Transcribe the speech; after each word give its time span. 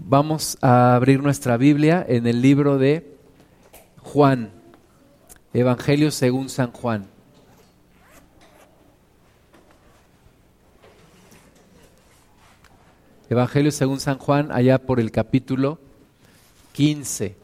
Vamos 0.00 0.56
a 0.62 0.94
abrir 0.94 1.22
nuestra 1.22 1.56
Biblia 1.56 2.04
en 2.08 2.26
el 2.26 2.40
libro 2.40 2.78
de 2.78 3.18
Juan, 4.00 4.50
Evangelio 5.52 6.10
según 6.10 6.48
San 6.48 6.70
Juan. 6.72 7.06
Evangelio 13.28 13.70
según 13.70 14.00
San 14.00 14.16
Juan, 14.18 14.50
allá 14.50 14.78
por 14.78 14.98
el 15.00 15.10
capítulo 15.10 15.78
15. 16.72 17.36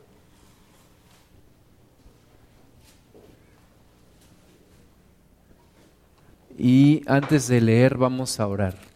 Y 6.56 7.02
antes 7.06 7.48
de 7.48 7.60
leer 7.60 7.98
vamos 7.98 8.40
a 8.40 8.46
orar. 8.46 8.93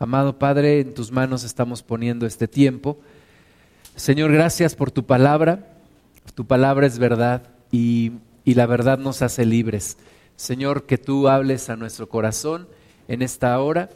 Amado 0.00 0.38
Padre, 0.40 0.80
en 0.80 0.92
tus 0.92 1.12
manos 1.12 1.44
estamos 1.44 1.84
poniendo 1.84 2.26
este 2.26 2.48
tiempo. 2.48 2.98
Señor, 3.94 4.32
gracias 4.32 4.74
por 4.74 4.90
tu 4.90 5.06
palabra. 5.06 5.78
Tu 6.34 6.44
palabra 6.46 6.86
es 6.86 6.98
verdad 6.98 7.44
y, 7.70 8.12
y, 8.44 8.54
la 8.54 8.66
verdad 8.66 8.98
nos 8.98 9.22
hace 9.22 9.44
libres. 9.44 9.96
Señor, 10.34 10.86
que 10.86 10.98
tú 10.98 11.28
hables 11.28 11.70
a 11.70 11.76
nuestro 11.76 12.08
corazón 12.08 12.66
en 13.06 13.22
esta 13.22 13.58
hora. 13.60 13.88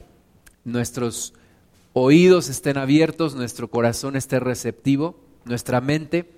Nuestros 0.64 1.34
oídos 1.94 2.48
estén 2.48 2.78
abiertos, 2.78 3.34
nuestro 3.34 3.68
corazón 3.68 4.14
esté 4.14 4.38
receptivo, 4.38 5.18
nuestra 5.44 5.80
mente 5.80 6.30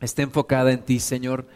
esté 0.00 0.22
enfocada 0.22 0.72
en 0.72 0.82
ti, 0.82 1.00
Señor, 1.00 1.46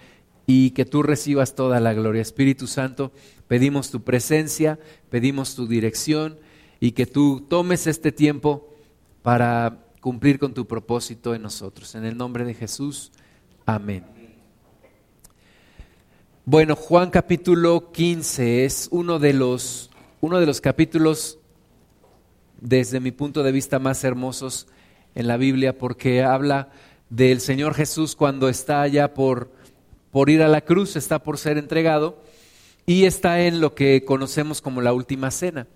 y 0.46 0.70
que 0.70 0.86
tú 0.86 1.02
recibas 1.02 1.54
toda 1.54 1.78
la 1.78 1.92
gloria. 1.92 2.22
Espíritu 2.22 2.66
Santo, 2.66 3.12
pedimos 3.48 3.90
tu 3.90 4.02
presencia, 4.02 4.78
pedimos 5.10 5.54
tu 5.54 5.66
dirección 5.66 6.38
y 6.80 6.92
que 6.92 7.06
tú 7.06 7.46
tomes 7.48 7.86
este 7.86 8.12
tiempo 8.12 8.68
para 9.22 9.84
cumplir 10.00 10.38
con 10.38 10.54
tu 10.54 10.66
propósito 10.66 11.34
en 11.34 11.42
nosotros. 11.42 11.94
En 11.94 12.04
el 12.04 12.16
nombre 12.16 12.44
de 12.44 12.54
Jesús, 12.54 13.12
amén. 13.66 14.04
Bueno, 16.44 16.76
Juan 16.76 17.10
capítulo 17.10 17.92
15 17.92 18.64
es 18.64 18.88
uno 18.90 19.18
de 19.18 19.34
los, 19.34 19.90
uno 20.20 20.40
de 20.40 20.46
los 20.46 20.60
capítulos 20.60 21.38
desde 22.60 23.00
mi 23.00 23.10
punto 23.10 23.42
de 23.42 23.52
vista 23.52 23.78
más 23.78 24.02
hermosos 24.02 24.66
en 25.14 25.26
la 25.26 25.36
Biblia 25.36 25.76
porque 25.76 26.22
habla 26.22 26.70
del 27.10 27.40
Señor 27.40 27.74
Jesús 27.74 28.16
cuando 28.16 28.48
está 28.48 28.86
ya 28.86 29.12
por, 29.14 29.52
por 30.10 30.30
ir 30.30 30.42
a 30.42 30.48
la 30.48 30.62
cruz, 30.62 30.96
está 30.96 31.22
por 31.22 31.38
ser 31.38 31.58
entregado 31.58 32.22
y 32.86 33.04
está 33.04 33.42
en 33.42 33.60
lo 33.60 33.74
que 33.74 34.04
conocemos 34.04 34.62
como 34.62 34.80
la 34.80 34.94
última 34.94 35.30
cena. 35.30 35.66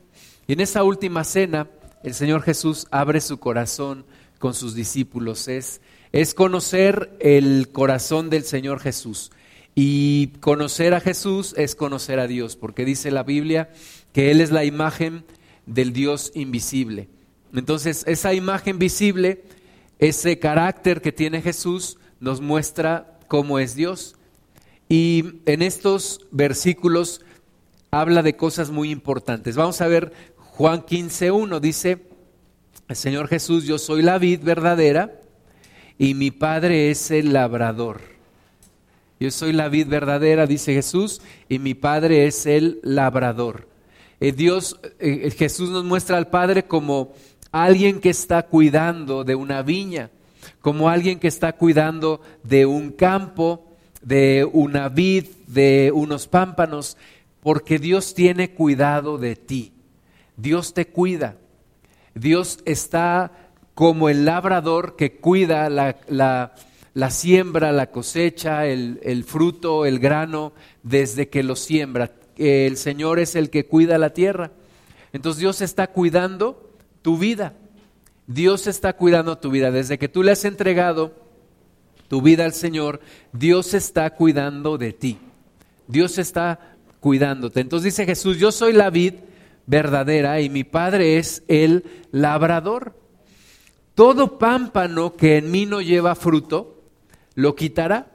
Y 0.53 0.55
en 0.55 0.61
esa 0.61 0.85
última 0.85 1.25
cena, 1.25 1.67
el 2.03 2.13
Señor 2.13 2.43
Jesús 2.43 2.87
abre 2.91 3.23
su 3.23 3.39
corazón 3.39 4.05
con 4.39 4.53
sus 4.53 4.75
discípulos. 4.75 5.49
Es, 5.49 5.81
es 6.13 6.35
conocer 6.35 7.17
el 7.21 7.71
corazón 7.73 8.29
del 8.29 8.45
Señor 8.45 8.79
Jesús. 8.79 9.33
Y 9.75 10.27
conocer 10.41 10.93
a 10.93 11.01
Jesús 11.01 11.55
es 11.57 11.75
conocer 11.75 12.21
a 12.21 12.27
Dios, 12.27 12.57
porque 12.57 12.85
dice 12.85 13.11
la 13.11 13.23
Biblia 13.23 13.71
que 14.13 14.31
Él 14.31 14.43
es 14.43 14.51
la 14.51 14.67
imagen 14.67 15.25
del 15.65 15.95
Dios 15.95 16.33
invisible. 16.35 17.09
Entonces, 17.55 18.05
esa 18.07 18.35
imagen 18.35 18.79
visible, 18.79 19.45
ese 20.01 20.39
carácter 20.39 21.01
que 21.01 21.13
tiene 21.13 21.41
Jesús, 21.41 21.97
nos 22.21 22.43
muestra 22.43 23.19
cómo 23.27 23.59
es 23.59 23.75
Dios. 23.75 24.17
Y 24.87 25.41
en 25.47 25.63
estos 25.63 26.27
versículos 26.31 27.23
habla 27.95 28.23
de 28.23 28.37
cosas 28.37 28.71
muy 28.71 28.91
importantes. 28.91 29.55
Vamos 29.55 29.83
a 29.83 29.87
ver 29.87 30.15
Juan 30.55 30.83
15.1 30.83 31.61
dice, 31.61 32.03
el 32.87 32.97
Señor 32.97 33.27
Jesús, 33.29 33.65
yo 33.65 33.79
soy 33.79 34.03
la 34.03 34.19
vid 34.19 34.41
verdadera 34.43 35.19
y 35.97 36.13
mi 36.13 36.31
Padre 36.31 36.91
es 36.91 37.11
el 37.11 37.33
labrador. 37.33 38.03
Yo 39.19 39.31
soy 39.31 39.55
la 39.55 39.71
vid 39.71 39.87
verdadera, 39.87 40.47
dice 40.47 40.75
Jesús, 40.75 41.23
y 41.49 41.59
mi 41.59 41.73
Padre 41.73 42.27
es 42.27 42.45
el 42.45 42.81
labrador. 42.83 43.67
Eh, 44.21 44.33
Dios, 44.33 44.79
eh, 44.99 45.31
Jesús 45.31 45.71
nos 45.71 45.85
muestra 45.85 46.19
al 46.19 46.29
Padre 46.29 46.65
como 46.65 47.15
alguien 47.51 47.99
que 47.99 48.11
está 48.11 48.43
cuidando 48.43 49.25
de 49.25 49.35
una 49.35 49.63
viña, 49.63 50.11
como 50.61 50.91
alguien 50.91 51.19
que 51.19 51.29
está 51.29 51.55
cuidando 51.55 52.21
de 52.43 52.67
un 52.67 52.91
campo, 52.91 53.73
de 54.03 54.47
una 54.53 54.91
vid, 54.91 55.29
de 55.47 55.93
unos 55.95 56.27
pámpanos, 56.27 56.99
porque 57.41 57.79
Dios 57.79 58.13
tiene 58.13 58.51
cuidado 58.51 59.17
de 59.17 59.35
ti. 59.35 59.72
Dios 60.43 60.75
te 60.75 60.89
cuida. 60.89 61.37
Dios 62.15 62.59
está 62.65 63.31
como 63.75 64.09
el 64.09 64.25
labrador 64.25 64.97
que 64.97 65.19
cuida 65.19 65.71
la, 65.71 65.97
la, 66.09 67.11
siembra, 67.11 67.71
la 67.71 67.91
cosecha, 67.93 68.67
el, 68.67 68.99
el, 69.05 69.23
fruto, 69.23 69.87
el 69.87 70.01
grano, 70.01 70.53
desde 70.83 71.29
que 71.29 71.45
lo 71.45 71.55
siembra. 71.55 72.11
El 72.37 72.77
Señor 72.77 73.21
es 73.21 73.37
el 73.37 73.51
que 73.51 73.67
cuida 73.67 73.99
la 73.99 74.11
tierra. 74.11 74.51
Entonces 75.13 75.39
Dios 75.39 75.61
está 75.61 75.87
cuidando 75.87 76.73
tu 77.03 77.17
vida. 77.19 77.55
Dios 78.27 78.67
está 78.67 78.95
cuidando 78.95 79.39
tu 79.39 79.51
vida. 79.53 79.71
Desde 79.71 79.97
que 79.97 80.09
tú 80.09 80.25
le 80.25 80.33
has 80.33 80.45
entregado 80.45 81.15
tu 82.09 82.21
vida 82.21 82.45
al 82.45 82.53
Señor, 82.53 83.01
Dios 83.33 83.75
está 83.75 84.11
cuidando 84.11 84.77
de 84.77 84.93
ti. 84.93 85.19
Dios 85.87 86.19
está 86.19 86.77
cuidándote. 86.99 87.61
Entonces 87.61 87.85
dice 87.95 88.07
Jesús, 88.07 88.39
yo 88.39 88.51
soy 88.51 88.73
la 88.73 88.91
vid 88.91 89.15
verdadera 89.67 90.41
y 90.41 90.51
mi 90.51 90.65
Padre 90.65 91.19
es 91.19 91.43
el 91.49 91.85
labrador. 92.11 92.95
Todo 93.95 94.39
pámpano 94.39 95.15
que 95.15 95.37
en 95.37 95.51
mí 95.51 95.67
no 95.67 95.81
lleva 95.81 96.15
fruto, 96.15 96.83
lo 97.35 97.55
quitará. 97.55 98.11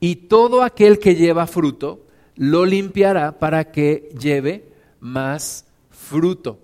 Y 0.00 0.16
todo 0.16 0.62
aquel 0.62 0.98
que 0.98 1.14
lleva 1.14 1.46
fruto, 1.46 2.06
lo 2.36 2.64
limpiará 2.64 3.38
para 3.38 3.70
que 3.70 4.08
lleve 4.18 4.72
más 4.98 5.66
fruto. 5.90 6.58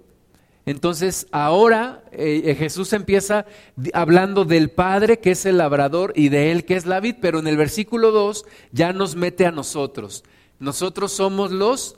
Entonces 0.65 1.29
ahora 1.31 2.03
eh, 2.11 2.57
Jesús 2.59 2.93
empieza 2.93 3.47
hablando 3.93 4.45
del 4.45 4.71
Padre 4.71 5.21
que 5.21 5.31
es 5.31 5.47
el 5.47 5.59
labrador 5.59 6.13
y 6.17 6.29
de 6.29 6.51
Él 6.51 6.65
que 6.65 6.75
es 6.75 6.87
la 6.87 6.99
vid, 6.99 7.17
pero 7.21 7.39
en 7.39 7.47
el 7.47 7.57
versículo 7.57 8.11
2 8.11 8.45
ya 8.73 8.93
nos 8.93 9.15
mete 9.15 9.47
a 9.47 9.53
nosotros. 9.53 10.25
Nosotros 10.59 11.13
somos 11.13 11.53
los 11.53 11.97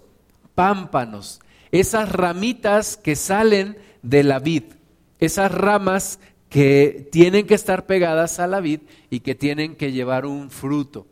pámpanos, 0.59 1.41
esas 1.71 2.11
ramitas 2.11 2.97
que 2.97 3.15
salen 3.15 3.79
de 4.03 4.25
la 4.25 4.41
vid, 4.41 4.65
esas 5.21 5.53
ramas 5.53 6.19
que 6.49 7.09
tienen 7.13 7.47
que 7.47 7.55
estar 7.55 7.87
pegadas 7.87 8.41
a 8.41 8.49
la 8.49 8.59
vid 8.59 8.81
y 9.09 9.21
que 9.21 9.37
tienen 9.37 9.77
que 9.77 9.93
llevar 9.93 10.27
un 10.27 10.51
fruto. 10.51 11.07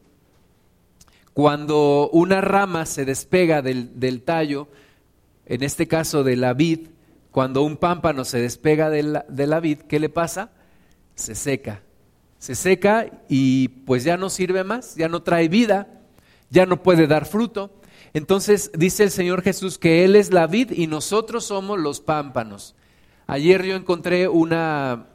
Cuando 1.33 2.11
una 2.12 2.41
rama 2.41 2.87
se 2.87 3.05
despega 3.05 3.62
del, 3.62 4.01
del 4.01 4.23
tallo, 4.23 4.67
en 5.45 5.63
este 5.63 5.87
caso 5.87 6.25
de 6.25 6.34
la 6.34 6.53
vid, 6.53 6.89
cuando 7.31 7.63
un 7.63 7.77
pámpano 7.77 8.25
se 8.25 8.41
despega 8.41 8.91
de 8.91 9.05
la, 9.05 9.27
de 9.28 9.47
la 9.47 9.61
vid, 9.61 9.78
¿qué 9.83 10.01
le 10.01 10.09
pasa? 10.09 10.51
Se 11.15 11.37
seca. 11.37 11.83
Se 12.41 12.57
seca 12.57 13.23
y 13.28 13.69
pues 13.69 14.03
ya 14.03 14.17
no 14.17 14.28
sirve 14.28 14.65
más, 14.65 14.97
ya 14.97 15.09
no 15.09 15.23
trae 15.23 15.47
vida, 15.47 15.87
ya 16.51 16.67
no 16.67 16.83
puede 16.83 17.07
dar 17.07 17.27
fruto. 17.27 17.71
Entonces 18.16 18.71
dice 18.72 19.03
el 19.03 19.10
Señor 19.10 19.43
Jesús 19.43 19.77
que 19.77 20.03
Él 20.03 20.16
es 20.16 20.32
la 20.32 20.47
vid 20.47 20.71
y 20.71 20.87
nosotros 20.87 21.44
somos 21.44 21.78
los 21.78 22.00
pámpanos. 22.00 22.75
Ayer 23.27 23.62
yo 23.62 23.77
encontré 23.77 24.27
una, 24.27 25.09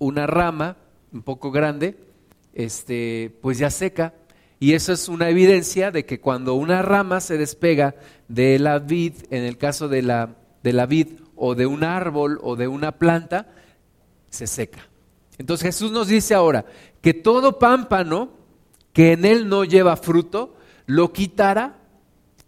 una 0.00 0.26
rama 0.26 0.76
un 1.12 1.22
poco 1.22 1.52
grande, 1.52 1.96
este, 2.54 3.32
pues 3.42 3.58
ya 3.58 3.70
seca, 3.70 4.12
y 4.58 4.72
eso 4.72 4.92
es 4.92 5.08
una 5.08 5.28
evidencia 5.28 5.92
de 5.92 6.04
que 6.04 6.18
cuando 6.18 6.54
una 6.54 6.82
rama 6.82 7.20
se 7.20 7.38
despega 7.38 7.94
de 8.26 8.58
la 8.58 8.80
vid, 8.80 9.12
en 9.30 9.44
el 9.44 9.56
caso 9.56 9.86
de 9.86 10.02
la, 10.02 10.34
de 10.64 10.72
la 10.72 10.86
vid 10.86 11.10
o 11.36 11.54
de 11.54 11.66
un 11.66 11.84
árbol 11.84 12.40
o 12.42 12.56
de 12.56 12.66
una 12.66 12.90
planta, 12.90 13.46
se 14.30 14.48
seca. 14.48 14.80
Entonces 15.38 15.64
Jesús 15.64 15.92
nos 15.92 16.08
dice 16.08 16.34
ahora 16.34 16.64
que 17.02 17.14
todo 17.14 17.60
pámpano 17.60 18.30
que 18.92 19.12
en 19.12 19.24
él 19.24 19.48
no 19.48 19.62
lleva 19.62 19.94
fruto, 19.94 20.56
lo 20.86 21.12
quitará 21.12 21.77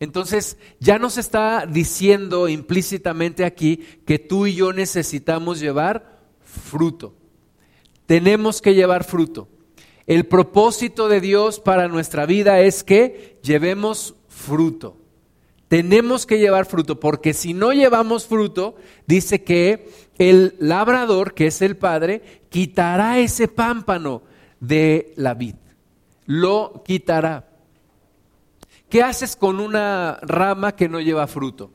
entonces, 0.01 0.57
ya 0.81 0.99
nos 0.99 1.19
está 1.19 1.67
diciendo 1.67 2.49
implícitamente 2.49 3.45
aquí 3.45 3.85
que 4.07 4.19
tú 4.19 4.47
y 4.47 4.55
yo 4.55 4.73
necesitamos 4.73 5.61
llevar 5.61 6.19
fruto. 6.43 7.15
Tenemos 8.07 8.63
que 8.63 8.75
llevar 8.75 9.05
fruto. 9.05 9.49
El 10.07 10.25
propósito 10.25 11.09
de 11.09 11.21
Dios 11.21 11.61
para 11.61 11.87
nuestra 11.87 12.25
vida 12.25 12.61
es 12.61 12.83
que 12.83 13.39
llevemos 13.43 14.15
fruto. 14.29 14.97
Tenemos 15.69 16.25
que 16.25 16.39
llevar 16.39 16.65
fruto, 16.65 16.99
porque 16.99 17.35
si 17.35 17.53
no 17.53 17.73
llevamos 17.73 18.27
fruto, 18.27 18.77
dice 19.07 19.45
que 19.45 19.89
el 20.19 20.57
labrador, 20.59 21.35
que 21.35 21.47
es 21.47 21.61
el 21.61 21.77
Padre, 21.77 22.43
quitará 22.49 23.19
ese 23.19 23.49
pámpano 23.49 24.23
de 24.61 25.13
la 25.17 25.35
vid. 25.35 25.55
Lo 26.25 26.83
quitará. 26.85 27.50
¿Qué 28.91 29.05
haces 29.05 29.37
con 29.37 29.61
una 29.61 30.19
rama 30.21 30.75
que 30.75 30.89
no 30.89 31.01
lleva 31.01 31.29
fruto? 31.29 31.71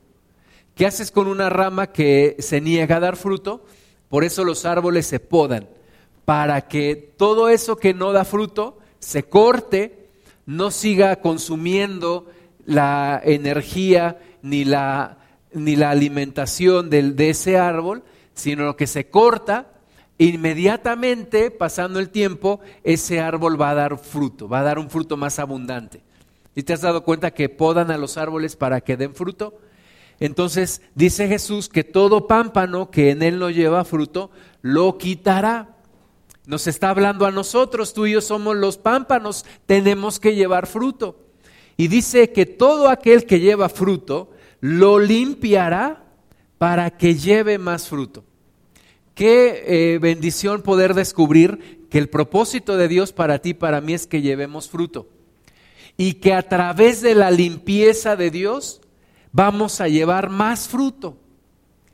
¿Qué 0.75 0.85
haces 0.85 1.11
con 1.11 1.27
una 1.27 1.49
rama 1.49 1.87
que 1.87 2.35
se 2.39 2.59
niega 2.59 2.97
a 2.97 2.99
dar 2.99 3.15
fruto? 3.15 3.63
Por 4.09 4.25
eso 4.25 4.43
los 4.43 4.65
árboles 4.65 5.07
se 5.07 5.21
podan, 5.21 5.69
para 6.25 6.67
que 6.67 7.13
todo 7.17 7.47
eso 7.47 7.77
que 7.77 7.93
no 7.93 8.11
da 8.11 8.25
fruto 8.25 8.79
se 8.99 9.23
corte, 9.23 10.09
no 10.45 10.71
siga 10.71 11.21
consumiendo 11.21 12.27
la 12.65 13.21
energía 13.23 14.19
ni 14.41 14.65
la, 14.65 15.19
ni 15.53 15.77
la 15.77 15.91
alimentación 15.91 16.89
de 16.89 17.29
ese 17.29 17.57
árbol, 17.57 18.03
sino 18.33 18.75
que 18.75 18.87
se 18.87 19.09
corta, 19.09 19.71
inmediatamente, 20.17 21.49
pasando 21.49 22.01
el 22.01 22.09
tiempo, 22.09 22.59
ese 22.83 23.21
árbol 23.21 23.59
va 23.59 23.69
a 23.69 23.75
dar 23.75 23.97
fruto, 23.97 24.49
va 24.49 24.59
a 24.59 24.63
dar 24.63 24.79
un 24.79 24.89
fruto 24.89 25.15
más 25.15 25.39
abundante. 25.39 26.04
¿Y 26.55 26.63
te 26.63 26.73
has 26.73 26.81
dado 26.81 27.03
cuenta 27.03 27.31
que 27.31 27.49
podan 27.49 27.91
a 27.91 27.97
los 27.97 28.17
árboles 28.17 28.55
para 28.55 28.81
que 28.81 28.95
den 28.95 29.13
fruto? 29.13 29.59
Entonces 30.19 30.81
dice 30.95 31.27
Jesús 31.27 31.67
que 31.67 31.83
todo 31.83 32.27
pámpano 32.27 32.89
que 32.89 33.11
en 33.11 33.21
él 33.21 33.37
no 33.37 33.49
lleva 33.49 33.83
fruto, 33.83 34.31
lo 34.61 34.97
quitará. 34.97 35.75
Nos 36.47 36.67
está 36.67 36.91
hablando 36.91 37.25
a 37.25 37.31
nosotros, 37.31 37.93
tú 37.93 38.05
y 38.05 38.13
yo 38.13 38.21
somos 38.21 38.55
los 38.55 38.77
pámpanos, 38.77 39.45
tenemos 39.65 40.19
que 40.19 40.35
llevar 40.35 40.67
fruto. 40.67 41.19
Y 41.75 41.87
dice 41.87 42.31
que 42.31 42.45
todo 42.45 42.87
aquel 42.87 43.25
que 43.25 43.39
lleva 43.39 43.67
fruto, 43.67 44.31
lo 44.61 44.99
limpiará 44.99 46.03
para 46.57 46.91
que 46.91 47.15
lleve 47.15 47.57
más 47.57 47.89
fruto. 47.89 48.23
Qué 49.13 49.63
eh, 49.65 49.99
bendición 49.99 50.61
poder 50.61 50.93
descubrir 50.93 51.87
que 51.89 51.97
el 51.97 52.09
propósito 52.09 52.77
de 52.77 52.87
Dios 52.87 53.11
para 53.11 53.39
ti, 53.39 53.53
para 53.53 53.81
mí, 53.81 53.93
es 53.93 54.07
que 54.07 54.21
llevemos 54.21 54.69
fruto. 54.69 55.07
Y 55.97 56.15
que 56.15 56.33
a 56.33 56.47
través 56.47 57.01
de 57.01 57.15
la 57.15 57.31
limpieza 57.31 58.15
de 58.15 58.31
Dios 58.31 58.81
vamos 59.31 59.81
a 59.81 59.87
llevar 59.87 60.29
más 60.29 60.67
fruto. 60.67 61.17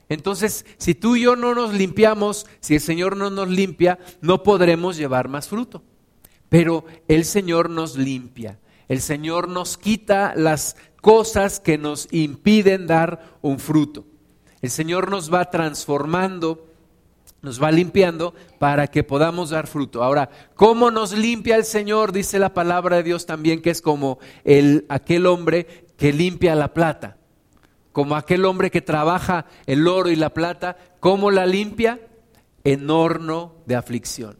Entonces, 0.09 0.65
si 0.77 0.94
tú 0.94 1.15
y 1.15 1.21
yo 1.21 1.36
no 1.36 1.56
nos 1.56 1.74
limpiamos, 1.74 2.45
si 2.59 2.75
el 2.75 2.81
Señor 2.81 3.15
no 3.15 3.30
nos 3.30 3.48
limpia, 3.48 3.98
no 4.19 4.44
podremos 4.44 4.98
llevar 4.98 5.27
más 5.30 5.48
fruto. 5.48 5.83
Pero 6.50 6.83
el 7.07 7.24
Señor 7.24 7.69
nos 7.69 7.95
limpia. 7.98 8.59
El 8.89 9.01
Señor 9.01 9.48
nos 9.48 9.77
quita 9.77 10.33
las 10.36 10.75
cosas 11.00 11.62
que 11.62 11.77
nos 11.77 12.09
impiden 12.12 12.88
dar 12.88 13.38
un 13.42 13.57
fruto. 13.57 14.06
El 14.62 14.69
Señor 14.69 15.09
nos 15.09 15.33
va 15.33 15.50
transformando, 15.50 16.68
nos 17.41 17.61
va 17.61 17.71
limpiando 17.71 18.33
para 18.59 18.88
que 18.88 19.03
podamos 19.03 19.49
dar 19.49 19.67
fruto. 19.67 20.03
Ahora, 20.03 20.29
¿cómo 20.55 20.91
nos 20.91 21.13
limpia 21.13 21.55
el 21.55 21.65
Señor? 21.65 22.11
Dice 22.11 22.39
la 22.39 22.53
palabra 22.53 22.97
de 22.97 23.03
Dios 23.03 23.25
también 23.25 23.61
que 23.61 23.71
es 23.71 23.81
como 23.81 24.19
el, 24.43 24.85
aquel 24.89 25.25
hombre 25.25 25.85
que 25.97 26.13
limpia 26.13 26.55
la 26.55 26.73
plata, 26.73 27.17
como 27.91 28.15
aquel 28.15 28.45
hombre 28.45 28.71
que 28.71 28.81
trabaja 28.81 29.45
el 29.65 29.88
oro 29.88 30.09
y 30.09 30.15
la 30.15 30.33
plata, 30.33 30.77
¿cómo 30.99 31.31
la 31.31 31.45
limpia? 31.45 31.99
En 32.63 32.89
horno 32.89 33.55
de 33.65 33.75
aflicción. 33.75 34.37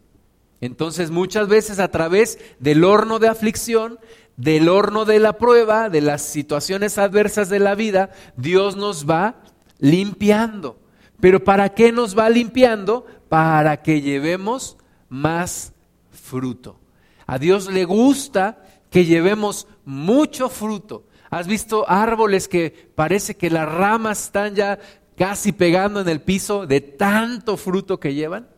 Entonces 0.59 1.09
muchas 1.09 1.47
veces 1.47 1.80
a 1.80 1.88
través 1.89 2.38
del 2.59 2.83
horno 2.83 3.18
de 3.18 3.27
aflicción 3.27 3.97
del 4.38 4.69
horno 4.69 5.06
de 5.06 5.19
la 5.19 5.38
prueba, 5.38 5.89
de 5.89 6.01
las 6.01 6.24
situaciones 6.24 6.97
adversas 6.97 7.50
de 7.50 7.59
la 7.59 7.75
vida, 7.75 8.12
Dios 8.38 8.75
nos 8.75 9.07
va 9.09 9.44
limpiando. 9.80 10.81
Pero 11.21 11.44
¿para 11.44 11.73
qué 11.73 11.91
nos 11.94 12.18
va 12.18 12.29
limpiando? 12.29 13.06
Para 13.29 13.81
que 13.81 14.01
llevemos 14.01 14.77
más 15.07 15.71
fruto. 16.12 16.79
A 17.25 17.39
Dios 17.39 17.71
le 17.71 17.85
gusta 17.85 18.65
que 18.89 19.06
llevemos 19.06 19.68
mucho 19.85 20.50
fruto. 20.50 21.07
¿Has 21.29 21.47
visto 21.47 21.89
árboles 21.89 22.50
que 22.50 22.91
parece 22.94 23.38
que 23.38 23.50
las 23.50 23.71
ramas 23.71 24.25
están 24.25 24.56
ya 24.56 24.79
casi 25.15 25.53
pegando 25.53 26.01
en 26.01 26.09
el 26.09 26.21
piso 26.21 26.65
de 26.65 26.81
tanto 26.81 27.56
fruto 27.56 28.01
que 28.01 28.13
llevan? 28.13 28.50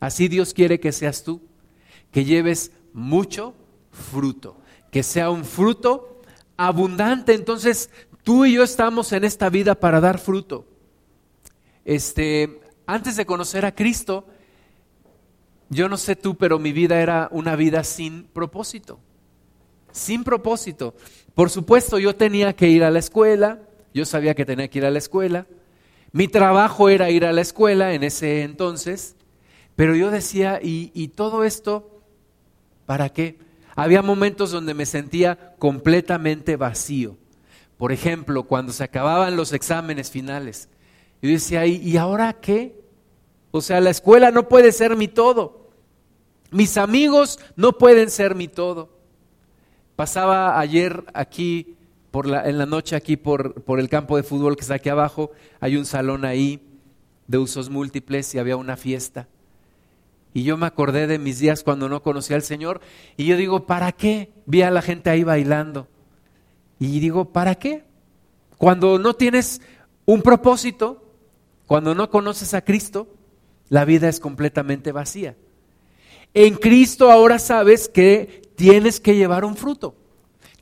Así 0.00 0.28
Dios 0.28 0.54
quiere 0.54 0.80
que 0.80 0.92
seas 0.92 1.24
tú, 1.24 1.42
que 2.10 2.24
lleves 2.24 2.72
mucho 2.94 3.54
fruto 3.90 4.56
que 4.96 5.02
sea 5.02 5.28
un 5.28 5.44
fruto 5.44 6.22
abundante. 6.56 7.34
Entonces, 7.34 7.90
tú 8.22 8.46
y 8.46 8.54
yo 8.54 8.62
estamos 8.62 9.12
en 9.12 9.24
esta 9.24 9.50
vida 9.50 9.74
para 9.74 10.00
dar 10.00 10.18
fruto. 10.18 10.66
Este, 11.86 12.58
antes 12.84 13.14
de 13.14 13.24
conocer 13.24 13.64
a 13.64 13.72
Cristo, 13.72 14.26
yo 15.70 15.88
no 15.88 15.96
sé 15.96 16.16
tú, 16.16 16.36
pero 16.36 16.58
mi 16.58 16.72
vida 16.72 17.00
era 17.00 17.28
una 17.30 17.54
vida 17.54 17.84
sin 17.84 18.24
propósito. 18.24 18.98
Sin 19.92 20.24
propósito. 20.24 20.96
Por 21.36 21.48
supuesto, 21.48 22.00
yo 22.00 22.16
tenía 22.16 22.54
que 22.54 22.68
ir 22.68 22.82
a 22.82 22.90
la 22.90 22.98
escuela, 22.98 23.60
yo 23.94 24.04
sabía 24.04 24.34
que 24.34 24.44
tenía 24.44 24.66
que 24.66 24.80
ir 24.80 24.84
a 24.84 24.90
la 24.90 24.98
escuela. 24.98 25.46
Mi 26.10 26.26
trabajo 26.26 26.88
era 26.88 27.08
ir 27.08 27.24
a 27.24 27.32
la 27.32 27.40
escuela 27.40 27.94
en 27.94 28.02
ese 28.02 28.42
entonces, 28.42 29.14
pero 29.76 29.94
yo 29.94 30.10
decía, 30.10 30.58
¿y, 30.60 30.90
y 30.92 31.08
todo 31.08 31.44
esto 31.44 32.02
para 32.84 33.10
qué? 33.10 33.38
Había 33.76 34.02
momentos 34.02 34.50
donde 34.50 34.74
me 34.74 34.86
sentía 34.86 35.54
completamente 35.60 36.56
vacío. 36.56 37.16
Por 37.78 37.92
ejemplo, 37.92 38.42
cuando 38.42 38.72
se 38.72 38.82
acababan 38.82 39.36
los 39.36 39.52
exámenes 39.52 40.10
finales. 40.10 40.68
Yo 41.26 41.32
decía, 41.32 41.66
¿y 41.66 41.96
ahora 41.96 42.32
qué? 42.34 42.80
O 43.50 43.60
sea, 43.60 43.80
la 43.80 43.90
escuela 43.90 44.30
no 44.30 44.48
puede 44.48 44.72
ser 44.72 44.96
mi 44.96 45.08
todo. 45.08 45.70
Mis 46.50 46.76
amigos 46.76 47.38
no 47.56 47.78
pueden 47.78 48.10
ser 48.10 48.34
mi 48.34 48.48
todo. 48.48 48.90
Pasaba 49.96 50.58
ayer 50.60 51.04
aquí, 51.14 51.76
por 52.10 52.26
la, 52.26 52.48
en 52.48 52.58
la 52.58 52.66
noche 52.66 52.96
aquí 52.96 53.16
por, 53.16 53.62
por 53.62 53.80
el 53.80 53.88
campo 53.88 54.16
de 54.16 54.22
fútbol 54.22 54.56
que 54.56 54.62
está 54.62 54.74
aquí 54.74 54.88
abajo. 54.88 55.30
Hay 55.60 55.76
un 55.76 55.86
salón 55.86 56.24
ahí 56.24 56.60
de 57.26 57.38
usos 57.38 57.70
múltiples 57.70 58.34
y 58.34 58.38
había 58.38 58.56
una 58.56 58.76
fiesta. 58.76 59.26
Y 60.34 60.42
yo 60.42 60.58
me 60.58 60.66
acordé 60.66 61.06
de 61.06 61.18
mis 61.18 61.38
días 61.38 61.64
cuando 61.64 61.88
no 61.88 62.02
conocía 62.02 62.36
al 62.36 62.42
Señor. 62.42 62.82
Y 63.16 63.24
yo 63.24 63.38
digo, 63.38 63.66
¿para 63.66 63.92
qué? 63.92 64.32
Vi 64.44 64.60
a 64.60 64.70
la 64.70 64.82
gente 64.82 65.08
ahí 65.08 65.24
bailando. 65.24 65.88
Y 66.78 67.00
digo, 67.00 67.32
¿para 67.32 67.54
qué? 67.54 67.84
Cuando 68.58 68.98
no 68.98 69.14
tienes 69.14 69.62
un 70.04 70.20
propósito, 70.20 71.05
cuando 71.66 71.94
no 71.94 72.10
conoces 72.10 72.54
a 72.54 72.62
Cristo, 72.62 73.08
la 73.68 73.84
vida 73.84 74.08
es 74.08 74.20
completamente 74.20 74.92
vacía. 74.92 75.36
En 76.34 76.54
Cristo 76.54 77.10
ahora 77.10 77.38
sabes 77.38 77.88
que 77.88 78.42
tienes 78.56 79.00
que 79.00 79.16
llevar 79.16 79.44
un 79.44 79.56
fruto, 79.56 79.94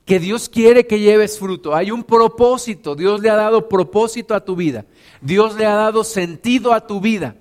que 0.05 0.19
Dios 0.19 0.49
quiere 0.49 0.87
que 0.87 1.01
lleves 1.01 1.39
fruto. 1.39 1.75
Hay 1.75 1.91
un 1.91 2.05
propósito, 2.05 2.95
Dios 2.95 3.21
le 3.21 3.31
ha 3.31 3.37
dado 3.37 3.69
propósito 3.69 4.35
a 4.35 4.45
tu 4.45 4.56
vida, 4.56 4.87
Dios 5.21 5.56
le 5.56 5.67
ha 5.67 5.75
dado 5.75 6.05
sentido 6.05 6.73
a 6.73 6.87
tu 6.87 7.01
vida. 7.01 7.37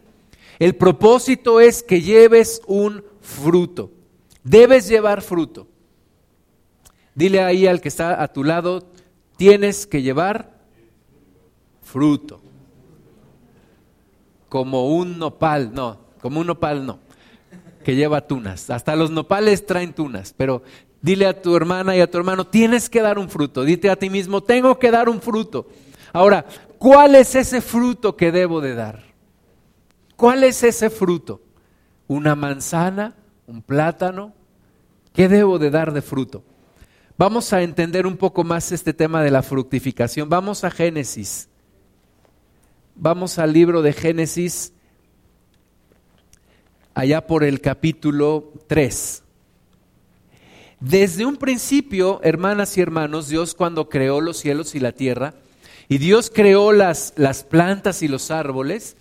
El 0.60 0.76
propósito 0.76 1.60
es 1.60 1.84
que 1.84 2.02
lleves 2.02 2.62
un 2.68 3.04
fruto. 3.22 3.92
Debes 4.44 4.88
llevar 4.88 5.22
fruto. 5.22 5.68
Dile 7.16 7.42
ahí 7.42 7.68
al 7.68 7.82
que 7.82 7.90
está 7.90 8.22
a 8.22 8.28
tu 8.28 8.44
lado, 8.44 8.88
tienes 9.38 9.88
que 9.88 10.02
llevar 10.02 10.60
fruto. 11.82 12.43
Como 14.54 14.96
un 14.96 15.18
nopal, 15.18 15.74
no, 15.74 15.98
como 16.22 16.40
un 16.40 16.46
nopal 16.46 16.86
no, 16.86 17.00
que 17.84 17.96
lleva 17.96 18.22
tunas. 18.22 18.70
Hasta 18.70 18.96
los 18.96 19.10
nopales 19.10 19.66
traen 19.66 19.94
tunas, 19.94 20.36
pero 20.38 20.62
dile 21.02 21.26
a 21.26 21.42
tu 21.42 21.56
hermana 21.56 21.96
y 21.96 22.02
a 22.02 22.12
tu 22.12 22.20
hermano, 22.20 22.46
tienes 22.46 22.88
que 22.88 23.02
dar 23.02 23.18
un 23.18 23.32
fruto. 23.32 23.64
Dite 23.64 23.90
a 23.90 23.96
ti 23.96 24.12
mismo, 24.12 24.44
tengo 24.44 24.78
que 24.78 24.92
dar 24.92 25.10
un 25.10 25.22
fruto. 25.22 25.66
Ahora, 26.12 26.46
¿cuál 26.78 27.16
es 27.16 27.34
ese 27.34 27.62
fruto 27.62 28.16
que 28.16 28.32
debo 28.32 28.62
de 28.62 28.76
dar? 28.76 29.02
¿Cuál 30.16 30.44
es 30.44 30.62
ese 30.62 30.92
fruto? 30.92 31.42
¿Una 32.06 32.36
manzana? 32.36 33.16
¿Un 33.48 33.64
plátano? 33.64 34.34
¿Qué 35.14 35.30
debo 35.30 35.58
de 35.58 35.72
dar 35.72 35.94
de 35.94 36.04
fruto? 36.04 36.44
Vamos 37.18 37.52
a 37.54 37.64
entender 37.64 38.06
un 38.06 38.18
poco 38.18 38.44
más 38.44 38.72
este 38.72 38.94
tema 38.94 39.24
de 39.24 39.32
la 39.32 39.42
fructificación. 39.42 40.30
Vamos 40.30 40.64
a 40.64 40.70
Génesis. 40.70 41.50
Vamos 42.96 43.40
al 43.40 43.54
libro 43.54 43.82
de 43.82 43.92
Génesis, 43.92 44.72
allá 46.94 47.26
por 47.26 47.44
el 47.44 47.60
capítulo 47.60 48.52
3. 48.68 49.24
Desde 50.80 51.26
un 51.26 51.38
principio, 51.38 52.20
hermanas 52.24 52.78
y 52.78 52.82
hermanos, 52.82 53.30
Dios 53.30 53.56
cuando 53.56 53.90
creó 53.90 54.22
los 54.22 54.38
cielos 54.38 54.76
y 54.76 54.80
la 54.80 54.92
tierra, 54.92 55.34
y 55.90 55.98
Dios 55.98 56.32
creó 56.34 56.72
las, 56.72 57.14
las 57.16 57.44
plantas 57.44 58.04
y 58.04 58.08
los 58.08 58.30
árboles, 58.30 58.96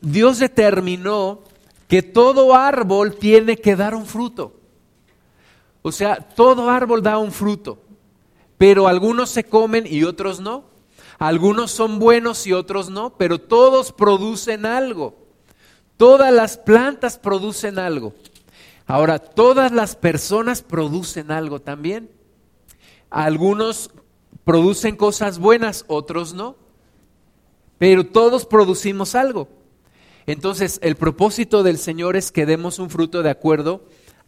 Dios 0.00 0.40
determinó 0.40 1.44
que 1.86 2.02
todo 2.02 2.56
árbol 2.56 3.14
tiene 3.16 3.56
que 3.56 3.76
dar 3.76 3.94
un 3.94 4.06
fruto. 4.06 4.58
O 5.82 5.92
sea, 5.92 6.16
todo 6.16 6.70
árbol 6.70 7.04
da 7.04 7.18
un 7.18 7.30
fruto, 7.30 7.78
pero 8.58 8.88
algunos 8.88 9.30
se 9.30 9.44
comen 9.44 9.86
y 9.88 10.02
otros 10.02 10.40
no. 10.40 10.75
Algunos 11.18 11.70
son 11.70 11.98
buenos 11.98 12.46
y 12.46 12.52
otros 12.52 12.90
no, 12.90 13.16
pero 13.16 13.40
todos 13.40 13.92
producen 13.92 14.66
algo. 14.66 15.16
Todas 15.96 16.32
las 16.32 16.58
plantas 16.58 17.18
producen 17.18 17.78
algo. 17.78 18.12
Ahora, 18.86 19.18
todas 19.18 19.72
las 19.72 19.96
personas 19.96 20.62
producen 20.62 21.30
algo 21.30 21.60
también. 21.60 22.10
Algunos 23.08 23.90
producen 24.44 24.96
cosas 24.96 25.38
buenas, 25.38 25.84
otros 25.88 26.34
no. 26.34 26.56
Pero 27.78 28.06
todos 28.06 28.46
producimos 28.46 29.14
algo. 29.14 29.48
Entonces, 30.26 30.78
el 30.82 30.96
propósito 30.96 31.62
del 31.62 31.78
Señor 31.78 32.16
es 32.16 32.30
que 32.30 32.46
demos 32.46 32.78
un 32.78 32.90
fruto 32.90 33.22
de 33.22 33.30
acuerdo 33.30 33.84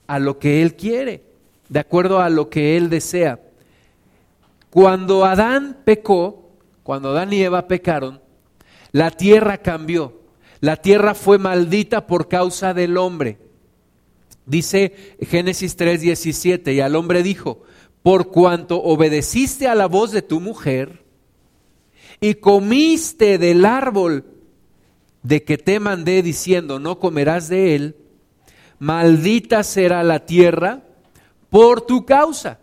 a 0.07 0.19
lo 0.19 0.39
que 0.39 0.63
Él 0.63 0.75
quiere, 0.75 1.25
de 1.69 1.81
acuerdo 1.81 2.21
a 2.21 2.31
lo 2.31 2.49
que 2.49 2.77
Él 2.77 2.89
desea. 2.89 3.41
Cuando 4.71 5.25
Adán 5.25 5.79
pecó, 5.85 6.48
cuando 6.89 7.11
Adán 7.11 7.35
y 7.35 7.43
Eva 7.43 7.69
pecaron, 7.69 8.23
la 8.93 9.11
tierra 9.11 9.59
cambió. 9.59 10.23
La 10.61 10.77
tierra 10.77 11.15
fue 11.15 11.37
maldita 11.37 12.07
por 12.07 12.29
causa 12.29 12.73
del 12.73 12.97
hombre. 12.97 13.37
Dice 14.47 14.95
Génesis 15.21 15.77
3:17, 15.77 16.73
y 16.73 16.81
al 16.81 16.97
hombre 16.97 17.23
dijo, 17.23 17.61
por 18.03 18.31
cuanto 18.31 18.83
obedeciste 18.83 19.69
a 19.69 19.75
la 19.75 19.85
voz 19.85 20.13
de 20.13 20.23
tu 20.23 20.41
mujer 20.41 21.05
y 22.23 22.37
comiste 22.37 23.37
del 23.37 23.67
árbol 23.67 24.25
de 25.23 25.45
que 25.45 25.59
te 25.59 25.81
mandé 25.81 26.23
diciendo, 26.23 26.79
no 26.79 26.99
comerás 26.99 27.51
de 27.51 27.75
él, 27.75 27.97
maldita 28.79 29.63
será 29.63 30.03
la 30.03 30.25
tierra 30.25 30.85
por 31.51 31.83
tu 31.83 32.07
causa. 32.07 32.61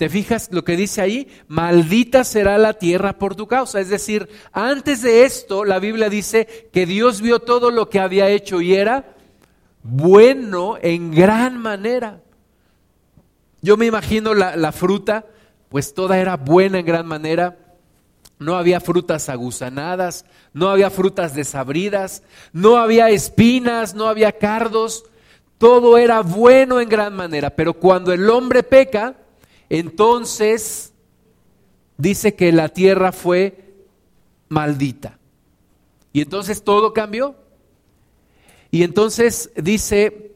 ¿Te 0.00 0.08
fijas 0.08 0.48
lo 0.50 0.64
que 0.64 0.78
dice 0.78 1.02
ahí? 1.02 1.28
Maldita 1.46 2.24
será 2.24 2.56
la 2.56 2.72
tierra 2.72 3.18
por 3.18 3.34
tu 3.34 3.46
causa. 3.46 3.80
Es 3.80 3.90
decir, 3.90 4.30
antes 4.50 5.02
de 5.02 5.24
esto, 5.26 5.62
la 5.66 5.78
Biblia 5.78 6.08
dice 6.08 6.70
que 6.72 6.86
Dios 6.86 7.20
vio 7.20 7.40
todo 7.40 7.70
lo 7.70 7.90
que 7.90 8.00
había 8.00 8.30
hecho 8.30 8.62
y 8.62 8.74
era 8.74 9.14
bueno 9.82 10.78
en 10.80 11.10
gran 11.14 11.58
manera. 11.58 12.22
Yo 13.60 13.76
me 13.76 13.84
imagino 13.84 14.32
la, 14.32 14.56
la 14.56 14.72
fruta, 14.72 15.26
pues 15.68 15.92
toda 15.92 16.16
era 16.16 16.38
buena 16.38 16.78
en 16.78 16.86
gran 16.86 17.06
manera. 17.06 17.58
No 18.38 18.56
había 18.56 18.80
frutas 18.80 19.28
aguzanadas, 19.28 20.24
no 20.54 20.70
había 20.70 20.88
frutas 20.88 21.34
desabridas, 21.34 22.22
no 22.54 22.78
había 22.78 23.10
espinas, 23.10 23.94
no 23.94 24.06
había 24.06 24.32
cardos. 24.32 25.04
Todo 25.58 25.98
era 25.98 26.22
bueno 26.22 26.80
en 26.80 26.88
gran 26.88 27.14
manera. 27.14 27.50
Pero 27.50 27.74
cuando 27.74 28.14
el 28.14 28.30
hombre 28.30 28.62
peca, 28.62 29.19
entonces 29.70 30.92
dice 31.96 32.34
que 32.34 32.52
la 32.52 32.68
tierra 32.68 33.12
fue 33.12 33.74
maldita. 34.48 35.18
Y 36.12 36.22
entonces 36.22 36.62
todo 36.62 36.92
cambió. 36.92 37.36
Y 38.70 38.82
entonces 38.82 39.50
dice 39.56 40.34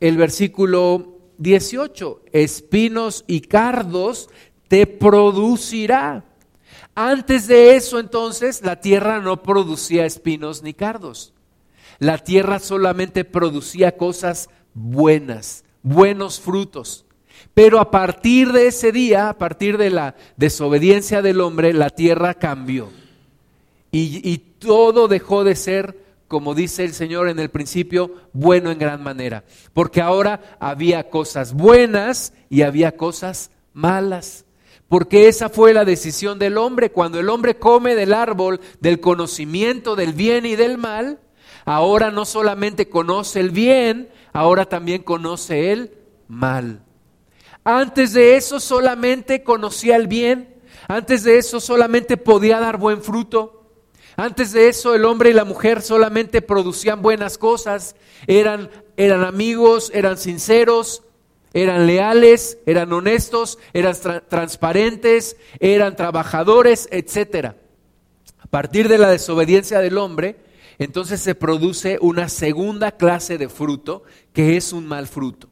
el 0.00 0.16
versículo 0.16 1.18
18, 1.38 2.22
espinos 2.32 3.24
y 3.26 3.42
cardos 3.42 4.30
te 4.68 4.86
producirá. 4.86 6.24
Antes 6.94 7.46
de 7.46 7.76
eso 7.76 7.98
entonces 7.98 8.62
la 8.62 8.80
tierra 8.80 9.20
no 9.20 9.42
producía 9.42 10.06
espinos 10.06 10.62
ni 10.62 10.74
cardos. 10.74 11.34
La 11.98 12.18
tierra 12.18 12.58
solamente 12.58 13.24
producía 13.24 13.96
cosas 13.96 14.48
buenas, 14.74 15.64
buenos 15.82 16.40
frutos. 16.40 17.04
Pero 17.54 17.80
a 17.80 17.90
partir 17.90 18.52
de 18.52 18.66
ese 18.68 18.92
día, 18.92 19.28
a 19.28 19.36
partir 19.36 19.76
de 19.76 19.90
la 19.90 20.14
desobediencia 20.36 21.20
del 21.20 21.40
hombre, 21.40 21.72
la 21.72 21.90
tierra 21.90 22.34
cambió. 22.34 22.90
Y, 23.90 24.38
todo 24.58 25.08
dejó 25.08 25.42
de 25.42 25.56
ser, 25.56 25.98
como 26.28 26.54
dice 26.54 26.84
el 26.84 26.94
Señor 26.94 27.28
en 27.28 27.40
el 27.40 27.50
principio, 27.50 28.14
bueno 28.32 28.70
en 28.70 28.78
gran 28.78 29.02
manera. 29.02 29.44
Porque 29.74 30.00
ahora 30.00 30.56
había 30.60 31.10
cosas 31.10 31.52
buenas 31.52 32.32
y 32.48 32.62
había 32.62 32.96
cosas 32.96 33.50
malas. 33.74 34.46
Porque 34.88 35.26
esa 35.26 35.48
fue 35.48 35.74
la 35.74 35.84
decisión 35.84 36.38
del 36.38 36.58
hombre. 36.58 36.92
Cuando 36.92 37.18
el 37.18 37.28
hombre 37.28 37.58
come 37.58 37.96
del 37.96 38.14
árbol 38.14 38.60
del 38.80 39.00
conocimiento 39.00 39.96
del 39.96 40.12
bien 40.12 40.46
y 40.46 40.54
del 40.54 40.78
mal, 40.78 41.18
ahora 41.64 42.12
no 42.12 42.24
solamente 42.24 42.88
conoce 42.88 43.40
el 43.40 43.50
bien, 43.50 44.08
ahora 44.32 44.66
también 44.66 45.02
conoce 45.02 45.72
el 45.72 45.92
mal. 46.28 46.82
Antes 47.64 48.12
de 48.12 48.36
eso 48.36 48.58
solamente 48.58 49.42
conocía 49.42 49.96
el 49.96 50.08
bien. 50.08 50.60
Antes 50.88 51.22
de 51.22 51.38
eso 51.38 51.60
solamente 51.60 52.16
podía 52.16 52.58
dar 52.58 52.76
buen 52.76 53.02
fruto. 53.02 53.70
Antes 54.16 54.52
de 54.52 54.68
eso 54.68 54.94
el 54.94 55.04
hombre 55.04 55.30
y 55.30 55.32
la 55.32 55.44
mujer 55.44 55.80
solamente 55.80 56.42
producían 56.42 57.02
buenas 57.02 57.38
cosas. 57.38 57.94
Eran, 58.26 58.70
eran 58.96 59.24
amigos, 59.24 59.90
eran 59.94 60.18
sinceros, 60.18 61.02
eran 61.54 61.86
leales, 61.86 62.58
eran 62.66 62.92
honestos, 62.92 63.58
eran 63.72 63.94
transparentes, 64.28 65.36
eran 65.60 65.96
trabajadores, 65.96 66.88
etc. 66.90 67.54
A 68.38 68.46
partir 68.46 68.88
de 68.88 68.98
la 68.98 69.10
desobediencia 69.10 69.80
del 69.80 69.98
hombre, 69.98 70.36
entonces 70.78 71.20
se 71.20 71.34
produce 71.34 71.98
una 72.00 72.28
segunda 72.28 72.92
clase 72.92 73.38
de 73.38 73.48
fruto 73.48 74.02
que 74.32 74.56
es 74.56 74.72
un 74.72 74.86
mal 74.86 75.06
fruto. 75.06 75.51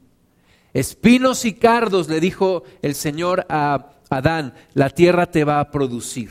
Espinos 0.73 1.45
y 1.45 1.55
cardos, 1.55 2.09
le 2.09 2.21
dijo 2.21 2.63
el 2.83 2.95
Señor 2.95 3.47
a 3.49 3.93
Adán, 4.09 4.55
la 4.75 4.91
tierra 4.91 5.27
te 5.27 5.45
va 5.45 5.61
a 5.61 5.71
producir. 5.71 6.31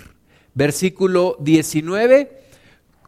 Versículo 0.53 1.37
19, 1.39 2.39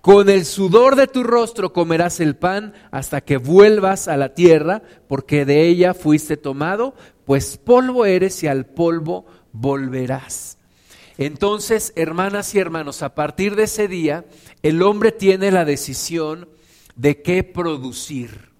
con 0.01 0.29
el 0.29 0.45
sudor 0.45 0.95
de 0.95 1.07
tu 1.07 1.23
rostro 1.23 1.73
comerás 1.73 2.19
el 2.19 2.35
pan 2.35 2.73
hasta 2.89 3.21
que 3.21 3.37
vuelvas 3.37 4.07
a 4.07 4.17
la 4.17 4.33
tierra, 4.33 4.81
porque 5.07 5.45
de 5.45 5.67
ella 5.67 5.93
fuiste 5.93 6.37
tomado, 6.37 6.95
pues 7.25 7.57
polvo 7.57 8.05
eres 8.05 8.41
y 8.43 8.47
al 8.47 8.65
polvo 8.65 9.25
volverás. 9.51 10.57
Entonces, 11.17 11.93
hermanas 11.95 12.55
y 12.55 12.59
hermanos, 12.59 13.03
a 13.03 13.13
partir 13.13 13.55
de 13.55 13.63
ese 13.63 13.87
día, 13.87 14.25
el 14.63 14.81
hombre 14.81 15.11
tiene 15.11 15.51
la 15.51 15.65
decisión 15.65 16.49
de 16.95 17.21
qué 17.21 17.43
producir. 17.43 18.51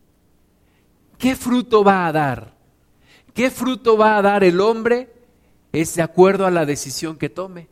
¿Qué 1.18 1.36
fruto 1.36 1.84
va 1.84 2.06
a 2.06 2.12
dar? 2.12 2.61
¿Qué 3.34 3.50
fruto 3.50 3.98
va 3.98 4.18
a 4.18 4.22
dar 4.22 4.44
el 4.44 4.60
hombre? 4.60 5.10
Es 5.72 5.96
de 5.96 6.02
acuerdo 6.02 6.46
a 6.46 6.52
la 6.52 6.66
decisión 6.66 7.18
que 7.18 7.30
tome. 7.30 7.70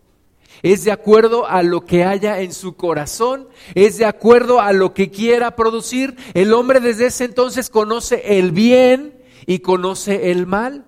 Es 0.61 0.83
de 0.83 0.91
acuerdo 0.91 1.47
a 1.47 1.63
lo 1.63 1.85
que 1.85 2.03
haya 2.03 2.41
en 2.41 2.53
su 2.53 2.75
corazón. 2.75 3.47
Es 3.75 3.97
de 3.97 4.05
acuerdo 4.05 4.61
a 4.61 4.73
lo 4.73 4.93
que 4.93 5.09
quiera 5.09 5.55
producir. 5.55 6.15
El 6.33 6.53
hombre 6.53 6.79
desde 6.79 7.07
ese 7.07 7.25
entonces 7.25 7.69
conoce 7.69 8.39
el 8.39 8.51
bien 8.51 9.21
y 9.45 9.59
conoce 9.59 10.31
el 10.31 10.47
mal. 10.47 10.85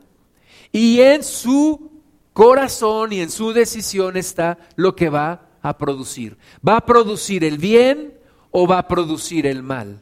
Y 0.72 1.02
en 1.02 1.24
su 1.24 1.92
corazón 2.34 3.14
y 3.14 3.22
en 3.22 3.30
su 3.30 3.54
decisión 3.54 4.18
está 4.18 4.58
lo 4.76 4.96
que 4.96 5.10
va 5.10 5.50
a 5.62 5.78
producir. 5.78 6.38
¿Va 6.68 6.78
a 6.78 6.86
producir 6.86 7.44
el 7.44 7.58
bien 7.58 8.14
o 8.52 8.68
va 8.68 8.80
a 8.80 8.88
producir 8.88 9.46
el 9.46 9.64
mal? 9.64 10.02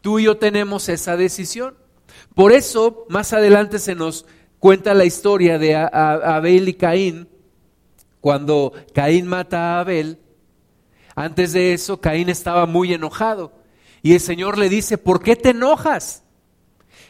Tú 0.00 0.18
y 0.18 0.24
yo 0.24 0.38
tenemos 0.38 0.88
esa 0.88 1.16
decisión. 1.16 1.74
Por 2.38 2.52
eso, 2.52 3.04
más 3.08 3.32
adelante 3.32 3.80
se 3.80 3.96
nos 3.96 4.24
cuenta 4.60 4.94
la 4.94 5.04
historia 5.04 5.58
de 5.58 5.74
Abel 5.74 6.68
y 6.68 6.74
Caín, 6.74 7.28
cuando 8.20 8.72
Caín 8.94 9.26
mata 9.26 9.58
a 9.58 9.80
Abel. 9.80 10.20
Antes 11.16 11.52
de 11.52 11.72
eso, 11.72 12.00
Caín 12.00 12.28
estaba 12.28 12.64
muy 12.66 12.94
enojado. 12.94 13.50
Y 14.02 14.14
el 14.14 14.20
Señor 14.20 14.56
le 14.56 14.68
dice, 14.68 14.98
¿por 14.98 15.20
qué 15.20 15.34
te 15.34 15.48
enojas? 15.48 16.22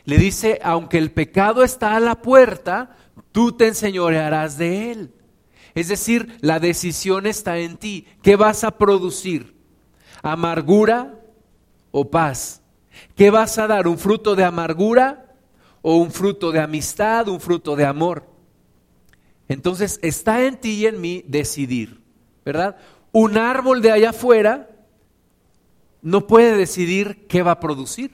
Le 0.06 0.16
dice, 0.16 0.61
aunque 0.62 0.97
el 0.97 1.11
pecado 1.11 1.62
está 1.62 1.94
a 1.94 2.00
la 2.00 2.23
puerta, 2.23 2.97
tú 3.30 3.52
te 3.52 3.66
enseñorearás 3.66 4.56
de 4.56 4.92
él. 4.92 5.12
Es 5.75 5.88
decir, 5.88 6.38
la 6.40 6.58
decisión 6.58 7.26
está 7.26 7.58
en 7.58 7.76
ti. 7.76 8.06
¿Qué 8.23 8.37
vas 8.37 8.64
a 8.64 8.78
producir? 8.78 9.54
¿Amargura 10.23 11.20
o 11.90 12.08
paz? 12.08 12.58
¿Qué 13.19 13.31
vas 13.31 13.59
a 13.59 13.67
dar? 13.67 13.89
¿Un 13.89 13.99
fruto 13.99 14.37
de 14.37 14.45
amargura 14.45 15.35
o 15.83 15.97
un 15.97 16.13
fruto 16.13 16.53
de 16.53 16.61
amistad, 16.61 17.27
un 17.27 17.41
fruto 17.41 17.75
de 17.75 17.85
amor? 17.85 18.29
Entonces 19.49 19.99
está 20.05 20.45
en 20.45 20.61
ti 20.61 20.75
y 20.75 20.87
en 20.87 21.01
mí 21.01 21.25
decidir, 21.27 22.01
¿verdad? 22.45 22.77
Un 23.11 23.37
árbol 23.37 23.83
de 23.83 23.91
allá 23.91 24.11
afuera 24.11 24.71
no 26.01 26.29
puede 26.29 26.57
decidir 26.57 27.27
qué 27.27 27.43
va 27.43 27.51
a 27.51 27.61
producir, 27.61 28.13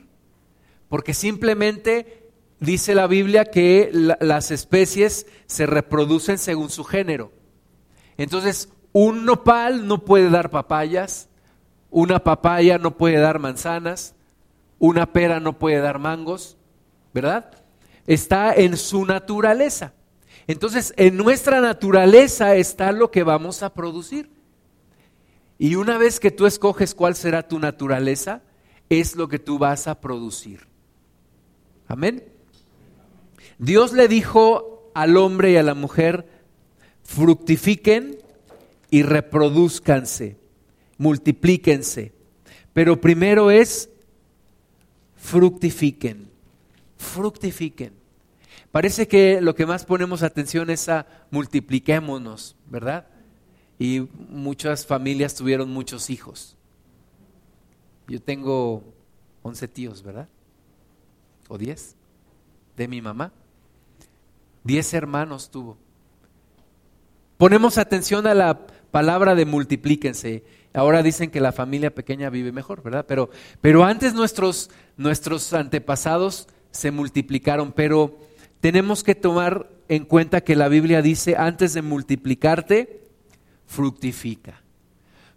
porque 0.88 1.12
simplemente 1.12 2.30
dice 2.58 2.94
la 2.94 3.06
Biblia 3.06 3.44
que 3.44 3.90
las 3.92 4.50
especies 4.50 5.26
se 5.44 5.66
reproducen 5.66 6.38
según 6.38 6.70
su 6.70 6.82
género. 6.82 7.30
Entonces, 8.16 8.70
un 8.92 9.26
nopal 9.26 9.86
no 9.86 10.02
puede 10.06 10.30
dar 10.30 10.48
papayas, 10.48 11.28
una 11.90 12.24
papaya 12.24 12.78
no 12.78 12.96
puede 12.96 13.18
dar 13.18 13.38
manzanas, 13.38 14.13
una 14.86 15.10
pera 15.14 15.40
no 15.40 15.58
puede 15.58 15.78
dar 15.78 15.98
mangos, 15.98 16.58
¿verdad? 17.14 17.50
Está 18.06 18.54
en 18.54 18.76
su 18.76 19.06
naturaleza. 19.06 19.94
Entonces, 20.46 20.92
en 20.98 21.16
nuestra 21.16 21.62
naturaleza 21.62 22.54
está 22.56 22.92
lo 22.92 23.10
que 23.10 23.22
vamos 23.22 23.62
a 23.62 23.72
producir. 23.72 24.28
Y 25.58 25.76
una 25.76 25.96
vez 25.96 26.20
que 26.20 26.30
tú 26.30 26.44
escoges 26.44 26.94
cuál 26.94 27.14
será 27.14 27.48
tu 27.48 27.58
naturaleza, 27.58 28.42
es 28.90 29.16
lo 29.16 29.26
que 29.26 29.38
tú 29.38 29.58
vas 29.58 29.86
a 29.86 30.02
producir. 30.02 30.66
Amén. 31.88 32.22
Dios 33.58 33.94
le 33.94 34.06
dijo 34.06 34.90
al 34.94 35.16
hombre 35.16 35.52
y 35.52 35.56
a 35.56 35.62
la 35.62 35.74
mujer, 35.74 36.28
fructifiquen 37.04 38.18
y 38.90 39.02
reproduzcanse, 39.02 40.36
multiplíquense 40.98 42.12
Pero 42.74 43.00
primero 43.00 43.50
es 43.50 43.88
fructifiquen, 45.24 46.30
fructifiquen. 46.98 47.94
Parece 48.70 49.08
que 49.08 49.40
lo 49.40 49.54
que 49.54 49.64
más 49.64 49.86
ponemos 49.86 50.22
atención 50.22 50.68
es 50.68 50.88
a 50.90 51.06
multipliquémonos, 51.30 52.56
¿verdad? 52.66 53.06
Y 53.78 54.06
muchas 54.28 54.84
familias 54.84 55.34
tuvieron 55.34 55.70
muchos 55.70 56.10
hijos. 56.10 56.56
Yo 58.06 58.20
tengo 58.20 58.84
11 59.42 59.68
tíos, 59.68 60.02
¿verdad? 60.02 60.28
¿O 61.48 61.56
10? 61.56 61.96
De 62.76 62.86
mi 62.86 63.00
mamá. 63.00 63.32
10 64.64 64.94
hermanos 64.94 65.50
tuvo. 65.50 65.78
Ponemos 67.38 67.78
atención 67.78 68.26
a 68.26 68.34
la 68.34 68.66
palabra 68.90 69.34
de 69.34 69.46
multiplíquense. 69.46 70.44
Ahora 70.74 71.02
dicen 71.02 71.30
que 71.30 71.40
la 71.40 71.52
familia 71.52 71.94
pequeña 71.94 72.30
vive 72.30 72.52
mejor, 72.52 72.82
¿verdad? 72.82 73.06
Pero, 73.08 73.30
pero 73.60 73.84
antes 73.84 74.12
nuestros, 74.12 74.70
nuestros 74.96 75.52
antepasados 75.52 76.48
se 76.70 76.90
multiplicaron, 76.90 77.72
pero 77.72 78.18
tenemos 78.60 79.04
que 79.04 79.14
tomar 79.14 79.70
en 79.88 80.04
cuenta 80.04 80.42
que 80.42 80.56
la 80.56 80.68
Biblia 80.68 81.02
dice, 81.02 81.36
antes 81.36 81.74
de 81.74 81.82
multiplicarte, 81.82 83.02
fructifica. 83.66 84.62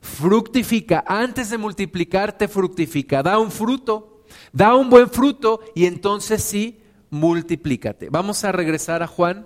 Fructifica, 0.01 1.03
antes 1.07 1.49
de 1.49 1.57
multiplicarte, 1.57 2.47
fructifica. 2.47 3.21
Da 3.21 3.39
un 3.39 3.51
fruto, 3.51 4.23
da 4.51 4.75
un 4.75 4.89
buen 4.89 5.09
fruto 5.09 5.61
y 5.75 5.85
entonces 5.85 6.41
sí, 6.43 6.79
multiplícate. 7.09 8.09
Vamos 8.09 8.43
a 8.43 8.51
regresar 8.51 9.03
a 9.03 9.07
Juan, 9.07 9.45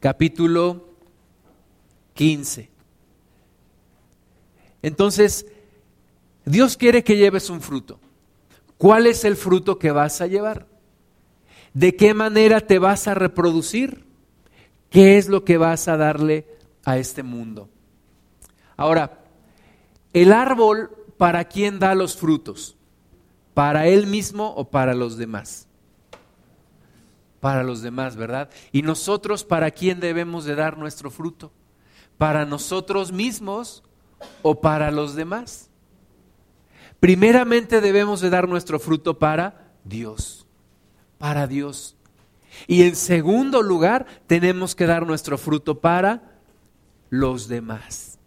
capítulo 0.00 0.88
15. 2.14 2.70
Entonces, 4.82 5.46
Dios 6.44 6.76
quiere 6.76 7.04
que 7.04 7.16
lleves 7.16 7.50
un 7.50 7.60
fruto. 7.60 8.00
¿Cuál 8.78 9.08
es 9.08 9.24
el 9.24 9.36
fruto 9.36 9.78
que 9.78 9.90
vas 9.90 10.20
a 10.20 10.26
llevar? 10.26 10.66
¿De 11.74 11.96
qué 11.96 12.14
manera 12.14 12.60
te 12.60 12.78
vas 12.78 13.08
a 13.08 13.14
reproducir? 13.14 14.06
¿Qué 14.88 15.18
es 15.18 15.28
lo 15.28 15.44
que 15.44 15.58
vas 15.58 15.88
a 15.88 15.96
darle 15.96 16.46
a 16.84 16.96
este 16.96 17.22
mundo? 17.22 17.68
Ahora, 18.76 19.24
el 20.12 20.32
árbol, 20.32 20.90
¿para 21.18 21.44
quién 21.44 21.78
da 21.78 21.94
los 21.94 22.16
frutos? 22.16 22.76
¿Para 23.52 23.88
él 23.88 24.06
mismo 24.06 24.54
o 24.54 24.70
para 24.70 24.94
los 24.94 25.16
demás? 25.16 25.66
Para 27.40 27.64
los 27.64 27.82
demás, 27.82 28.16
¿verdad? 28.16 28.48
¿Y 28.72 28.82
nosotros 28.82 29.44
para 29.44 29.72
quién 29.72 30.00
debemos 30.00 30.44
de 30.44 30.54
dar 30.54 30.78
nuestro 30.78 31.10
fruto? 31.10 31.52
¿Para 32.16 32.44
nosotros 32.44 33.12
mismos 33.12 33.82
o 34.42 34.60
para 34.60 34.90
los 34.90 35.14
demás? 35.14 35.67
Primeramente 37.00 37.80
debemos 37.80 38.20
de 38.20 38.30
dar 38.30 38.48
nuestro 38.48 38.78
fruto 38.78 39.18
para 39.18 39.72
Dios, 39.84 40.46
para 41.18 41.46
Dios. 41.46 41.96
Y 42.66 42.82
en 42.82 42.96
segundo 42.96 43.62
lugar, 43.62 44.06
tenemos 44.26 44.74
que 44.74 44.86
dar 44.86 45.06
nuestro 45.06 45.38
fruto 45.38 45.80
para 45.80 46.40
los 47.10 47.48
demás. 47.48 48.18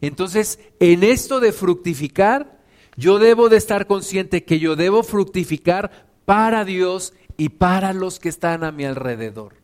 Entonces, 0.00 0.58
en 0.80 1.04
esto 1.04 1.40
de 1.40 1.52
fructificar, 1.52 2.58
yo 2.96 3.18
debo 3.18 3.48
de 3.48 3.56
estar 3.56 3.86
consciente 3.86 4.44
que 4.44 4.58
yo 4.58 4.74
debo 4.76 5.02
fructificar 5.02 6.06
para 6.24 6.64
Dios 6.64 7.14
y 7.36 7.50
para 7.50 7.92
los 7.92 8.18
que 8.18 8.28
están 8.28 8.64
a 8.64 8.72
mi 8.72 8.84
alrededor. 8.84 9.54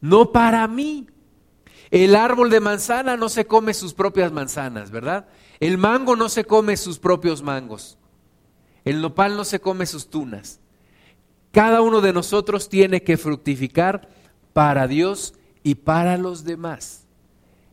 No 0.00 0.30
para 0.32 0.66
mí, 0.68 1.08
el 1.90 2.14
árbol 2.14 2.50
de 2.50 2.60
manzana 2.60 3.16
no 3.16 3.28
se 3.28 3.46
come 3.46 3.74
sus 3.74 3.94
propias 3.94 4.30
manzanas, 4.32 4.90
¿verdad? 4.90 5.26
El 5.60 5.78
mango 5.78 6.16
no 6.16 6.28
se 6.28 6.44
come 6.44 6.76
sus 6.76 6.98
propios 6.98 7.42
mangos. 7.42 7.98
El 8.84 9.00
nopal 9.00 9.36
no 9.36 9.44
se 9.44 9.60
come 9.60 9.86
sus 9.86 10.08
tunas. 10.08 10.60
Cada 11.50 11.82
uno 11.82 12.00
de 12.00 12.12
nosotros 12.12 12.68
tiene 12.68 13.02
que 13.02 13.16
fructificar 13.16 14.08
para 14.52 14.86
Dios 14.86 15.34
y 15.62 15.74
para 15.74 16.16
los 16.16 16.44
demás. 16.44 17.06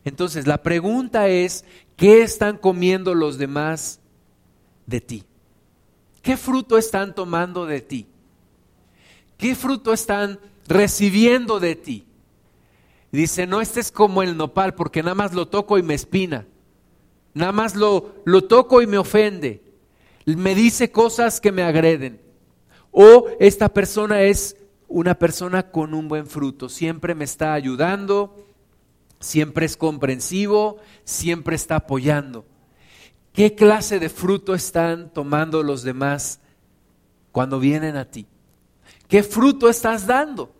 Entonces, 0.04 0.46
la 0.46 0.62
pregunta 0.62 1.28
es, 1.28 1.64
¿qué 1.96 2.22
están 2.22 2.58
comiendo 2.58 3.14
los 3.14 3.38
demás 3.38 4.00
de 4.86 5.00
ti? 5.00 5.24
¿Qué 6.22 6.36
fruto 6.36 6.78
están 6.78 7.14
tomando 7.14 7.66
de 7.66 7.80
ti? 7.80 8.06
¿Qué 9.36 9.54
fruto 9.54 9.92
están 9.92 10.40
recibiendo 10.66 11.60
de 11.60 11.76
ti? 11.76 12.06
Dice, 13.12 13.46
no 13.46 13.60
estés 13.60 13.92
como 13.92 14.22
el 14.22 14.36
nopal, 14.36 14.74
porque 14.74 15.02
nada 15.02 15.14
más 15.14 15.32
lo 15.32 15.48
toco 15.48 15.78
y 15.78 15.82
me 15.82 15.94
espina. 15.94 16.46
Nada 17.36 17.52
más 17.52 17.76
lo, 17.76 18.14
lo 18.24 18.44
toco 18.44 18.80
y 18.80 18.86
me 18.86 18.96
ofende. 18.96 19.62
Me 20.24 20.54
dice 20.54 20.90
cosas 20.90 21.38
que 21.38 21.52
me 21.52 21.62
agreden. 21.62 22.18
O 22.90 23.26
esta 23.38 23.68
persona 23.68 24.22
es 24.22 24.56
una 24.88 25.18
persona 25.18 25.70
con 25.70 25.92
un 25.92 26.08
buen 26.08 26.26
fruto. 26.26 26.70
Siempre 26.70 27.14
me 27.14 27.24
está 27.24 27.52
ayudando, 27.52 28.46
siempre 29.20 29.66
es 29.66 29.76
comprensivo, 29.76 30.78
siempre 31.04 31.56
está 31.56 31.76
apoyando. 31.76 32.46
¿Qué 33.34 33.54
clase 33.54 33.98
de 33.98 34.08
fruto 34.08 34.54
están 34.54 35.12
tomando 35.12 35.62
los 35.62 35.82
demás 35.82 36.40
cuando 37.32 37.60
vienen 37.60 37.98
a 37.98 38.06
ti? 38.06 38.26
¿Qué 39.08 39.22
fruto 39.22 39.68
estás 39.68 40.06
dando? 40.06 40.54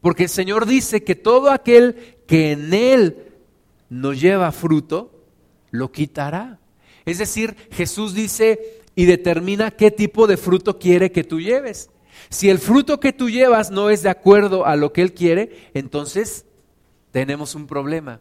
Porque 0.00 0.22
el 0.22 0.30
Señor 0.30 0.64
dice 0.64 1.04
que 1.04 1.14
todo 1.14 1.50
aquel 1.50 2.16
que 2.26 2.52
en 2.52 2.72
Él 2.72 3.34
no 3.90 4.14
lleva 4.14 4.50
fruto, 4.50 5.12
lo 5.76 5.92
quitará. 5.92 6.58
Es 7.04 7.18
decir, 7.18 7.56
Jesús 7.70 8.14
dice 8.14 8.82
y 8.94 9.04
determina 9.04 9.70
qué 9.70 9.90
tipo 9.90 10.26
de 10.26 10.36
fruto 10.36 10.78
quiere 10.78 11.12
que 11.12 11.24
tú 11.24 11.40
lleves. 11.40 11.90
Si 12.28 12.48
el 12.48 12.58
fruto 12.58 12.98
que 12.98 13.12
tú 13.12 13.30
llevas 13.30 13.70
no 13.70 13.90
es 13.90 14.02
de 14.02 14.08
acuerdo 14.08 14.66
a 14.66 14.74
lo 14.74 14.92
que 14.92 15.02
Él 15.02 15.12
quiere, 15.12 15.70
entonces 15.74 16.44
tenemos 17.12 17.54
un 17.54 17.66
problema. 17.66 18.20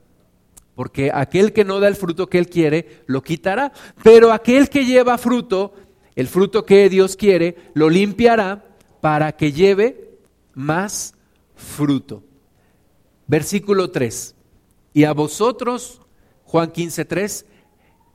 Porque 0.76 1.10
aquel 1.14 1.54
que 1.54 1.64
no 1.64 1.80
da 1.80 1.88
el 1.88 1.96
fruto 1.96 2.28
que 2.28 2.38
Él 2.38 2.50
quiere, 2.50 3.04
lo 3.08 3.22
quitará. 3.22 3.72
Pero 4.04 4.32
aquel 4.32 4.70
que 4.70 4.86
lleva 4.86 5.18
fruto, 5.18 5.74
el 6.16 6.28
fruto 6.28 6.66
que 6.66 6.90
Dios 6.90 7.16
quiere, 7.16 7.56
lo 7.74 7.90
limpiará 7.90 8.66
para 9.02 9.32
que 9.32 9.54
lleve 9.54 10.18
más 10.54 11.16
fruto. 11.56 12.24
Versículo 13.28 13.90
3. 13.90 14.36
Y 14.94 15.06
a 15.06 15.14
vosotros, 15.14 16.02
Juan 16.56 16.72
15, 16.72 17.04
3, 17.04 17.46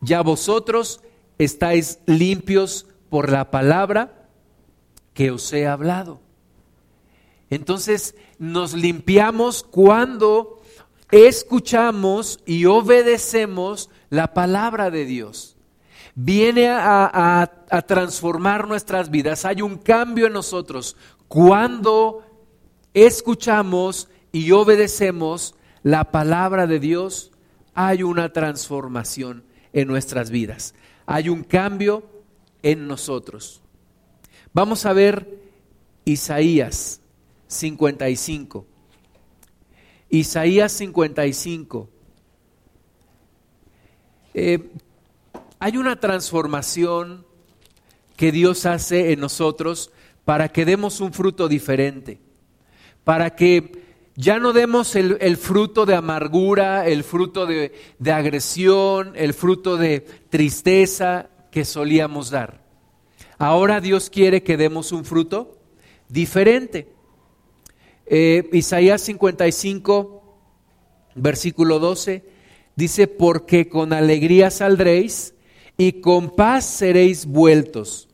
ya 0.01 0.23
vosotros 0.23 1.03
estáis 1.37 1.99
limpios 2.07 2.87
por 3.11 3.31
la 3.31 3.51
palabra 3.51 4.31
que 5.13 5.31
os 5.31 5.53
he 5.53 5.67
hablado. 5.67 6.23
Entonces 7.51 8.15
nos 8.39 8.73
limpiamos 8.73 9.63
cuando 9.63 10.63
escuchamos 11.11 12.41
y 12.47 12.65
obedecemos 12.65 13.91
la 14.09 14.33
palabra 14.33 14.91
de 14.91 15.05
Dios. 15.05 15.59
Viene 16.15 16.71
a, 16.71 17.43
a 17.69 17.83
transformar 17.83 18.69
nuestras 18.69 19.11
vidas. 19.11 19.45
Hay 19.45 19.61
un 19.61 19.77
cambio 19.77 20.29
en 20.29 20.33
nosotros 20.33 20.97
cuando 21.29 22.25
escuchamos 22.95 24.09
y 24.33 24.51
obedecemos 24.53 25.55
la 25.83 26.05
palabra 26.05 26.67
de 26.67 26.81
Dios, 26.81 27.30
hay 27.75 28.03
una 28.03 28.33
transformación 28.33 29.45
en 29.73 29.89
nuestras 29.89 30.31
vidas. 30.31 30.75
Hay 31.07 31.29
un 31.29 31.45
cambio 31.45 32.05
en 32.63 32.87
nosotros. 32.87 33.63
Vamos 34.53 34.87
a 34.87 34.93
ver 34.93 35.39
Isaías 36.05 37.01
55. 37.47 38.67
Isaías 40.09 40.73
55. 40.73 41.89
Eh, 44.35 44.71
hay 45.59 45.77
una 45.77 45.99
transformación 45.99 47.25
que 48.17 48.33
Dios 48.33 48.67
hace 48.67 49.13
en 49.13 49.21
nosotros 49.21 49.91
para 50.25 50.49
que 50.49 50.65
demos 50.65 51.01
un 51.01 51.13
fruto 51.13 51.49
diferente 51.49 52.21
para 53.05 53.35
que 53.35 53.80
ya 54.21 54.39
no 54.39 54.53
demos 54.53 54.97
el, 54.97 55.37
fruto 55.39 55.87
de 55.87 55.95
amargura, 55.95 56.87
el 56.87 57.05
fruto 57.05 57.47
de, 57.47 57.73
de 57.99 58.13
agresión, 58.13 59.13
el 59.17 59.33
fruto 59.33 59.79
de 59.79 60.01
tristeza 60.29 61.31
que 61.51 61.65
solíamos 61.65 62.29
dar. 62.29 62.63
Ahora 63.39 63.81
Dios 63.81 64.11
quiere 64.11 64.43
que 64.43 64.59
demos 64.59 64.93
un 64.93 65.07
fruto 65.07 65.59
diferente. 66.07 66.93
Eh, 68.05 68.47
Isaías 68.53 69.01
55, 69.01 70.39
versículo 71.15 71.79
12, 71.79 72.23
dice, 72.77 73.07
porque 73.07 73.71
con 73.71 73.95
alegría 73.95 74.51
saldréis 74.51 75.35
y 75.79 76.03
con 76.03 76.37
paz 76.37 76.67
seréis 76.67 77.25
vueltos 77.25 78.10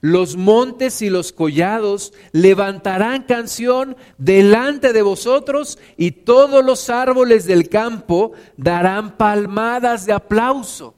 los 0.00 0.36
montes 0.36 1.02
y 1.02 1.10
los 1.10 1.32
collados 1.32 2.12
levantarán 2.32 3.24
canción 3.24 3.96
delante 4.16 4.92
de 4.92 5.02
vosotros 5.02 5.78
y 5.96 6.12
todos 6.12 6.64
los 6.64 6.88
árboles 6.88 7.46
del 7.46 7.68
campo 7.68 8.32
darán 8.56 9.16
palmadas 9.16 10.06
de 10.06 10.12
aplauso. 10.12 10.94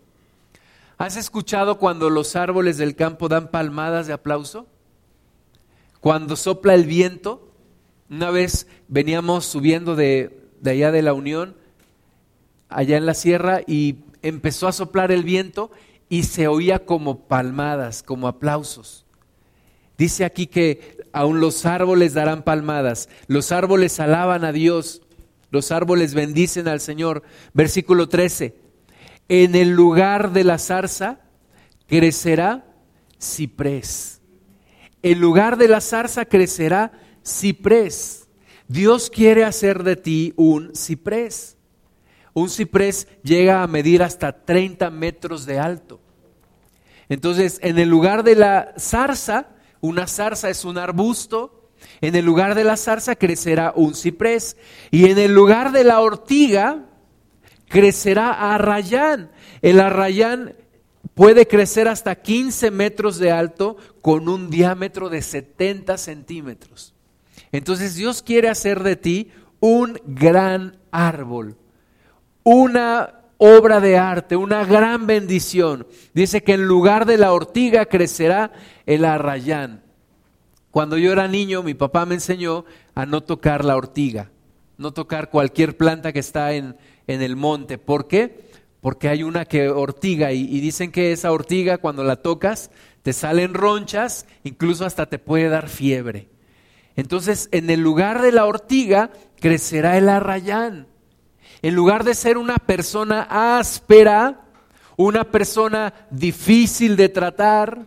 ¿Has 0.99 1.17
escuchado 1.17 1.79
cuando 1.79 2.11
los 2.11 2.37
árboles 2.37 2.77
del 2.77 2.95
campo 2.95 3.29
dan 3.29 3.51
palmadas 3.51 4.07
de 4.07 4.13
aplauso? 4.13 4.67
Cuando 6.01 6.37
sopla 6.37 6.75
el 6.75 6.85
viento. 6.85 7.49
Una 8.11 8.31
vez 8.31 8.67
veníamos 8.89 9.47
subiendo 9.47 9.97
de, 9.97 10.47
de 10.61 10.71
allá 10.73 10.93
de 10.93 11.01
la 11.01 11.15
Unión, 11.15 11.57
allá 12.69 12.99
en 12.99 13.07
la 13.07 13.15
sierra, 13.15 13.63
y 13.67 13.97
empezó 14.21 14.69
a 14.69 14.73
soplar 14.73 15.11
el 15.11 15.25
viento 15.25 15.71
y 16.11 16.25
se 16.25 16.49
oía 16.49 16.85
como 16.85 17.29
palmadas, 17.29 18.03
como 18.03 18.29
aplausos. 18.29 19.07
Dice 19.97 20.25
aquí 20.25 20.47
que 20.47 20.99
aún 21.13 21.41
los 21.41 21.65
árboles 21.65 22.13
darán 22.13 22.43
palmadas, 22.43 23.09
los 23.29 23.53
árboles 23.53 24.01
alaban 24.01 24.45
a 24.45 24.53
Dios, 24.53 25.03
los 25.51 25.71
árboles 25.73 26.15
bendicen 26.15 26.69
al 26.69 26.81
Señor. 26.81 27.23
Versículo 27.55 28.09
13, 28.09 28.57
en 29.29 29.55
el 29.55 29.71
lugar 29.71 30.33
de 30.33 30.45
la 30.45 30.59
zarza 30.59 31.21
crecerá 31.87 32.67
ciprés. 33.21 34.21
En 35.03 35.21
lugar 35.21 35.57
de 35.57 35.69
la 35.69 35.81
zarza 35.81 36.25
crecerá 36.25 36.93
ciprés. 37.25 38.29
Dios 38.67 39.11
quiere 39.11 39.45
hacer 39.45 39.85
de 39.85 39.97
ti 39.97 40.33
un 40.37 40.75
ciprés. 40.75 41.57
Un 42.41 42.49
ciprés 42.49 43.07
llega 43.23 43.63
a 43.63 43.67
medir 43.67 44.03
hasta 44.03 44.33
30 44.33 44.89
metros 44.89 45.45
de 45.45 45.59
alto. 45.59 46.01
Entonces, 47.11 47.59
en 47.63 47.79
el 47.79 47.91
lugar 47.91 48.23
de 48.23 48.35
la 48.35 48.73
zarza, 48.79 49.49
una 49.83 50.07
zarza 50.07 50.49
es 50.49 50.65
un 50.65 50.79
arbusto, 50.79 51.69
en 52.01 52.15
el 52.15 52.25
lugar 52.25 52.55
de 52.55 52.65
la 52.65 52.79
zarza 52.79 53.15
crecerá 53.15 53.75
un 53.77 53.95
ciprés 53.95 54.57
y 54.91 55.11
en 55.11 55.19
el 55.19 55.35
lugar 55.35 55.71
de 55.73 55.85
la 55.85 56.01
ortiga 56.01 56.87
crecerá 57.69 58.55
arrayán. 58.55 59.31
El 59.61 59.79
arrayán 59.79 60.55
puede 61.13 61.47
crecer 61.47 61.89
hasta 61.89 62.15
15 62.15 62.71
metros 62.71 63.19
de 63.19 63.33
alto 63.33 63.77
con 64.01 64.31
un 64.31 64.49
diámetro 64.49 65.11
de 65.11 65.21
70 65.21 65.99
centímetros. 65.99 66.95
Entonces 67.53 67.97
Dios 67.97 68.23
quiere 68.23 68.49
hacer 68.49 68.83
de 68.83 68.97
ti 68.97 69.31
un 69.61 70.01
gran 70.07 70.79
árbol, 70.91 71.57
una 72.43 73.21
obra 73.39 73.81
de 73.81 73.97
arte, 73.97 74.37
una 74.37 74.65
gran 74.65 75.07
bendición. 75.07 75.87
Dice 76.13 76.43
que 76.43 76.53
en 76.53 76.67
lugar 76.67 77.07
de 77.07 77.17
la 77.17 77.33
ortiga 77.33 77.87
crecerá 77.87 78.53
el 78.85 79.05
arrayán. 79.05 79.83
Cuando 80.71 80.99
yo 80.99 81.13
era 81.13 81.27
niño, 81.27 81.63
mi 81.63 81.75
papá 81.75 82.07
me 82.07 82.15
enseñó 82.15 82.65
a 82.95 83.07
no 83.07 83.23
tocar 83.23 83.65
la 83.65 83.77
ortiga, 83.77 84.31
no 84.77 84.93
tocar 84.93 85.31
cualquier 85.31 85.77
planta 85.77 86.13
que 86.13 86.21
está 86.21 86.53
en, 86.53 86.77
en 87.07 87.23
el 87.23 87.35
monte. 87.35 87.79
¿Por 87.79 88.07
qué? 88.07 88.51
Porque 88.81 89.09
hay 89.09 89.23
una 89.23 89.47
que 89.47 89.69
ortiga 89.69 90.33
y, 90.33 90.43
y 90.43 90.61
dicen 90.61 90.93
que 90.93 91.13
esa 91.13 91.33
ortiga 91.33 91.79
cuando 91.79 92.05
la 92.05 92.17
tocas 92.17 92.71
te 93.03 93.13
salen 93.13 93.55
ronchas, 93.55 94.27
incluso 94.45 94.85
hasta 94.85 95.07
te 95.07 95.19
puede 95.19 95.49
dar 95.49 95.69
fiebre. 95.69 96.29
Entonces, 96.95 97.49
en 97.53 97.71
el 97.71 97.81
lugar 97.81 98.21
de 98.21 98.33
la 98.33 98.45
ortiga 98.45 99.11
crecerá 99.41 99.97
el 99.97 100.09
arrayán. 100.09 100.90
En 101.63 101.75
lugar 101.75 102.05
de 102.05 102.15
ser 102.15 102.39
una 102.39 102.57
persona 102.57 103.59
áspera, 103.59 104.41
una 104.97 105.25
persona 105.25 105.93
difícil 106.11 106.97
de 106.97 107.09
tratar, 107.09 107.87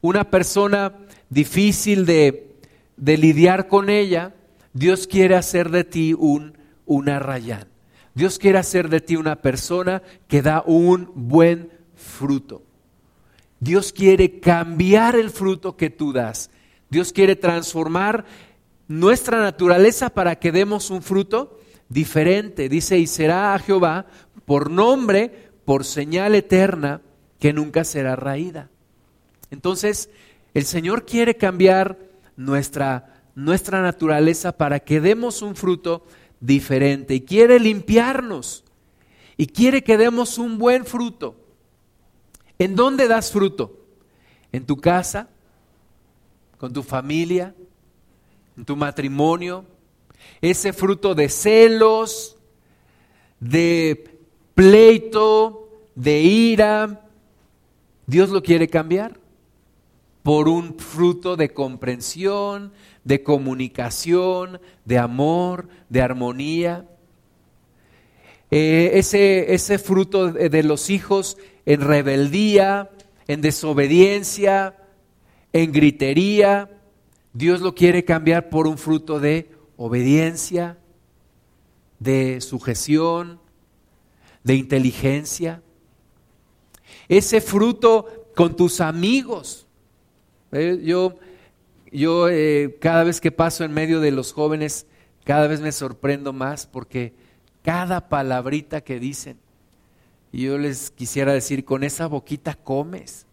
una 0.00 0.30
persona 0.30 0.94
difícil 1.28 2.06
de, 2.06 2.56
lidiar 2.96 3.68
con 3.68 3.90
ella, 3.90 4.34
Dios 4.72 5.06
quiere 5.06 5.36
hacer 5.36 5.70
de 5.70 5.84
ti 5.84 6.14
un, 6.14 6.56
una 6.86 7.18
rayán. 7.18 7.68
Dios 8.14 8.38
quiere 8.38 8.58
hacer 8.58 8.88
de 8.88 9.00
ti 9.00 9.16
una 9.16 9.36
persona 9.36 10.02
que 10.26 10.42
da 10.42 10.62
un 10.66 11.10
buen 11.14 11.70
fruto. 11.94 12.62
Dios 13.60 13.92
quiere 13.92 14.40
cambiar 14.40 15.16
el 15.16 15.30
fruto 15.30 15.76
que 15.76 15.90
tú 15.90 16.12
das. 16.12 16.50
Dios 16.88 17.12
quiere 17.12 17.36
transformar 17.36 18.24
nuestra 18.88 19.40
naturaleza 19.40 20.10
para 20.10 20.38
que 20.38 20.50
demos 20.50 20.90
un 20.90 21.02
fruto 21.02 21.59
diferente. 21.90 22.70
Dice, 22.70 22.98
y 22.98 23.06
será 23.06 23.52
a 23.52 23.58
Jehová 23.58 24.06
por 24.46 24.70
nombre, 24.70 25.50
por 25.66 25.84
señal 25.84 26.34
eterna, 26.34 27.02
que 27.38 27.52
nunca 27.52 27.84
será 27.84 28.16
raída. 28.16 28.70
Entonces, 29.50 30.08
el 30.54 30.64
Señor 30.64 31.04
quiere 31.04 31.36
cambiar 31.36 31.98
nuestra, 32.36 33.22
nuestra 33.34 33.82
naturaleza 33.82 34.52
para 34.52 34.80
que 34.80 35.00
demos 35.00 35.42
un 35.42 35.56
fruto 35.56 36.06
diferente 36.40 37.14
y 37.14 37.20
quiere 37.20 37.60
limpiarnos 37.60 38.64
y 39.36 39.46
quiere 39.46 39.82
que 39.82 39.98
demos 39.98 40.38
un 40.38 40.58
buen 40.58 40.86
fruto. 40.86 41.36
¿En 42.58 42.76
dónde 42.76 43.08
das 43.08 43.32
fruto? 43.32 43.86
¿En 44.52 44.66
tu 44.66 44.76
casa? 44.76 45.28
¿Con 46.58 46.72
tu 46.72 46.82
familia? 46.82 47.54
¿En 48.56 48.64
tu 48.64 48.76
matrimonio? 48.76 49.64
Ese 50.40 50.72
fruto 50.72 51.14
de 51.14 51.28
celos, 51.28 52.36
de 53.40 54.18
pleito, 54.54 55.68
de 55.94 56.20
ira, 56.20 57.06
Dios 58.06 58.30
lo 58.30 58.42
quiere 58.42 58.68
cambiar 58.68 59.18
por 60.22 60.48
un 60.48 60.78
fruto 60.78 61.36
de 61.36 61.52
comprensión, 61.52 62.72
de 63.04 63.22
comunicación, 63.22 64.60
de 64.84 64.98
amor, 64.98 65.68
de 65.88 66.02
armonía. 66.02 66.86
Eh, 68.50 68.92
ese, 68.94 69.54
ese 69.54 69.78
fruto 69.78 70.32
de 70.32 70.62
los 70.62 70.90
hijos 70.90 71.38
en 71.66 71.80
rebeldía, 71.80 72.90
en 73.28 73.40
desobediencia, 73.40 74.76
en 75.52 75.72
gritería, 75.72 76.70
Dios 77.32 77.60
lo 77.60 77.74
quiere 77.74 78.04
cambiar 78.04 78.50
por 78.50 78.66
un 78.66 78.76
fruto 78.76 79.20
de 79.20 79.50
obediencia, 79.82 80.76
de 82.00 82.42
sujeción, 82.42 83.40
de 84.44 84.54
inteligencia. 84.54 85.62
Ese 87.08 87.40
fruto 87.40 88.26
con 88.36 88.56
tus 88.56 88.82
amigos, 88.82 89.66
eh, 90.52 90.82
yo, 90.84 91.18
yo 91.90 92.28
eh, 92.28 92.76
cada 92.78 93.04
vez 93.04 93.22
que 93.22 93.32
paso 93.32 93.64
en 93.64 93.72
medio 93.72 94.00
de 94.00 94.10
los 94.10 94.34
jóvenes, 94.34 94.86
cada 95.24 95.46
vez 95.46 95.62
me 95.62 95.72
sorprendo 95.72 96.34
más 96.34 96.66
porque 96.66 97.14
cada 97.62 98.10
palabrita 98.10 98.82
que 98.82 99.00
dicen, 99.00 99.38
y 100.30 100.42
yo 100.42 100.58
les 100.58 100.90
quisiera 100.90 101.32
decir, 101.32 101.64
con 101.64 101.84
esa 101.84 102.06
boquita 102.06 102.54
comes, 102.54 103.26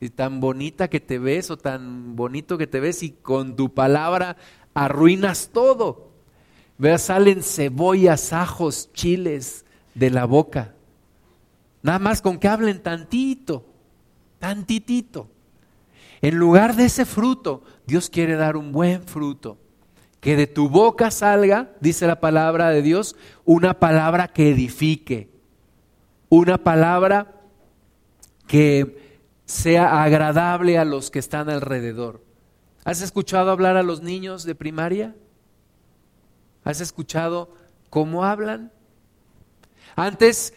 y 0.00 0.10
tan 0.10 0.38
bonita 0.38 0.90
que 0.90 1.00
te 1.00 1.18
ves 1.18 1.50
o 1.50 1.56
tan 1.56 2.14
bonito 2.14 2.58
que 2.58 2.66
te 2.66 2.78
ves, 2.78 3.02
y 3.02 3.12
con 3.12 3.56
tu 3.56 3.72
palabra 3.72 4.36
arruinas 4.74 5.50
todo. 5.52 6.10
Vea, 6.78 6.98
salen 6.98 7.42
cebollas, 7.42 8.32
ajos, 8.32 8.90
chiles 8.92 9.64
de 9.94 10.10
la 10.10 10.24
boca. 10.24 10.74
Nada 11.82 11.98
más 11.98 12.22
con 12.22 12.38
que 12.38 12.48
hablen 12.48 12.82
tantito, 12.82 13.66
tantitito. 14.38 15.28
En 16.20 16.36
lugar 16.36 16.76
de 16.76 16.84
ese 16.84 17.04
fruto, 17.04 17.62
Dios 17.86 18.08
quiere 18.08 18.36
dar 18.36 18.56
un 18.56 18.72
buen 18.72 19.02
fruto. 19.02 19.58
Que 20.20 20.36
de 20.36 20.46
tu 20.46 20.68
boca 20.68 21.10
salga, 21.10 21.72
dice 21.80 22.06
la 22.06 22.20
palabra 22.20 22.70
de 22.70 22.80
Dios, 22.80 23.16
una 23.44 23.80
palabra 23.80 24.28
que 24.28 24.50
edifique. 24.50 25.28
Una 26.28 26.58
palabra 26.58 27.40
que 28.46 29.18
sea 29.44 30.02
agradable 30.02 30.78
a 30.78 30.84
los 30.84 31.10
que 31.10 31.18
están 31.18 31.50
alrededor. 31.50 32.22
¿Has 32.84 33.00
escuchado 33.00 33.50
hablar 33.50 33.76
a 33.76 33.82
los 33.82 34.02
niños 34.02 34.44
de 34.44 34.54
primaria? 34.54 35.14
¿Has 36.64 36.80
escuchado 36.80 37.54
cómo 37.90 38.24
hablan? 38.24 38.72
Antes 39.94 40.54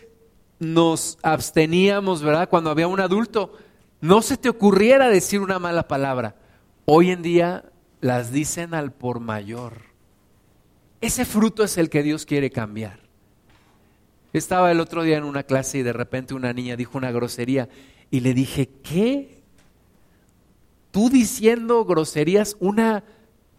nos 0.59 1.17
absteníamos, 1.21 2.23
¿verdad? 2.23 2.49
Cuando 2.49 2.69
había 2.69 2.87
un 2.87 2.99
adulto, 2.99 3.53
no 4.01 4.21
se 4.21 4.37
te 4.37 4.49
ocurriera 4.49 5.09
decir 5.09 5.39
una 5.41 5.59
mala 5.59 5.87
palabra. 5.87 6.35
Hoy 6.85 7.11
en 7.11 7.21
día 7.21 7.65
las 8.01 8.31
dicen 8.31 8.73
al 8.73 8.91
por 8.91 9.19
mayor. 9.19 9.81
Ese 11.01 11.25
fruto 11.25 11.63
es 11.63 11.77
el 11.77 11.89
que 11.89 12.03
Dios 12.03 12.25
quiere 12.25 12.49
cambiar. 12.49 12.99
Estaba 14.33 14.71
el 14.71 14.79
otro 14.79 15.03
día 15.03 15.17
en 15.17 15.23
una 15.23 15.43
clase 15.43 15.77
y 15.77 15.83
de 15.83 15.93
repente 15.93 16.33
una 16.33 16.53
niña 16.53 16.75
dijo 16.75 16.97
una 16.97 17.11
grosería 17.11 17.69
y 18.11 18.19
le 18.19 18.33
dije, 18.33 18.69
¿qué? 18.83 19.34
¿Tú 20.95 21.09
diciendo 21.09 21.83
groserías? 21.83 22.55
Una 22.61 23.03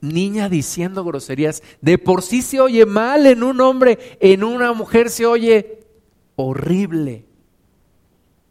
niña 0.01 0.49
diciendo 0.49 1.05
groserías. 1.05 1.63
De 1.83 1.99
por 1.99 2.23
sí 2.23 2.41
se 2.41 2.61
oye 2.61 2.87
mal 2.87 3.27
en 3.27 3.43
un 3.43 3.61
hombre, 3.61 3.99
en 4.21 4.43
una 4.43 4.73
mujer 4.73 5.11
se 5.11 5.27
oye 5.27 5.81
horrible. 6.37 7.27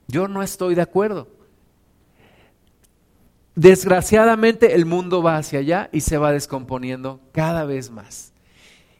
Yo 0.08 0.28
no 0.28 0.43
estoy 0.43 0.76
de 0.76 0.84
acuerdo. 0.84 1.28
Desgraciadamente 3.56 4.76
el 4.76 4.86
mundo 4.86 5.24
va 5.24 5.38
hacia 5.38 5.58
allá 5.58 5.89
y 5.91 6.02
se 6.02 6.19
va 6.19 6.32
descomponiendo 6.32 7.21
cada 7.32 7.65
vez 7.65 7.89
más. 7.89 8.34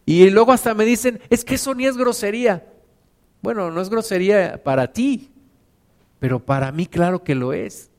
Y 0.04 0.32
luego 0.32 0.52
hasta 0.52 0.74
me 0.74 0.86
dicen, 0.86 1.20
es 1.30 1.46
que 1.46 1.54
eso 1.54 1.76
ni 1.76 1.86
es 1.86 1.96
grosería. 1.96 2.68
Bueno, 3.44 3.70
no 3.70 3.80
es 3.82 3.90
grosería 3.92 4.64
para 4.64 4.92
ti, 4.92 5.30
pero 6.18 6.44
para 6.44 6.72
mí 6.72 6.88
claro 6.88 7.24
que 7.24 7.36
lo 7.36 7.54
es. 7.54 7.92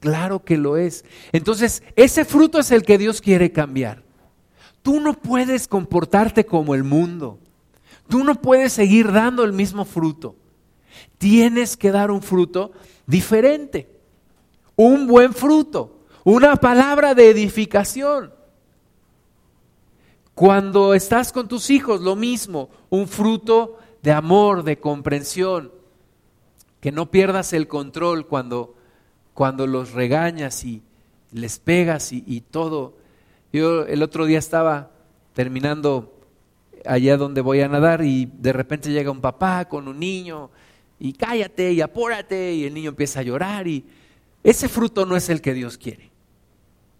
Claro 0.00 0.42
que 0.44 0.56
lo 0.56 0.78
es. 0.78 1.04
Entonces, 1.30 1.82
ese 1.94 2.24
fruto 2.24 2.58
es 2.58 2.70
el 2.70 2.82
que 2.82 2.98
Dios 2.98 3.20
quiere 3.20 3.52
cambiar. 3.52 4.02
Tú 4.82 4.98
no 4.98 5.12
puedes 5.12 5.68
comportarte 5.68 6.46
como 6.46 6.74
el 6.74 6.84
mundo. 6.84 7.38
Tú 8.08 8.24
no 8.24 8.34
puedes 8.34 8.72
seguir 8.72 9.12
dando 9.12 9.44
el 9.44 9.52
mismo 9.52 9.84
fruto. 9.84 10.36
Tienes 11.18 11.76
que 11.76 11.92
dar 11.92 12.10
un 12.10 12.22
fruto 12.22 12.72
diferente. 13.06 13.90
Un 14.74 15.06
buen 15.06 15.34
fruto. 15.34 15.98
Una 16.24 16.56
palabra 16.56 17.14
de 17.14 17.28
edificación. 17.28 18.32
Cuando 20.34 20.94
estás 20.94 21.30
con 21.30 21.46
tus 21.46 21.68
hijos, 21.68 22.00
lo 22.00 22.16
mismo. 22.16 22.70
Un 22.88 23.06
fruto 23.06 23.76
de 24.02 24.12
amor, 24.12 24.64
de 24.64 24.80
comprensión. 24.80 25.70
Que 26.80 26.90
no 26.90 27.10
pierdas 27.10 27.52
el 27.52 27.68
control 27.68 28.26
cuando 28.26 28.79
cuando 29.34 29.66
los 29.66 29.92
regañas 29.92 30.64
y 30.64 30.82
les 31.32 31.58
pegas 31.58 32.12
y, 32.12 32.40
todo. 32.50 32.96
Yo 33.52 33.84
el 33.86 34.02
otro 34.02 34.26
día 34.26 34.38
estaba 34.38 34.90
terminando 35.34 36.14
allá 36.84 37.16
donde 37.16 37.40
voy 37.40 37.60
a 37.60 37.68
nadar 37.68 38.04
y 38.04 38.26
de 38.26 38.52
repente 38.52 38.90
llega 38.90 39.10
un 39.10 39.20
papá 39.20 39.66
con 39.66 39.88
un 39.88 39.98
niño 39.98 40.50
y 40.98 41.12
cállate 41.12 41.72
y 41.72 41.80
apúrate 41.80 42.54
y 42.54 42.64
el 42.64 42.74
niño 42.74 42.90
empieza 42.90 43.20
a 43.20 43.22
llorar 43.22 43.66
y 43.68 43.84
ese 44.42 44.68
fruto 44.68 45.06
no 45.06 45.16
es 45.16 45.28
el 45.28 45.40
que 45.40 45.54
Dios 45.54 45.78
quiere. 45.78 46.10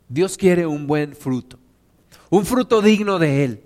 Dios 0.08 0.36
quiere 0.36 0.66
un 0.66 0.86
buen 0.86 1.14
fruto, 1.14 1.58
un 2.30 2.44
fruto 2.44 2.82
digno 2.82 3.18
de 3.18 3.44
Él. 3.44 3.62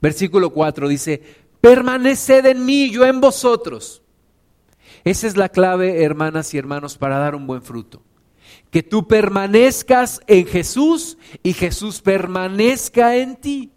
Versículo 0.00 0.50
4 0.50 0.88
dice, 0.88 1.22
permaneced 1.60 2.44
en 2.46 2.64
mí, 2.64 2.90
yo 2.90 3.04
en 3.06 3.20
vosotros. 3.20 4.02
Esa 5.06 5.26
es 5.26 5.38
la 5.38 5.48
clave, 5.48 6.02
hermanas 6.02 6.52
y 6.52 6.58
hermanos, 6.58 6.98
para 6.98 7.16
dar 7.18 7.34
un 7.34 7.46
buen 7.46 7.62
fruto 7.62 8.02
que 8.70 8.82
tú 8.82 9.06
permanezcas 9.06 10.20
en 10.26 10.46
Jesús 10.46 11.16
y 11.42 11.52
Jesús 11.52 12.02
permanezca 12.02 13.16
en 13.16 13.36
ti. 13.36 13.72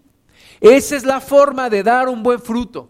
Esa 0.60 0.96
es 0.96 1.06
la 1.06 1.22
forma 1.22 1.70
de 1.70 1.84
dar 1.84 2.10
un 2.10 2.22
buen 2.22 2.42
fruto. 2.42 2.90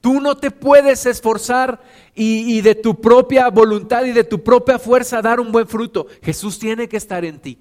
Tú 0.00 0.20
no 0.20 0.36
te 0.36 0.50
puedes 0.50 1.06
esforzar 1.06 1.80
y, 2.14 2.60
de 2.62 2.74
tu 2.74 3.00
propia 3.00 3.48
voluntad 3.48 4.04
y 4.04 4.12
de 4.12 4.24
tu 4.24 4.42
propia 4.42 4.78
fuerza 4.78 5.22
dar 5.22 5.40
un 5.40 5.52
buen 5.52 5.66
fruto. 5.66 6.06
Jesús 6.22 6.58
tiene 6.58 6.88
que 6.88 6.96
estar 6.96 7.24
en 7.24 7.38
ti. 7.38 7.58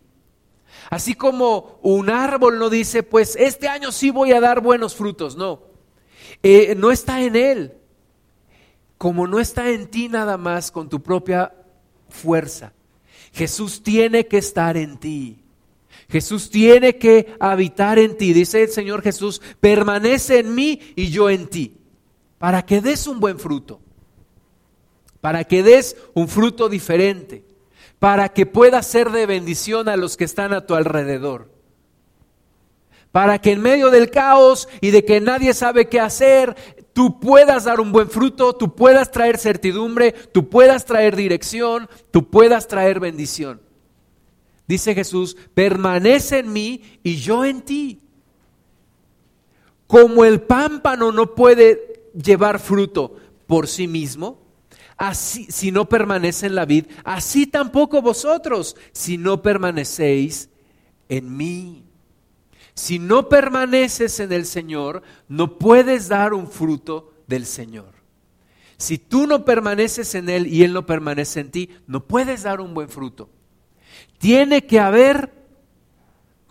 Así 0.90 1.14
como 1.14 1.80
un 1.82 2.10
árbol 2.10 2.60
no 2.60 2.70
dice, 2.70 3.04
pues 3.04 3.36
este 3.36 3.68
año 3.68 3.92
sí 3.92 4.10
voy 4.10 4.32
a 4.34 4.42
dar 4.42 4.62
buenos 4.62 4.96
frutos. 4.96 5.38
No, 5.38 5.62
eh, 6.42 6.74
no 6.76 6.92
está 6.92 7.22
en 7.22 7.36
él. 7.36 7.74
Como 8.98 9.28
no 9.28 9.40
está 9.40 9.70
en 9.70 9.88
ti 9.88 10.10
nada 10.10 10.38
más 10.38 10.72
con 10.72 10.90
tu 10.90 11.02
propia 11.02 11.54
fuerza. 12.10 12.74
Jesús 13.34 13.82
tiene 13.84 14.28
que 14.28 14.38
estar 14.38 14.78
en 14.78 14.98
ti. 14.98 15.40
Jesús 16.10 16.50
tiene 16.50 16.98
que 16.98 17.36
habitar 17.40 17.98
en 17.98 18.18
ti. 18.18 18.34
Dice 18.34 18.64
el 18.64 18.70
Señor 18.70 19.02
Jesús, 19.02 19.42
permanece 19.60 20.40
en 20.40 20.54
mí 20.54 20.80
y 20.96 21.10
yo 21.10 21.30
en 21.30 21.48
ti. 21.48 21.78
Para 22.38 22.66
que 22.66 22.82
des 22.82 23.08
un 23.08 23.20
buen 23.20 23.40
fruto. 23.40 23.80
Para 25.22 25.44
que 25.46 25.64
des 25.64 25.98
un 26.14 26.28
fruto 26.28 26.70
diferente. 26.70 27.44
Para 28.00 28.30
que 28.30 28.46
puedas 28.46 28.86
ser 28.86 29.12
de 29.12 29.26
bendición 29.26 29.90
a 29.90 29.98
los 29.98 30.18
que 30.18 30.26
están 30.26 30.54
a 30.54 30.66
tu 30.66 30.76
alrededor 30.76 31.54
para 33.14 33.38
que 33.38 33.52
en 33.52 33.62
medio 33.62 33.92
del 33.92 34.10
caos 34.10 34.68
y 34.82 34.90
de 34.90 35.06
que 35.06 35.22
nadie 35.22 35.54
sabe 35.54 35.88
qué 35.88 36.00
hacer, 36.00 36.56
tú 36.94 37.20
puedas 37.20 37.66
dar 37.66 37.80
un 37.80 37.92
buen 37.92 38.10
fruto, 38.10 38.54
tú 38.54 38.76
puedas 38.76 39.12
traer 39.12 39.38
certidumbre, 39.38 40.12
tú 40.12 40.48
puedas 40.50 40.86
traer 40.86 41.16
dirección, 41.16 41.90
tú 42.12 42.30
puedas 42.30 42.68
traer 42.68 43.00
bendición. 43.00 43.62
Dice 44.68 44.96
Jesús, 44.96 45.36
permanece 45.54 46.40
en 46.40 46.54
mí 46.54 46.82
y 47.04 47.18
yo 47.18 47.44
en 47.44 47.62
ti. 47.62 48.00
Como 49.88 50.24
el 50.24 50.42
pámpano 50.42 51.12
no 51.12 51.36
puede 51.36 52.10
llevar 52.14 52.60
fruto 52.60 53.18
por 53.48 53.68
sí 53.68 53.88
mismo, 53.88 54.40
así 54.98 55.46
si 55.52 55.72
no 55.72 55.90
permanece 55.90 56.48
en 56.48 56.56
la 56.56 56.66
vid, 56.66 56.86
así 57.04 57.46
tampoco 57.46 58.02
vosotros 58.02 58.76
si 58.94 59.18
no 59.18 59.42
permanecéis 59.42 60.50
en 61.10 61.36
mí. 61.36 61.83
Si 62.76 62.98
no 62.98 63.30
permaneces 63.30 64.20
en 64.20 64.32
el 64.32 64.46
Señor, 64.46 65.04
no 65.28 65.58
puedes 65.58 66.08
dar 66.08 66.34
un 66.34 66.48
fruto 66.48 67.14
del 67.28 67.46
Señor. 67.46 67.94
Si 68.78 68.98
tú 68.98 69.28
no 69.28 69.46
permaneces 69.46 70.16
en 70.16 70.30
Él 70.30 70.48
y 70.48 70.64
Él 70.64 70.74
no 70.74 70.86
permanece 70.86 71.40
en 71.40 71.52
ti, 71.52 71.70
no 71.88 72.06
puedes 72.06 72.44
dar 72.44 72.60
un 72.60 72.74
buen 72.74 72.90
fruto. 72.90 73.30
Tiene 74.18 74.66
que 74.66 74.80
haber 74.80 75.32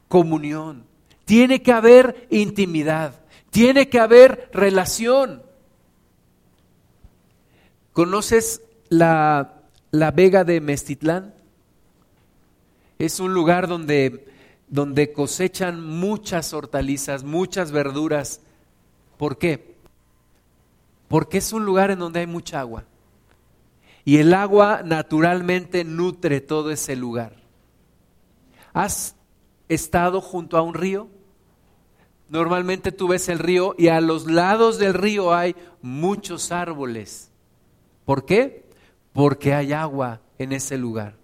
comunión, 0.08 0.87
tiene 1.24 1.62
que 1.62 1.72
haber 1.72 2.28
intimidad, 2.30 3.20
tiene 3.50 3.88
que 3.88 3.98
haber 3.98 4.48
relación. 4.52 5.42
¿Conoces 7.92 8.62
la, 8.88 9.62
la 9.90 10.11
Vega 10.12 10.44
de 10.44 10.61
Mestitlán? 10.61 11.35
Es 12.98 13.20
un 13.20 13.35
lugar 13.35 13.66
donde 13.66 14.32
donde 14.72 15.12
cosechan 15.12 15.87
muchas 15.87 16.54
hortalizas, 16.54 17.24
muchas 17.24 17.72
verduras. 17.72 18.40
¿Por 19.18 19.37
qué? 19.37 19.76
Porque 21.08 21.37
es 21.37 21.52
un 21.52 21.66
lugar 21.66 21.90
en 21.90 21.98
donde 21.98 22.20
hay 22.20 22.26
mucha 22.26 22.61
agua. 22.61 22.85
Y 24.06 24.16
el 24.16 24.32
agua 24.32 24.80
naturalmente 24.82 25.85
nutre 25.85 26.40
todo 26.40 26.70
ese 26.70 26.96
lugar. 26.96 27.37
¿Has 28.72 29.14
estado 29.68 30.22
junto 30.22 30.56
a 30.56 30.62
un 30.62 30.72
río? 30.72 31.08
Normalmente 32.30 32.92
tú 32.92 33.08
ves 33.08 33.28
el 33.28 33.40
río 33.40 33.74
y 33.76 33.88
a 33.88 34.00
los 34.00 34.24
lados 34.24 34.78
del 34.78 34.94
río 34.94 35.35
hay 35.35 35.54
muchos 35.82 36.50
árboles. 36.50 37.30
¿Por 38.06 38.24
qué? 38.24 38.70
Porque 39.12 39.52
hay 39.52 39.74
agua 39.74 40.22
en 40.38 40.52
ese 40.52 40.78
lugar. 40.78 41.14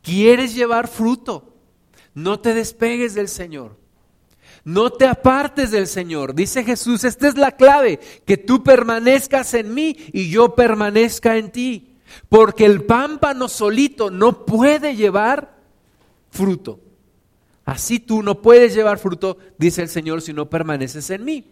¿Quieres 0.00 0.54
llevar 0.54 0.88
fruto? 0.88 1.50
No 2.14 2.40
te 2.40 2.54
despegues 2.54 3.14
del 3.14 3.28
Señor. 3.28 3.76
No 4.64 4.90
te 4.90 5.06
apartes 5.06 5.70
del 5.70 5.86
Señor. 5.86 6.34
Dice 6.34 6.64
Jesús, 6.64 7.04
esta 7.04 7.28
es 7.28 7.36
la 7.36 7.52
clave, 7.52 7.98
que 8.26 8.36
tú 8.36 8.62
permanezcas 8.62 9.54
en 9.54 9.72
mí 9.72 9.96
y 10.12 10.28
yo 10.30 10.54
permanezca 10.54 11.36
en 11.36 11.50
ti. 11.50 11.96
Porque 12.28 12.66
el 12.66 12.84
pámpano 12.84 13.48
solito 13.48 14.10
no 14.10 14.44
puede 14.44 14.96
llevar 14.96 15.56
fruto. 16.30 16.80
Así 17.64 18.00
tú 18.00 18.22
no 18.22 18.42
puedes 18.42 18.74
llevar 18.74 18.98
fruto, 18.98 19.38
dice 19.56 19.82
el 19.82 19.88
Señor, 19.88 20.22
si 20.22 20.32
no 20.32 20.50
permaneces 20.50 21.08
en 21.10 21.24
mí. 21.24 21.44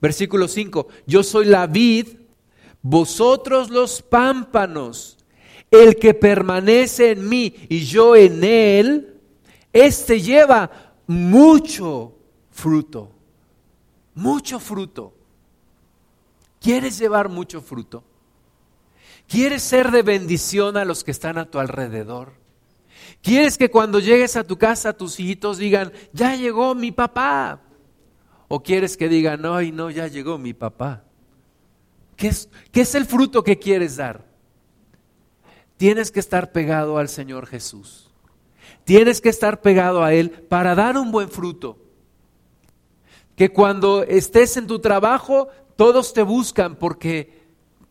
Versículo 0.00 0.48
5, 0.48 0.88
yo 1.06 1.22
soy 1.22 1.46
la 1.46 1.66
vid, 1.66 2.08
vosotros 2.82 3.70
los 3.70 4.02
pámpanos. 4.02 5.16
El 5.70 5.96
que 5.96 6.14
permanece 6.14 7.12
en 7.12 7.28
mí 7.28 7.54
y 7.68 7.84
yo 7.84 8.14
en 8.14 8.44
él, 8.44 9.13
este 9.74 10.20
lleva 10.20 10.70
mucho 11.06 12.14
fruto, 12.50 13.10
mucho 14.14 14.60
fruto. 14.60 15.12
¿Quieres 16.60 16.96
llevar 16.96 17.28
mucho 17.28 17.60
fruto? 17.60 18.04
¿Quieres 19.26 19.62
ser 19.62 19.90
de 19.90 20.02
bendición 20.02 20.76
a 20.76 20.84
los 20.84 21.02
que 21.02 21.10
están 21.10 21.38
a 21.38 21.50
tu 21.50 21.58
alrededor? 21.58 22.34
¿Quieres 23.20 23.58
que 23.58 23.70
cuando 23.70 23.98
llegues 23.98 24.36
a 24.36 24.44
tu 24.44 24.56
casa 24.56 24.92
tus 24.92 25.18
hijitos 25.18 25.58
digan, 25.58 25.92
ya 26.12 26.36
llegó 26.36 26.74
mi 26.74 26.92
papá? 26.92 27.60
¿O 28.46 28.62
quieres 28.62 28.96
que 28.96 29.08
digan, 29.08 29.44
ay, 29.44 29.72
no, 29.72 29.90
ya 29.90 30.06
llegó 30.06 30.38
mi 30.38 30.54
papá? 30.54 31.02
¿Qué 32.16 32.28
es, 32.28 32.48
¿Qué 32.70 32.82
es 32.82 32.94
el 32.94 33.06
fruto 33.06 33.42
que 33.42 33.58
quieres 33.58 33.96
dar? 33.96 34.24
Tienes 35.76 36.12
que 36.12 36.20
estar 36.20 36.52
pegado 36.52 36.98
al 36.98 37.08
Señor 37.08 37.46
Jesús. 37.46 38.03
Tienes 38.84 39.20
que 39.20 39.30
estar 39.30 39.60
pegado 39.60 40.04
a 40.04 40.12
Él 40.12 40.30
para 40.30 40.74
dar 40.74 40.96
un 40.96 41.10
buen 41.10 41.30
fruto. 41.30 41.78
Que 43.34 43.50
cuando 43.50 44.04
estés 44.04 44.56
en 44.56 44.66
tu 44.66 44.78
trabajo, 44.78 45.48
todos 45.76 46.12
te 46.12 46.22
buscan 46.22 46.76
porque 46.76 47.42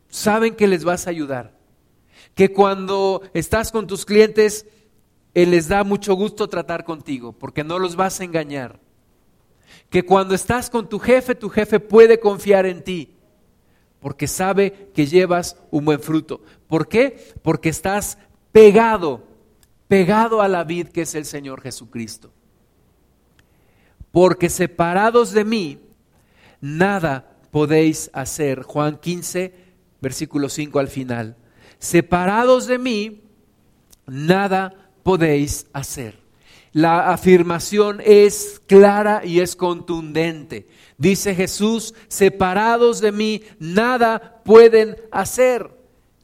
saben 0.08 0.56
que 0.56 0.68
les 0.68 0.84
vas 0.84 1.08
a 1.08 1.10
ayudar. 1.10 1.58
Que 2.36 2.54
cuando 2.54 3.22
estás 3.34 3.72
con 3.72 3.88
tus 3.88 4.06
clientes, 4.06 4.68
Él 5.34 5.52
les 5.52 5.68
da 5.68 5.84
mucho 5.84 6.14
gusto 6.14 6.48
tratar 6.48 6.86
contigo 6.86 7.34
porque 7.34 7.64
no 7.64 7.80
los 7.80 7.96
vas 7.96 8.20
a 8.20 8.24
engañar. 8.24 8.80
Que 9.90 10.06
cuando 10.06 10.36
estás 10.36 10.70
con 10.70 10.88
tu 10.88 11.00
jefe, 11.00 11.36
tu 11.36 11.50
jefe 11.50 11.80
puede 11.80 12.20
confiar 12.20 12.66
en 12.66 12.84
ti 12.84 13.14
porque 14.04 14.28
sabe 14.28 14.90
que 14.94 15.06
llevas 15.06 15.58
un 15.72 15.86
buen 15.86 16.02
fruto. 16.02 16.42
¿Por 16.68 16.90
qué? 16.90 17.34
Porque 17.42 17.70
estás 17.70 18.18
pegado 18.52 19.24
pegado 19.88 20.41
a 20.41 20.48
la 20.48 20.63
vid 20.63 20.88
que 20.88 21.02
es 21.02 21.15
el 21.15 21.26
Señor 21.26 21.62
Jesucristo. 21.62 22.32
Porque 24.12 24.50
separados 24.50 25.32
de 25.32 25.43
mí, 25.43 25.80
nada 26.62 27.38
podéis 27.52 28.10
hacer. 28.13 28.63
Juan 28.63 28.98
15, 28.98 29.54
versículo 30.02 30.50
5 30.50 30.80
al 30.80 30.88
final. 30.88 31.38
separados 31.80 32.67
de 32.67 32.78
mí, 32.78 33.22
nada 34.06 34.89
podéis 35.04 35.67
hacer. 35.74 36.24
La 36.72 37.12
afirmación 37.12 38.02
es 38.04 38.62
clara 38.65 39.22
y 39.24 39.41
es 39.41 39.56
contundente. 39.56 40.67
Dice 40.98 41.36
Jesús, 41.36 41.93
separados 42.08 43.00
de 43.00 43.12
mí, 43.12 43.43
nada 43.60 44.41
pueden 44.43 44.98
hacer. 45.12 45.69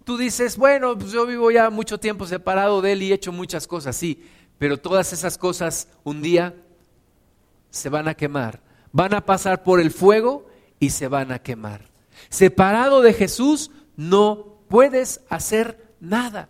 Tú 0.10 0.18
dices, 0.18 0.58
bueno, 0.58 0.98
pues 0.98 1.12
yo 1.12 1.28
vivo 1.28 1.52
ya 1.52 1.70
mucho 1.70 2.00
tiempo 2.00 2.26
separado 2.26 2.82
de 2.82 2.94
Él 2.94 3.04
y 3.04 3.12
he 3.12 3.14
hecho 3.14 3.32
muchas 3.32 3.68
cosas, 3.68 3.96
sí, 3.96 4.26
pero 4.58 4.80
todas 4.80 5.14
esas 5.14 5.38
cosas 5.38 5.88
un 6.04 6.24
día 6.24 6.56
se 7.70 7.90
van 7.90 8.08
a 8.08 8.16
quemar, 8.16 8.60
van 8.92 9.14
a 9.14 9.24
pasar 9.24 9.62
por 9.62 9.80
el 9.80 9.92
fuego 9.92 10.48
y 10.80 10.90
se 10.90 11.08
van 11.08 11.32
a 11.32 11.38
quemar. 11.38 11.92
Separado 12.30 13.04
de 13.04 13.14
Jesús 13.14 13.70
no 13.98 14.64
puedes 14.68 15.22
hacer 15.30 15.94
nada. 16.00 16.50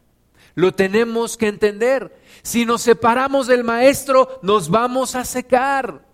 Lo 0.56 0.74
tenemos 0.74 1.36
que 1.36 1.50
entender. 1.50 2.18
Si 2.44 2.64
nos 2.64 2.82
separamos 2.82 3.48
del 3.48 3.66
Maestro, 3.66 4.40
nos 4.42 4.70
vamos 4.70 5.16
a 5.16 5.26
secar. 5.26 6.06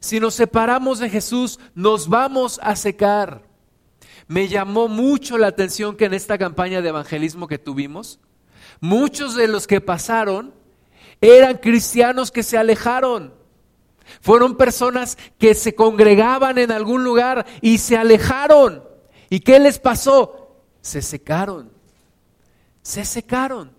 Si 0.00 0.18
nos 0.18 0.32
separamos 0.32 0.98
de 0.98 1.10
Jesús, 1.10 1.60
nos 1.74 2.08
vamos 2.08 2.58
a 2.62 2.74
secar. 2.74 3.49
Me 4.30 4.46
llamó 4.46 4.86
mucho 4.86 5.36
la 5.38 5.48
atención 5.48 5.96
que 5.96 6.04
en 6.04 6.14
esta 6.14 6.38
campaña 6.38 6.80
de 6.80 6.90
evangelismo 6.90 7.48
que 7.48 7.58
tuvimos, 7.58 8.20
muchos 8.80 9.34
de 9.34 9.48
los 9.48 9.66
que 9.66 9.80
pasaron 9.80 10.54
eran 11.20 11.58
cristianos 11.58 12.30
que 12.30 12.42
se 12.42 12.56
alejaron. 12.56 13.34
Fueron 14.20 14.56
personas 14.56 15.18
que 15.38 15.54
se 15.54 15.74
congregaban 15.74 16.58
en 16.58 16.70
algún 16.70 17.02
lugar 17.02 17.44
y 17.60 17.78
se 17.78 17.96
alejaron. 17.96 18.84
¿Y 19.28 19.40
qué 19.40 19.58
les 19.58 19.78
pasó? 19.78 20.62
Se 20.80 21.02
secaron 21.02 21.80
se 22.82 23.04
secaron. 23.04 23.72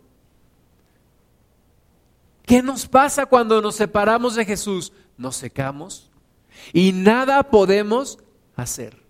¿Qué 2.43 2.61
nos 2.61 2.87
pasa 2.87 3.25
cuando 3.25 3.61
nos 3.61 3.75
separamos 3.75 4.35
de 4.35 4.45
Jesús? 4.45 4.91
Nos 5.17 5.35
secamos 5.35 6.09
y 6.73 6.91
nada 6.91 7.43
podemos 7.43 8.19
hacer. 8.55 9.00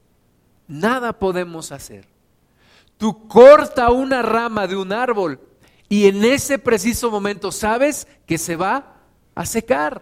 Nada 0.71 1.11
podemos 1.19 1.73
hacer. 1.73 2.07
Tú 2.97 3.27
corta 3.27 3.91
una 3.91 4.21
rama 4.21 4.67
de 4.67 4.77
un 4.77 4.93
árbol 4.93 5.41
y 5.89 6.07
en 6.07 6.23
ese 6.23 6.59
preciso 6.59 7.11
momento 7.11 7.51
sabes 7.51 8.07
que 8.25 8.37
se 8.37 8.55
va 8.55 9.01
a 9.35 9.45
secar. 9.45 10.01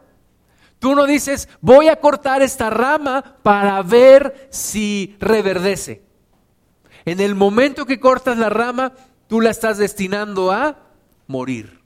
Tú 0.78 0.94
no 0.94 1.08
dices, 1.08 1.50
voy 1.60 1.88
a 1.88 2.00
cortar 2.00 2.44
esta 2.44 2.70
rama 2.70 3.38
para 3.42 3.82
ver 3.82 4.48
si 4.52 5.18
reverdece. 5.20 6.04
En 7.04 7.20
el 7.20 7.34
momento 7.34 7.88
que 7.88 8.00
cortas 8.00 8.38
la 8.38 8.50
rama, 8.50 8.94
tú 9.26 9.42
la 9.42 9.50
estás 9.50 9.80
destinando 9.80 10.52
a 10.52 10.78
morir. 11.26 11.82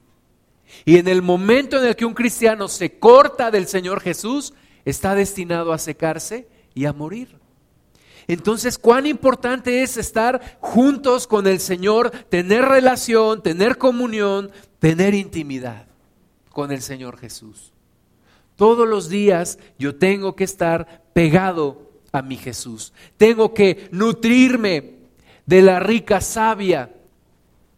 Y 0.83 0.97
en 0.97 1.07
el 1.07 1.21
momento 1.21 1.79
en 1.79 1.85
el 1.85 1.95
que 1.95 2.03
un 2.03 2.15
cristiano 2.15 2.67
se 2.67 2.99
corta 2.99 3.49
del 3.49 3.67
Señor 3.67 4.01
Jesús, 4.01 4.53
está 4.83 5.15
destinado 5.15 5.71
a 5.71 5.77
secarse 5.77 6.49
y 6.73 6.83
a 6.83 6.91
morir. 6.91 7.42
Entonces, 8.27 8.77
cuán 8.77 9.05
importante 9.05 9.83
es 9.83 9.97
estar 9.97 10.57
juntos 10.59 11.27
con 11.27 11.47
el 11.47 11.59
Señor, 11.59 12.11
tener 12.29 12.65
relación, 12.65 13.43
tener 13.43 13.77
comunión, 13.77 14.51
tener 14.79 15.13
intimidad 15.13 15.87
con 16.49 16.71
el 16.71 16.81
Señor 16.81 17.17
Jesús. 17.17 17.73
Todos 18.55 18.87
los 18.87 19.09
días 19.09 19.57
yo 19.77 19.95
tengo 19.95 20.35
que 20.35 20.43
estar 20.43 21.03
pegado 21.13 21.91
a 22.11 22.21
mi 22.21 22.37
Jesús. 22.37 22.93
Tengo 23.17 23.53
que 23.53 23.89
nutrirme 23.91 24.95
de 25.45 25.61
la 25.61 25.79
rica 25.79 26.21
savia 26.21 26.89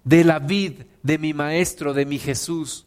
de 0.03 0.23
la 0.23 0.39
vid 0.39 0.73
de 1.03 1.17
mi 1.17 1.33
Maestro, 1.33 1.93
de 1.93 2.05
mi 2.05 2.19
Jesús. 2.19 2.85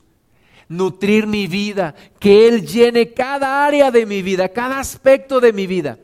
Nutrir 0.68 1.26
mi 1.26 1.46
vida, 1.46 1.94
que 2.18 2.46
Él 2.46 2.66
llene 2.66 3.12
cada 3.12 3.66
área 3.66 3.90
de 3.90 4.06
mi 4.06 4.22
vida, 4.22 4.50
cada 4.50 4.78
aspecto 4.78 5.40
de 5.40 5.52
mi 5.52 5.66
vida, 5.66 5.98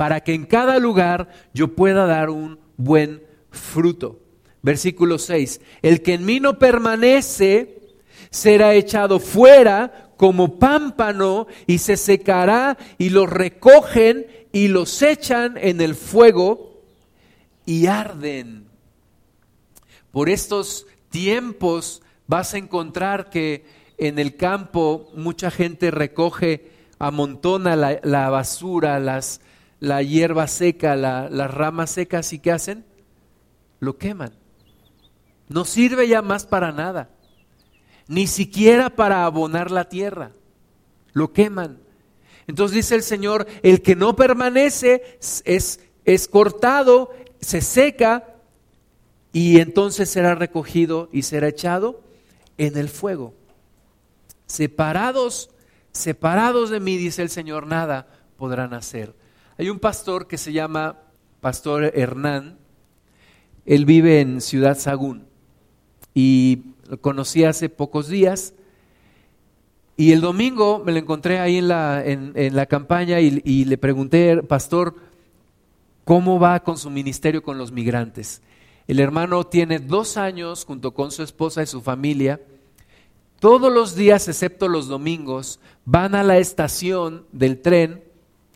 para 0.00 0.20
que 0.20 0.32
en 0.32 0.46
cada 0.46 0.78
lugar 0.78 1.28
yo 1.52 1.74
pueda 1.74 2.06
dar 2.06 2.30
un 2.30 2.58
buen 2.78 3.22
fruto. 3.50 4.18
Versículo 4.62 5.18
6, 5.18 5.60
el 5.82 6.00
que 6.00 6.14
en 6.14 6.24
mí 6.24 6.40
no 6.40 6.58
permanece 6.58 7.82
será 8.30 8.72
echado 8.72 9.20
fuera 9.20 10.12
como 10.16 10.58
pámpano 10.58 11.48
y 11.66 11.76
se 11.76 11.98
secará 11.98 12.78
y 12.96 13.10
los 13.10 13.28
recogen 13.28 14.26
y 14.52 14.68
los 14.68 15.02
echan 15.02 15.58
en 15.58 15.82
el 15.82 15.94
fuego 15.94 16.80
y 17.66 17.84
arden. 17.84 18.68
Por 20.12 20.30
estos 20.30 20.86
tiempos 21.10 22.00
vas 22.26 22.54
a 22.54 22.56
encontrar 22.56 23.28
que 23.28 23.66
en 23.98 24.18
el 24.18 24.36
campo 24.36 25.10
mucha 25.14 25.50
gente 25.50 25.90
recoge, 25.90 26.70
amontona 26.98 27.76
la, 27.76 28.30
basura, 28.30 28.98
las, 28.98 29.42
la 29.80 30.02
hierba 30.02 30.46
seca, 30.46 30.94
las 30.94 31.50
ramas 31.52 31.90
secas 31.90 32.32
y 32.32 32.38
¿qué 32.38 32.52
hacen? 32.52 32.84
Lo 33.80 33.96
queman. 33.96 34.32
No 35.48 35.64
sirve 35.64 36.06
ya 36.06 36.22
más 36.22 36.46
para 36.46 36.70
nada, 36.70 37.10
ni 38.06 38.26
siquiera 38.26 38.90
para 38.90 39.24
abonar 39.24 39.70
la 39.70 39.88
tierra. 39.88 40.32
Lo 41.12 41.32
queman. 41.32 41.80
Entonces 42.46 42.76
dice 42.76 42.94
el 42.94 43.02
Señor, 43.02 43.46
el 43.62 43.82
que 43.82 43.96
no 43.96 44.14
permanece 44.14 45.18
es, 45.44 45.80
es 46.04 46.28
cortado, 46.28 47.12
se 47.40 47.62
seca 47.62 48.36
y 49.32 49.60
entonces 49.60 50.10
será 50.10 50.34
recogido 50.34 51.08
y 51.12 51.22
será 51.22 51.48
echado 51.48 52.02
en 52.58 52.76
el 52.76 52.88
fuego. 52.88 53.34
Separados, 54.46 55.50
separados 55.92 56.70
de 56.70 56.80
mí, 56.80 56.96
dice 56.96 57.22
el 57.22 57.30
Señor, 57.30 57.66
nada 57.66 58.06
podrán 58.36 58.74
hacer. 58.74 59.14
Hay 59.60 59.68
un 59.68 59.78
pastor 59.78 60.26
que 60.26 60.38
se 60.38 60.54
llama 60.54 60.96
Pastor 61.42 61.92
Hernán, 61.94 62.56
él 63.66 63.84
vive 63.84 64.22
en 64.22 64.40
Ciudad 64.40 64.78
Sagún 64.78 65.26
y 66.14 66.62
lo 66.88 66.98
conocí 66.98 67.44
hace 67.44 67.68
pocos 67.68 68.08
días. 68.08 68.54
Y 69.98 70.12
el 70.12 70.22
domingo 70.22 70.82
me 70.82 70.92
lo 70.92 70.98
encontré 70.98 71.40
ahí 71.40 71.58
en 71.58 71.68
la, 71.68 72.02
en, 72.02 72.56
la 72.56 72.64
campaña 72.64 73.20
y, 73.20 73.42
y 73.44 73.66
le 73.66 73.76
pregunté, 73.76 74.42
pastor, 74.44 74.96
¿cómo 76.06 76.40
va 76.40 76.60
con 76.60 76.78
su 76.78 76.88
ministerio 76.88 77.42
con 77.42 77.58
los 77.58 77.70
migrantes? 77.70 78.40
El 78.88 78.98
hermano 78.98 79.44
tiene 79.44 79.78
dos 79.78 80.16
años 80.16 80.64
junto 80.64 80.94
con 80.94 81.10
su 81.10 81.22
esposa 81.22 81.62
y 81.62 81.66
su 81.66 81.82
familia. 81.82 82.40
Todos 83.40 83.70
los 83.70 83.94
días, 83.94 84.26
excepto 84.26 84.68
los 84.68 84.88
domingos, 84.88 85.60
van 85.84 86.14
a 86.14 86.24
la 86.24 86.38
estación 86.38 87.26
del 87.30 87.60
tren 87.60 88.08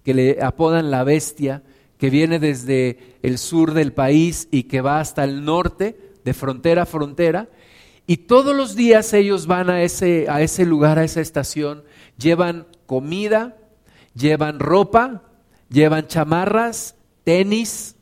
que 0.05 0.14
le 0.14 0.43
apodan 0.43 0.90
la 0.90 1.03
bestia, 1.03 1.62
que 1.99 2.11
viene 2.11 2.38
desde 2.38 3.17
el 3.23 3.38
sur 3.38 3.73
del 3.73 3.93
país 3.93 4.49
y 4.51 4.64
que 4.64 4.81
va 4.81 5.01
hasta 5.01 5.25
el 5.25 5.45
norte, 5.45 5.99
de 6.25 6.35
frontera 6.35 6.83
a 6.83 6.87
frontera. 6.87 7.49
Y 8.07 8.19
todos 8.19 8.55
los 8.55 8.77
días 8.77 9.12
ellos 9.14 9.47
van 9.47 9.71
a 9.71 9.83
ese, 9.83 10.27
a 10.29 10.43
ese 10.43 10.67
lugar, 10.67 10.99
a 10.99 11.05
esa 11.05 11.23
estación, 11.23 11.85
llevan 12.19 12.67
comida, 12.87 13.57
llevan 14.14 14.59
ropa, 14.59 15.23
llevan 15.71 16.07
chamarras, 16.07 16.97
tenis, 17.25 17.97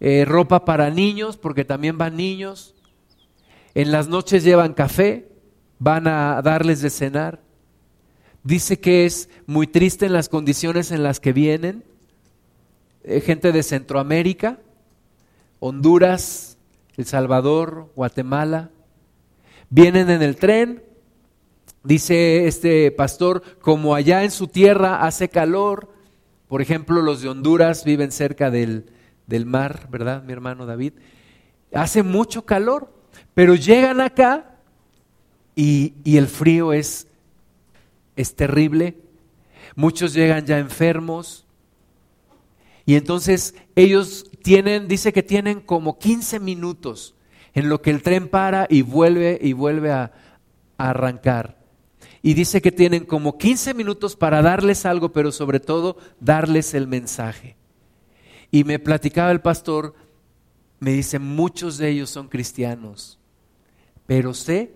eh, 0.00 0.24
ropa 0.26 0.64
para 0.64 0.90
niños, 0.90 1.36
porque 1.36 1.64
también 1.64 1.98
van 1.98 2.16
niños. 2.16 2.74
En 3.74 3.92
las 3.92 4.08
noches 4.08 4.44
llevan 4.44 4.72
café, 4.72 5.28
van 5.78 6.06
a 6.06 6.40
darles 6.40 6.80
de 6.80 6.88
cenar. 6.88 7.47
Dice 8.42 8.80
que 8.80 9.04
es 9.04 9.28
muy 9.46 9.66
triste 9.66 10.06
en 10.06 10.12
las 10.12 10.28
condiciones 10.28 10.90
en 10.90 11.02
las 11.02 11.20
que 11.20 11.32
vienen. 11.32 11.84
Eh, 13.04 13.20
gente 13.20 13.52
de 13.52 13.62
Centroamérica, 13.62 14.58
Honduras, 15.60 16.58
El 16.96 17.06
Salvador, 17.06 17.92
Guatemala. 17.94 18.70
Vienen 19.70 20.10
en 20.10 20.22
el 20.22 20.36
tren, 20.36 20.82
dice 21.82 22.46
este 22.46 22.90
pastor, 22.90 23.42
como 23.60 23.94
allá 23.94 24.24
en 24.24 24.30
su 24.30 24.46
tierra 24.46 25.06
hace 25.06 25.28
calor. 25.28 25.92
Por 26.48 26.62
ejemplo, 26.62 27.02
los 27.02 27.20
de 27.20 27.28
Honduras 27.28 27.84
viven 27.84 28.12
cerca 28.12 28.50
del, 28.50 28.86
del 29.26 29.46
mar, 29.46 29.88
¿verdad, 29.90 30.22
mi 30.22 30.32
hermano 30.32 30.64
David? 30.64 30.94
Hace 31.72 32.02
mucho 32.02 32.46
calor, 32.46 32.92
pero 33.34 33.54
llegan 33.54 34.00
acá 34.00 34.56
y, 35.54 35.92
el 36.04 36.28
frío 36.28 36.72
es, 36.72 37.07
es 38.20 38.34
terrible. 38.34 38.98
Muchos 39.74 40.12
llegan 40.12 40.44
ya 40.44 40.58
enfermos. 40.58 41.46
Y 42.84 42.96
entonces 42.96 43.54
ellos 43.76 44.26
tienen, 44.42 44.88
dice 44.88 45.12
que 45.12 45.22
tienen 45.22 45.60
como 45.60 45.98
15 45.98 46.40
minutos 46.40 47.14
en 47.54 47.68
lo 47.68 47.80
que 47.80 47.90
el 47.90 48.02
tren 48.02 48.28
para 48.28 48.66
y 48.68 48.82
vuelve 48.82 49.38
y 49.40 49.52
vuelve 49.52 49.92
a, 49.92 50.12
a 50.76 50.90
arrancar. 50.90 51.58
Y 52.22 52.34
dice 52.34 52.60
que 52.60 52.72
tienen 52.72 53.04
como 53.04 53.38
15 53.38 53.74
minutos 53.74 54.16
para 54.16 54.42
darles 54.42 54.84
algo, 54.84 55.12
pero 55.12 55.32
sobre 55.32 55.60
todo 55.60 55.96
darles 56.20 56.74
el 56.74 56.86
mensaje. 56.86 57.56
Y 58.50 58.64
me 58.64 58.78
platicaba 58.78 59.30
el 59.30 59.40
pastor 59.40 59.94
me 60.80 60.92
dice, 60.92 61.18
muchos 61.18 61.78
de 61.78 61.90
ellos 61.90 62.10
son 62.10 62.28
cristianos, 62.28 63.18
pero 64.06 64.32
se 64.32 64.72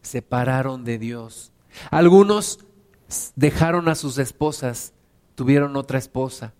separaron 0.00 0.84
de 0.84 0.98
Dios. 0.98 1.52
Algunos 1.90 2.60
dejaron 3.36 3.88
a 3.88 3.94
sus 3.94 4.18
esposas, 4.18 4.92
tuvieron 5.34 5.76
otra 5.76 5.98
esposa. 5.98 6.52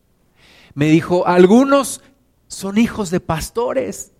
Me 0.74 0.86
dijo, 0.86 1.26
algunos 1.26 2.02
son 2.48 2.78
hijos 2.78 3.10
de 3.10 3.20
pastores 3.20 4.12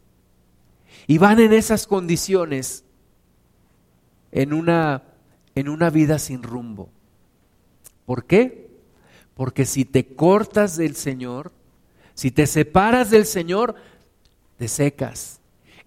y 1.07 1.19
van 1.19 1.41
en 1.41 1.53
esas 1.53 1.87
condiciones 1.87 2.85
en 4.31 4.53
una, 4.53 5.03
en 5.55 5.69
una 5.69 5.91
vida 5.91 6.19
sin 6.19 6.43
rumbo. 6.43 6.91
¿Por 8.07 8.25
qué? 8.25 8.71
Porque 9.35 9.65
si 9.65 9.85
te 9.85 10.15
cortas 10.15 10.77
del 10.77 10.97
Señor, 10.97 11.53
si 12.15 12.31
te 12.31 12.47
separas 12.47 13.11
del 13.11 13.27
Señor, 13.27 13.75
te 14.57 14.69
secas. 14.69 15.41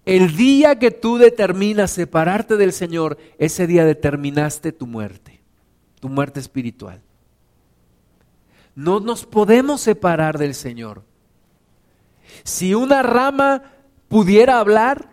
El 0.04 0.36
día 0.36 0.78
que 0.78 0.90
tú 0.92 1.18
determinas 1.18 1.90
separarte 1.90 2.56
del 2.56 2.72
Señor, 2.72 3.18
ese 3.38 3.66
día 3.66 3.84
determinaste 3.84 4.72
tu 4.72 4.86
muerte, 4.86 5.35
tu 6.00 6.08
muerte 6.08 6.40
espiritual. 6.40 7.00
No 8.74 9.00
nos 9.00 9.24
podemos 9.24 9.80
separar 9.80 10.38
del 10.38 10.54
Señor. 10.54 11.02
Si 12.44 12.74
una 12.74 13.02
rama 13.02 13.62
pudiera 14.08 14.58
hablar, 14.58 15.10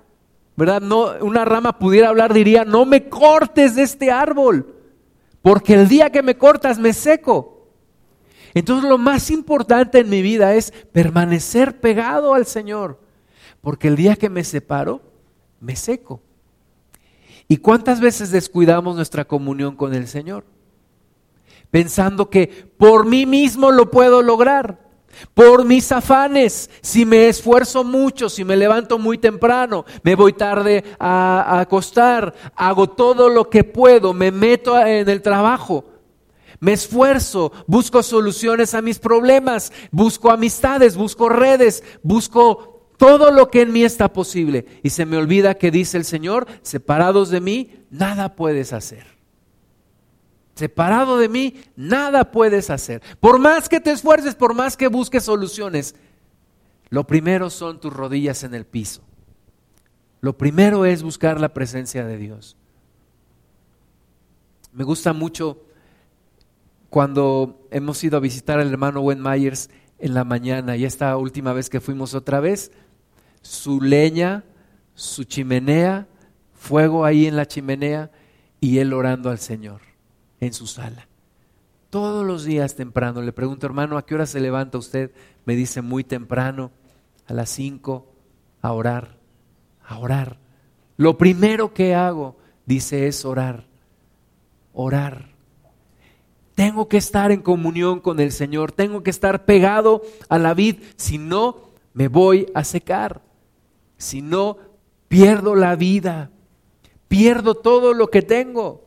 ¿verdad? 0.55 0.81
No, 0.81 1.13
una 1.21 1.45
rama 1.45 1.79
pudiera 1.79 2.09
hablar, 2.09 2.33
diría, 2.33 2.65
no 2.65 2.85
me 2.85 3.09
cortes 3.09 3.75
de 3.75 3.83
este 3.83 4.11
árbol, 4.11 4.75
porque 5.41 5.73
el 5.73 5.87
día 5.87 6.11
que 6.11 6.21
me 6.21 6.37
cortas 6.37 6.77
me 6.77 6.93
seco. 6.93 7.69
Entonces 8.53 8.87
lo 8.87 8.97
más 8.97 9.31
importante 9.31 9.99
en 9.99 10.09
mi 10.09 10.21
vida 10.21 10.53
es 10.53 10.71
permanecer 10.91 11.79
pegado 11.79 12.33
al 12.33 12.45
Señor, 12.45 12.99
porque 13.61 13.87
el 13.87 13.95
día 13.95 14.15
que 14.15 14.29
me 14.29 14.43
separo, 14.43 15.01
me 15.59 15.75
seco. 15.75 16.21
¿Y 17.47 17.57
cuántas 17.57 17.99
veces 17.99 18.31
descuidamos 18.31 18.95
nuestra 18.95 19.25
comunión 19.25 19.75
con 19.75 19.93
el 19.93 20.07
Señor? 20.07 20.45
Pensando 21.73 22.29
que 22.29 22.67
por 22.77 23.07
mí 23.07 23.25
mismo 23.25 23.71
lo 23.71 23.89
puedo 23.89 24.21
lograr. 24.21 24.77
Por 25.33 25.65
mis 25.65 25.91
afanes, 25.91 26.69
si 26.83 27.03
me 27.03 27.27
esfuerzo 27.29 27.83
mucho, 27.83 28.29
si 28.29 28.45
me 28.45 28.55
levanto 28.55 28.99
muy 28.99 29.17
temprano, 29.17 29.83
me 30.03 30.13
voy 30.13 30.33
tarde 30.33 30.83
a, 30.99 31.59
acostar, 31.59 32.35
hago 32.55 32.91
todo 32.91 33.27
lo 33.27 33.49
que 33.49 33.63
puedo, 33.63 34.13
me 34.13 34.29
meto 34.29 34.79
en 34.85 35.09
el 35.09 35.23
trabajo, 35.23 35.85
me 36.59 36.73
esfuerzo, 36.73 37.51
busco 37.65 38.03
soluciones 38.03 38.75
a 38.75 38.83
mis 38.83 38.99
problemas, 38.99 39.73
busco 39.89 40.29
amistades, 40.29 40.95
busco 40.95 41.27
redes, 41.27 41.83
busco 42.03 42.91
todo 42.99 43.31
lo 43.31 43.49
que 43.49 43.61
en 43.61 43.73
mí 43.73 43.83
está 43.83 44.13
posible. 44.13 44.67
Y 44.83 44.91
se 44.91 45.07
me 45.07 45.17
olvida 45.17 45.55
que 45.55 45.71
dice 45.71 45.97
el 45.97 46.05
Señor, 46.05 46.45
separados 46.61 47.31
de 47.31 47.41
mí, 47.41 47.71
nada 47.89 48.35
puedes 48.35 48.73
hacer. 48.73 49.12
Separado 50.55 51.17
de 51.17 51.29
mí, 51.29 51.55
nada 51.75 52.31
puedes 52.31 52.69
hacer. 52.69 53.01
Por 53.19 53.39
más 53.39 53.67
que 53.67 53.79
te 53.79 53.91
esfuerces, 53.91 54.35
por 54.35 54.53
más 54.53 54.77
que 54.77 54.87
busques 54.87 55.23
soluciones, 55.23 55.95
lo 56.89 57.07
primero 57.07 57.49
son 57.49 57.79
tus 57.79 57.91
rodillas 57.91 58.43
en 58.43 58.53
el 58.53 58.65
piso. 58.65 59.01
Lo 60.21 60.37
primero 60.37 60.85
es 60.85 61.01
buscar 61.01 61.39
la 61.39 61.53
presencia 61.53 62.05
de 62.05 62.17
Dios. 62.17 62.55
Me 64.71 64.83
gusta 64.83 65.11
mucho 65.11 65.63
cuando 66.89 67.67
hemos 67.71 68.03
ido 68.03 68.17
a 68.17 68.21
visitar 68.21 68.59
al 68.59 68.69
hermano 68.69 69.01
Wen 69.01 69.21
Myers 69.21 69.71
en 69.97 70.13
la 70.13 70.23
mañana 70.23 70.77
y 70.77 70.85
esta 70.85 71.17
última 71.17 71.53
vez 71.53 71.69
que 71.69 71.81
fuimos 71.81 72.13
otra 72.13 72.39
vez, 72.39 72.71
su 73.41 73.81
leña, 73.81 74.43
su 74.93 75.23
chimenea, 75.23 76.07
fuego 76.53 77.05
ahí 77.05 77.25
en 77.25 77.35
la 77.35 77.47
chimenea 77.47 78.11
y 78.59 78.77
él 78.77 78.93
orando 78.93 79.31
al 79.31 79.39
Señor 79.39 79.92
en 80.45 80.53
su 80.53 80.67
sala. 80.67 81.07
Todos 81.89 82.25
los 82.25 82.43
días 82.43 82.75
temprano 82.75 83.21
le 83.21 83.33
pregunto, 83.33 83.67
hermano, 83.67 83.97
¿a 83.97 84.05
qué 84.05 84.15
hora 84.15 84.25
se 84.25 84.39
levanta 84.39 84.77
usted? 84.77 85.11
Me 85.45 85.55
dice 85.55 85.81
muy 85.81 86.03
temprano, 86.03 86.71
a 87.27 87.33
las 87.33 87.49
cinco, 87.49 88.07
a 88.61 88.71
orar, 88.71 89.19
a 89.85 89.99
orar. 89.99 90.39
Lo 90.97 91.17
primero 91.17 91.73
que 91.73 91.93
hago, 91.93 92.37
dice, 92.65 93.07
es 93.07 93.25
orar, 93.25 93.67
orar. 94.73 95.33
Tengo 96.55 96.87
que 96.87 96.97
estar 96.97 97.31
en 97.31 97.41
comunión 97.41 97.99
con 97.99 98.19
el 98.19 98.31
Señor, 98.31 98.71
tengo 98.71 99.03
que 99.03 99.09
estar 99.09 99.45
pegado 99.45 100.01
a 100.29 100.37
la 100.37 100.53
vid, 100.53 100.77
si 100.95 101.17
no, 101.17 101.57
me 101.93 102.07
voy 102.07 102.47
a 102.53 102.63
secar, 102.63 103.21
si 103.97 104.21
no, 104.21 104.57
pierdo 105.07 105.55
la 105.55 105.75
vida, 105.75 106.31
pierdo 107.07 107.55
todo 107.55 107.93
lo 107.93 108.09
que 108.09 108.21
tengo. 108.21 108.83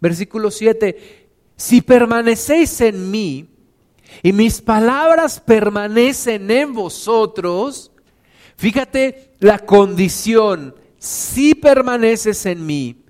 Versículo 0.00 0.50
7, 0.50 1.28
si 1.56 1.80
permanecéis 1.80 2.80
en 2.80 3.10
mí 3.10 3.48
y 4.22 4.32
mis 4.32 4.60
palabras 4.60 5.40
permanecen 5.40 6.50
en 6.50 6.72
vosotros, 6.72 7.90
fíjate 8.56 9.34
la 9.40 9.58
condición, 9.58 10.74
si 10.98 11.54
permaneces 11.54 12.46
en 12.46 12.64
mí 12.64 13.04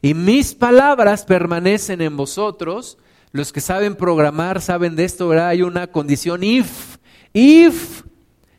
y 0.00 0.14
mis 0.14 0.54
palabras 0.54 1.24
permanecen 1.24 2.00
en 2.00 2.16
vosotros, 2.16 2.98
los 3.30 3.52
que 3.52 3.60
saben 3.60 3.94
programar 3.94 4.60
saben 4.60 4.96
de 4.96 5.04
esto, 5.04 5.28
¿verdad? 5.28 5.48
Hay 5.48 5.62
una 5.62 5.86
condición 5.86 6.42
if, 6.42 6.98
if, 7.32 8.02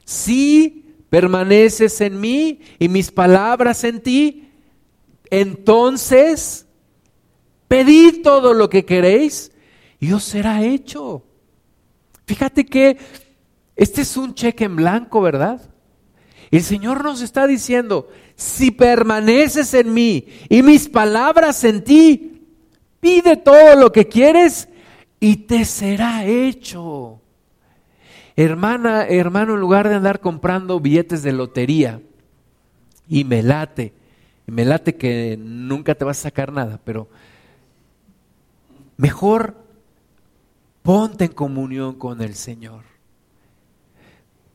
si 0.06 0.96
permaneces 1.10 2.02
en 2.02 2.20
mí 2.20 2.62
y 2.80 2.88
mis 2.88 3.12
palabras 3.12 3.84
en 3.84 4.02
ti, 4.02 4.50
entonces 5.30 6.63
Pedid 7.68 8.22
todo 8.22 8.54
lo 8.54 8.70
que 8.70 8.86
queréis 8.86 9.52
y 10.00 10.12
os 10.14 10.24
será 10.24 10.64
hecho. 10.64 11.24
Fíjate 12.26 12.66
que 12.66 12.98
este 13.76 14.02
es 14.02 14.18
un 14.18 14.34
cheque 14.34 14.66
en 14.66 14.76
blanco, 14.76 15.22
¿verdad? 15.22 15.62
El 16.52 16.62
Señor 16.62 17.04
nos 17.04 17.22
está 17.22 17.48
diciendo, 17.48 18.10
si 18.36 18.72
permaneces 18.72 19.74
en 19.74 19.94
mí 19.94 20.28
y 20.50 20.62
mis 20.62 20.88
palabras 20.88 21.64
en 21.64 21.84
ti, 21.84 22.44
pide 23.00 23.38
todo 23.38 23.76
lo 23.76 23.92
que 23.92 24.08
quieres 24.08 24.70
y 25.20 25.38
te 25.38 25.66
será 25.66 26.26
hecho. 26.26 27.22
Hermana, 28.36 29.06
hermano, 29.08 29.54
en 29.54 29.60
lugar 29.60 29.90
de 29.90 29.96
andar 29.96 30.20
comprando 30.20 30.80
billetes 30.80 31.24
de 31.24 31.34
lotería, 31.34 32.02
y 33.08 33.24
me 33.24 33.44
late, 33.44 33.94
me 34.46 34.66
late 34.66 34.96
que 34.96 35.38
nunca 35.40 35.96
te 35.96 36.06
vas 36.06 36.20
a 36.20 36.24
sacar 36.24 36.52
nada, 36.52 36.80
pero 36.84 37.10
Mejor 38.98 39.56
ponte 40.82 41.26
en 41.26 41.32
comunión 41.32 41.96
con 41.96 42.22
el 42.22 42.36
Señor. 42.36 42.84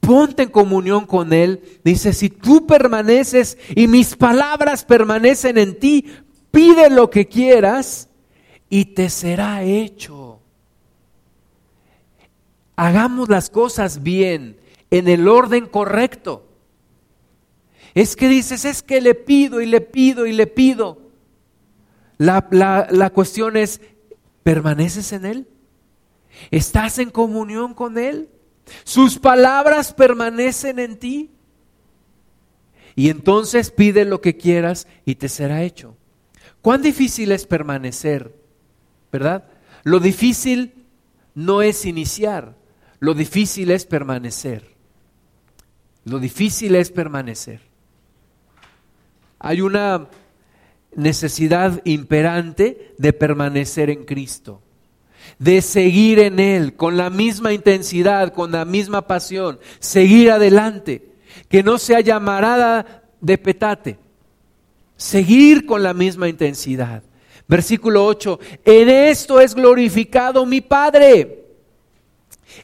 Ponte 0.00 0.44
en 0.44 0.50
comunión 0.50 1.06
con 1.06 1.32
Él. 1.32 1.80
Dice, 1.84 2.12
si 2.12 2.30
tú 2.30 2.66
permaneces 2.66 3.58
y 3.74 3.88
mis 3.88 4.16
palabras 4.16 4.84
permanecen 4.84 5.58
en 5.58 5.78
ti, 5.78 6.06
pide 6.50 6.88
lo 6.90 7.10
que 7.10 7.26
quieras 7.26 8.08
y 8.70 8.86
te 8.86 9.10
será 9.10 9.62
hecho. 9.64 10.40
Hagamos 12.76 13.28
las 13.28 13.50
cosas 13.50 14.02
bien, 14.02 14.58
en 14.90 15.08
el 15.08 15.26
orden 15.28 15.66
correcto. 15.66 16.46
Es 17.94 18.14
que 18.14 18.28
dices, 18.28 18.64
es 18.64 18.82
que 18.82 19.00
le 19.00 19.14
pido 19.14 19.60
y 19.60 19.66
le 19.66 19.80
pido 19.80 20.26
y 20.26 20.32
le 20.32 20.46
pido. 20.46 20.98
La, 22.18 22.46
la, 22.50 22.86
la 22.90 23.10
cuestión 23.10 23.56
es, 23.56 23.80
¿Permaneces 24.48 25.12
en 25.12 25.26
Él? 25.26 25.46
¿Estás 26.50 26.98
en 26.98 27.10
comunión 27.10 27.74
con 27.74 27.98
Él? 27.98 28.30
¿Sus 28.82 29.18
palabras 29.18 29.92
permanecen 29.92 30.78
en 30.78 30.98
ti? 30.98 31.30
Y 32.96 33.10
entonces 33.10 33.70
pide 33.70 34.06
lo 34.06 34.22
que 34.22 34.38
quieras 34.38 34.86
y 35.04 35.16
te 35.16 35.28
será 35.28 35.64
hecho. 35.64 35.98
¿Cuán 36.62 36.80
difícil 36.80 37.30
es 37.32 37.44
permanecer? 37.44 38.34
¿Verdad? 39.12 39.44
Lo 39.84 40.00
difícil 40.00 40.72
no 41.34 41.60
es 41.60 41.84
iniciar, 41.84 42.56
lo 43.00 43.12
difícil 43.12 43.70
es 43.70 43.84
permanecer. 43.84 44.64
Lo 46.06 46.18
difícil 46.18 46.74
es 46.74 46.90
permanecer. 46.90 47.60
Hay 49.40 49.60
una 49.60 50.08
necesidad 50.98 51.80
imperante 51.84 52.92
de 52.98 53.12
permanecer 53.12 53.88
en 53.88 54.04
Cristo, 54.04 54.60
de 55.38 55.62
seguir 55.62 56.18
en 56.18 56.40
Él 56.40 56.74
con 56.74 56.96
la 56.96 57.08
misma 57.08 57.52
intensidad, 57.52 58.34
con 58.34 58.50
la 58.50 58.64
misma 58.64 59.06
pasión, 59.06 59.60
seguir 59.78 60.32
adelante, 60.32 61.12
que 61.48 61.62
no 61.62 61.78
sea 61.78 62.00
llamarada 62.00 63.04
de 63.20 63.38
petate, 63.38 63.98
seguir 64.96 65.66
con 65.66 65.84
la 65.84 65.94
misma 65.94 66.28
intensidad. 66.28 67.04
Versículo 67.46 68.04
8, 68.04 68.40
en 68.64 68.88
esto 68.88 69.40
es 69.40 69.54
glorificado 69.54 70.44
mi 70.44 70.60
Padre, 70.60 71.36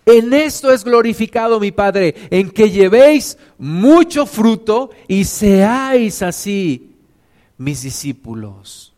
En 0.06 0.32
esto 0.34 0.72
es 0.72 0.82
glorificado 0.82 1.60
mi 1.60 1.70
Padre, 1.70 2.14
en 2.30 2.50
que 2.50 2.68
llevéis 2.68 3.38
mucho 3.58 4.26
fruto 4.26 4.90
y 5.06 5.24
seáis 5.24 6.20
así 6.20 6.93
mis 7.58 7.82
discípulos. 7.82 8.94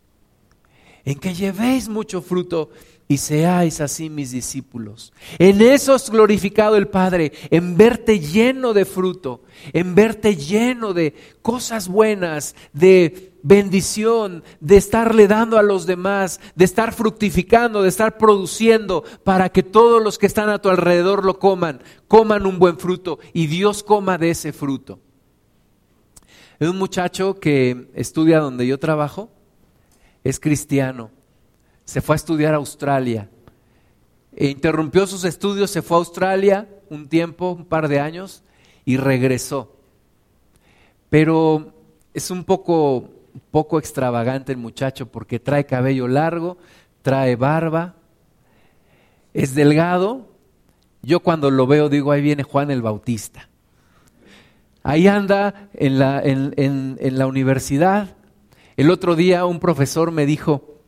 En 1.05 1.19
que 1.19 1.33
llevéis 1.33 1.87
mucho 1.87 2.21
fruto 2.21 2.69
y 3.07 3.17
seáis 3.17 3.79
así 3.79 4.09
mis 4.09 4.31
discípulos. 4.31 5.13
En 5.39 5.61
eso 5.61 5.95
es 5.95 6.09
glorificado 6.09 6.75
el 6.75 6.89
Padre, 6.89 7.31
en 7.49 7.77
verte 7.77 8.19
lleno 8.19 8.73
de 8.73 8.83
fruto, 8.83 9.43
en 9.71 9.95
verte 9.95 10.35
lleno 10.35 10.93
de 10.93 11.15
cosas 11.41 11.87
buenas, 11.87 12.55
de 12.73 13.31
bendición, 13.43 14.43
de 14.59 14.75
estarle 14.75 15.27
dando 15.29 15.57
a 15.57 15.63
los 15.63 15.85
demás, 15.85 16.41
de 16.55 16.65
estar 16.65 16.93
fructificando, 16.93 17.81
de 17.81 17.89
estar 17.89 18.17
produciendo 18.17 19.05
para 19.23 19.49
que 19.49 19.63
todos 19.63 20.03
los 20.03 20.17
que 20.17 20.25
están 20.25 20.49
a 20.49 20.59
tu 20.59 20.67
alrededor 20.67 21.23
lo 21.23 21.39
coman, 21.39 21.81
coman 22.09 22.45
un 22.45 22.59
buen 22.59 22.77
fruto 22.77 23.19
y 23.31 23.47
Dios 23.47 23.83
coma 23.83 24.17
de 24.17 24.31
ese 24.31 24.51
fruto. 24.51 24.99
Es 26.59 26.67
un 26.67 26.77
muchacho 26.77 27.39
que 27.39 27.89
estudia 27.93 28.39
donde 28.39 28.65
yo 28.65 28.79
trabajo, 28.79 29.29
es 30.23 30.39
cristiano 30.39 31.11
se 31.87 32.01
fue 32.01 32.15
a 32.15 32.17
estudiar 32.17 32.53
a 32.53 32.57
Australia. 32.57 33.29
E 34.35 34.47
interrumpió 34.49 35.07
sus 35.07 35.23
estudios, 35.23 35.71
se 35.71 35.81
fue 35.81 35.95
a 35.95 35.99
Australia 35.99 36.67
un 36.89 37.07
tiempo, 37.07 37.51
un 37.51 37.65
par 37.65 37.87
de 37.87 38.01
años, 38.01 38.43
y 38.83 38.97
regresó. 38.97 39.73
Pero 41.09 41.73
es 42.13 42.29
un 42.29 42.43
poco, 42.43 43.09
poco 43.51 43.79
extravagante 43.79 44.51
el 44.51 44.57
muchacho 44.57 45.07
porque 45.07 45.39
trae 45.39 45.65
cabello 45.65 46.09
largo, 46.09 46.57
trae 47.01 47.37
barba, 47.37 47.95
es 49.33 49.55
delgado. 49.55 50.27
Yo 51.01 51.21
cuando 51.21 51.49
lo 51.49 51.67
veo 51.67 51.87
digo, 51.87 52.11
ahí 52.11 52.21
viene 52.21 52.43
Juan 52.43 52.69
el 52.69 52.81
Bautista. 52.81 53.47
Ahí 54.87 55.05
anda 55.09 55.69
en 55.73 55.99
la, 55.99 56.21
en 56.23 57.17
la 57.17 57.27
universidad. 57.27 58.15
El 58.77 58.89
otro 58.89 59.17
día 59.17 59.45
un 59.45 59.59
profesor 59.59 60.11
me 60.11 60.25
dijo, 60.25 60.79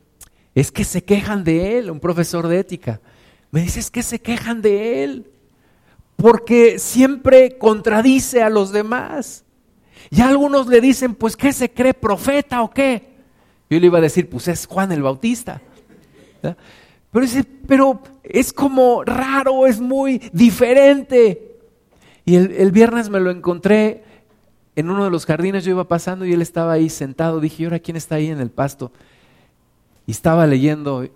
es 0.55 0.71
que 0.71 0.85
se 0.85 1.03
quejan 1.03 1.43
de 1.43 1.77
él, 1.77 1.91
un 1.91 1.99
profesor 1.99 2.47
de 2.47 2.59
ética. 2.59 3.01
Me 3.51 3.61
dice, 3.61 3.81
es 3.81 3.91
que 3.91 4.01
se 4.01 4.21
quejan 4.21 4.61
de 4.61 5.03
él, 5.03 5.29
porque 6.15 6.79
siempre 6.79 7.57
contradice 7.57 8.41
a 8.41 8.49
los 8.49 8.71
demás. 8.71 9.43
Y 10.09 10.21
algunos 10.21 10.67
le 10.67 10.79
dicen, 10.79 11.13
pues, 11.13 11.35
¿qué 11.35 11.51
se 11.51 11.69
cree 11.69 11.93
profeta 11.93 12.61
o 12.61 12.71
qué? 12.71 13.17
Yo 13.69 13.81
le 13.81 13.87
iba 13.87 13.97
a 13.97 14.01
decir, 14.01 14.29
pues 14.29 14.47
es 14.47 14.65
Juan 14.65 14.93
el 14.93 15.03
Bautista. 15.03 15.61
Pero 16.41 17.25
dice, 17.25 17.43
pero 17.43 18.01
es 18.23 18.53
como 18.53 19.03
raro, 19.03 19.67
es 19.67 19.81
muy 19.81 20.19
diferente. 20.31 21.48
Y 22.29 22.35
el, 22.35 22.71
viernes 22.71 23.09
me 23.09 23.19
lo 23.19 23.31
encontré 23.31 24.03
en 24.75 24.91
uno 24.91 25.03
de 25.03 25.09
los 25.09 25.25
jardines, 25.25 25.65
yo 25.65 25.71
iba 25.71 25.87
pasando 25.87 26.25
y 26.25 26.33
él 26.33 26.43
estaba 26.43 26.73
ahí 26.73 26.89
sentado. 26.89 27.39
Dije, 27.39 27.63
¿y 27.63 27.65
ahora 27.65 27.79
quién 27.79 27.97
está 27.97 28.15
ahí 28.15 28.27
en 28.27 28.39
el 28.39 28.51
pasto? 28.51 28.91
y 30.05 30.11
estaba 30.11 30.45
leyendo 30.45 31.07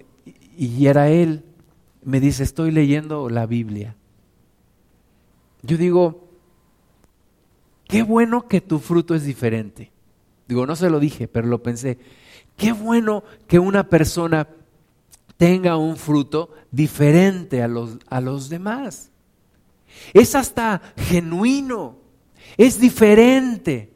y 0.57 0.87
era 0.87 1.09
él, 1.09 1.43
me 2.03 2.19
dice, 2.19 2.41
estoy 2.41 2.71
leyendo 2.71 3.29
la 3.29 3.45
Biblia. 3.45 3.95
Yo 5.61 5.77
digo, 5.77 6.29
qué 7.87 8.01
bueno 8.01 8.47
que 8.47 8.59
tu 8.59 8.79
fruto 8.79 9.13
es 9.13 9.23
diferente. 9.23 9.91
Digo, 10.47 10.65
no 10.65 10.75
se 10.75 10.89
lo 10.89 10.99
dije, 10.99 11.27
pero 11.27 11.47
lo 11.47 11.61
pensé. 11.61 11.99
Qué 12.57 12.71
bueno 12.71 13.23
que 13.47 13.59
una 13.59 13.87
persona 13.87 14.47
tenga 15.37 15.77
un 15.77 15.95
fruto 15.95 16.51
diferente 16.71 17.61
a 17.61 17.67
los, 17.67 17.99
a 18.09 18.19
los 18.19 18.49
demás. 18.49 19.11
Es 20.13 20.35
hasta 20.35 20.81
genuino, 20.97 21.97
es 22.57 22.79
diferente. 22.79 23.93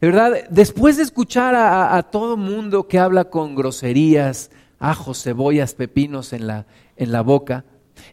¿verdad? 0.00 0.48
Después 0.48 0.96
de 0.96 1.02
escuchar 1.02 1.54
a, 1.54 2.02
todo 2.04 2.36
mundo 2.36 2.88
que 2.88 2.98
habla 2.98 3.26
con 3.26 3.54
groserías, 3.54 4.50
ajos, 4.78 5.22
cebollas, 5.22 5.74
pepinos 5.74 6.32
en 6.32 6.46
la, 6.46 6.66
en 6.96 7.12
la 7.12 7.20
boca, 7.20 7.64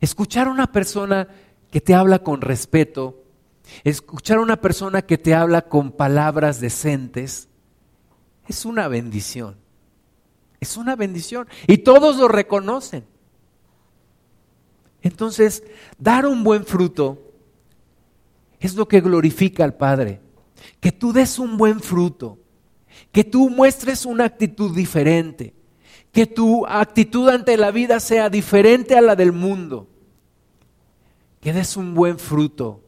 escuchar 0.02 0.48
a 0.48 0.52
una 0.52 0.72
persona 0.72 1.30
que 1.72 1.80
te 1.80 1.94
habla 1.94 2.20
con 2.20 2.42
respeto, 2.42 3.24
escuchar 3.84 4.38
a 4.38 4.42
una 4.42 4.60
persona 4.60 5.02
que 5.02 5.18
te 5.18 5.34
habla 5.34 5.64
con 5.64 5.92
palabras 5.92 6.60
decentes, 6.60 7.48
es 8.48 8.66
una 8.66 8.88
bendición. 8.88 9.56
Es 10.60 10.76
una 10.78 10.96
bendición. 10.96 11.48
Y 11.68 11.80
todos 11.80 12.18
lo 12.18 12.28
reconocen. 12.28 13.06
Entonces, 15.02 15.64
dar 15.98 16.26
un 16.26 16.44
buen 16.44 16.66
fruto 16.66 17.22
es 18.60 18.76
lo 18.76 18.88
que 18.88 19.02
glorifica 19.02 19.64
al 19.64 19.76
Padre. 19.76 20.22
Que 20.80 20.92
tú 20.92 21.14
des 21.14 21.38
un 21.38 21.58
buen 21.58 21.80
fruto, 21.80 22.40
que 23.12 23.24
tú 23.24 23.50
muestres 23.50 24.06
una 24.06 24.26
actitud 24.26 24.76
diferente, 24.76 25.54
que 26.12 26.26
tu 26.26 26.66
actitud 26.66 27.30
ante 27.30 27.58
la 27.58 27.72
vida 27.72 28.00
sea 28.00 28.30
diferente 28.30 28.98
a 28.98 29.02
la 29.02 29.16
del 29.16 29.32
mundo, 29.32 29.88
que 31.40 31.54
des 31.54 31.78
un 31.78 31.94
buen 31.94 32.18
fruto 32.18 32.87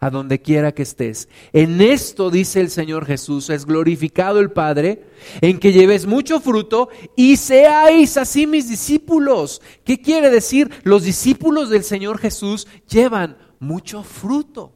a 0.00 0.10
donde 0.10 0.40
quiera 0.40 0.72
que 0.72 0.82
estés. 0.82 1.28
En 1.52 1.80
esto, 1.80 2.30
dice 2.30 2.60
el 2.60 2.70
Señor 2.70 3.04
Jesús, 3.04 3.50
es 3.50 3.66
glorificado 3.66 4.38
el 4.40 4.50
Padre, 4.50 5.04
en 5.40 5.58
que 5.58 5.72
lleves 5.72 6.06
mucho 6.06 6.40
fruto 6.40 6.88
y 7.16 7.36
seáis 7.36 8.16
así 8.16 8.46
mis 8.46 8.68
discípulos. 8.68 9.60
¿Qué 9.84 10.00
quiere 10.00 10.30
decir? 10.30 10.70
Los 10.84 11.02
discípulos 11.02 11.70
del 11.70 11.82
Señor 11.82 12.18
Jesús 12.18 12.68
llevan 12.88 13.36
mucho 13.58 14.04
fruto. 14.04 14.72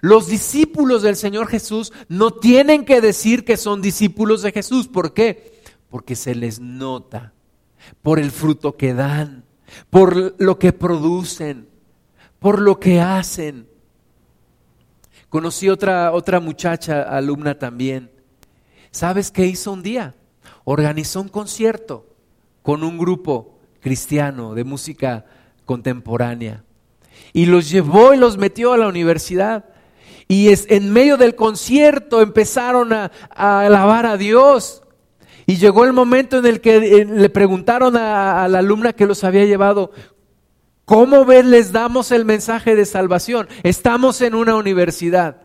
Los 0.00 0.26
discípulos 0.26 1.02
del 1.02 1.14
Señor 1.14 1.46
Jesús 1.46 1.92
no 2.08 2.32
tienen 2.32 2.84
que 2.84 3.00
decir 3.00 3.44
que 3.44 3.56
son 3.56 3.80
discípulos 3.80 4.42
de 4.42 4.50
Jesús. 4.50 4.88
¿Por 4.88 5.14
qué? 5.14 5.62
Porque 5.88 6.16
se 6.16 6.34
les 6.34 6.58
nota 6.58 7.32
por 8.02 8.18
el 8.18 8.32
fruto 8.32 8.76
que 8.76 8.94
dan, 8.94 9.44
por 9.90 10.34
lo 10.40 10.58
que 10.58 10.72
producen, 10.72 11.68
por 12.40 12.60
lo 12.60 12.80
que 12.80 13.00
hacen. 13.00 13.68
Conocí 15.34 15.68
otra, 15.68 16.12
otra 16.12 16.38
muchacha, 16.38 17.02
alumna 17.02 17.58
también. 17.58 18.08
¿Sabes 18.92 19.32
qué 19.32 19.44
hizo 19.44 19.72
un 19.72 19.82
día? 19.82 20.14
Organizó 20.62 21.20
un 21.20 21.28
concierto 21.28 22.06
con 22.62 22.84
un 22.84 22.96
grupo 22.96 23.58
cristiano 23.80 24.54
de 24.54 24.62
música 24.62 25.24
contemporánea. 25.64 26.62
Y 27.32 27.46
los 27.46 27.68
llevó 27.68 28.14
y 28.14 28.16
los 28.16 28.38
metió 28.38 28.74
a 28.74 28.78
la 28.78 28.86
universidad. 28.86 29.64
Y 30.28 30.50
es, 30.50 30.66
en 30.70 30.92
medio 30.92 31.16
del 31.16 31.34
concierto 31.34 32.22
empezaron 32.22 32.92
a, 32.92 33.10
alabar 33.34 34.06
a 34.06 34.16
Dios. 34.16 34.84
Y 35.46 35.56
llegó 35.56 35.84
el 35.84 35.92
momento 35.92 36.38
en 36.38 36.46
el 36.46 36.60
que 36.60 37.04
le 37.04 37.28
preguntaron 37.28 37.96
a, 37.96 38.46
la 38.46 38.60
alumna 38.60 38.92
que 38.92 39.04
los 39.04 39.24
había 39.24 39.44
llevado, 39.46 39.90
¿cómo 40.84 41.24
les 41.24 41.72
damos 41.72 42.10
el 42.12 42.24
mensaje 42.24 42.74
de 42.76 42.86
salvación? 42.86 43.48
Estamos 43.62 44.20
en 44.20 44.34
una 44.34 44.56
universidad. 44.56 45.42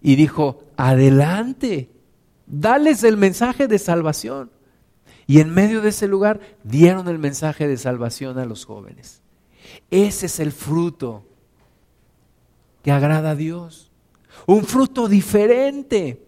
Y 0.00 0.16
dijo, 0.16 0.64
adelante, 0.76 1.90
dales 2.46 3.04
el 3.04 3.16
mensaje 3.16 3.68
de 3.68 3.78
salvación. 3.78 4.50
Y 5.26 5.40
en 5.40 5.50
medio 5.50 5.80
de 5.80 5.88
ese 5.88 6.06
lugar 6.06 6.40
dieron 6.62 7.08
el 7.08 7.18
mensaje 7.18 7.66
de 7.66 7.78
salvación 7.78 8.38
a 8.38 8.44
los 8.44 8.66
jóvenes. 8.66 9.22
Ese 9.90 10.26
es 10.26 10.40
el 10.40 10.52
fruto 10.52 11.24
que 12.82 12.92
agrada 12.92 13.30
a 13.30 13.34
Dios. 13.34 13.90
Un 14.46 14.64
fruto 14.64 15.08
diferente. 15.08 16.26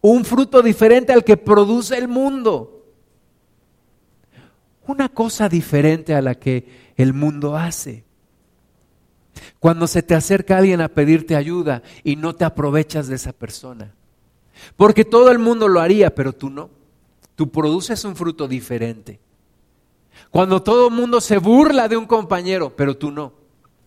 Un 0.00 0.24
fruto 0.24 0.62
diferente 0.62 1.12
al 1.12 1.22
que 1.22 1.36
produce 1.36 1.96
el 1.96 2.08
mundo. 2.08 2.84
Una 4.86 5.08
cosa 5.08 5.48
diferente 5.48 6.14
a 6.14 6.20
la 6.20 6.34
que 6.34 6.81
el 6.96 7.12
mundo 7.12 7.56
hace. 7.56 8.04
Cuando 9.58 9.86
se 9.86 10.02
te 10.02 10.14
acerca 10.14 10.58
alguien 10.58 10.80
a 10.80 10.88
pedirte 10.88 11.36
ayuda 11.36 11.82
y 12.04 12.16
no 12.16 12.34
te 12.34 12.44
aprovechas 12.44 13.08
de 13.08 13.16
esa 13.16 13.32
persona. 13.32 13.94
Porque 14.76 15.04
todo 15.04 15.30
el 15.30 15.38
mundo 15.38 15.68
lo 15.68 15.80
haría, 15.80 16.14
pero 16.14 16.32
tú 16.32 16.50
no. 16.50 16.70
Tú 17.34 17.50
produces 17.50 18.04
un 18.04 18.14
fruto 18.14 18.46
diferente. 18.46 19.20
Cuando 20.30 20.62
todo 20.62 20.88
el 20.88 20.94
mundo 20.94 21.20
se 21.20 21.38
burla 21.38 21.88
de 21.88 21.96
un 21.96 22.06
compañero, 22.06 22.74
pero 22.76 22.96
tú 22.96 23.10
no. 23.10 23.32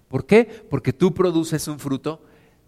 ¿Por 0.08 0.26
qué? 0.26 0.45
Porque 0.70 0.93
tú 0.93 1.14
produces 1.14 1.68
un 1.68 1.80
fruto 1.80 2.22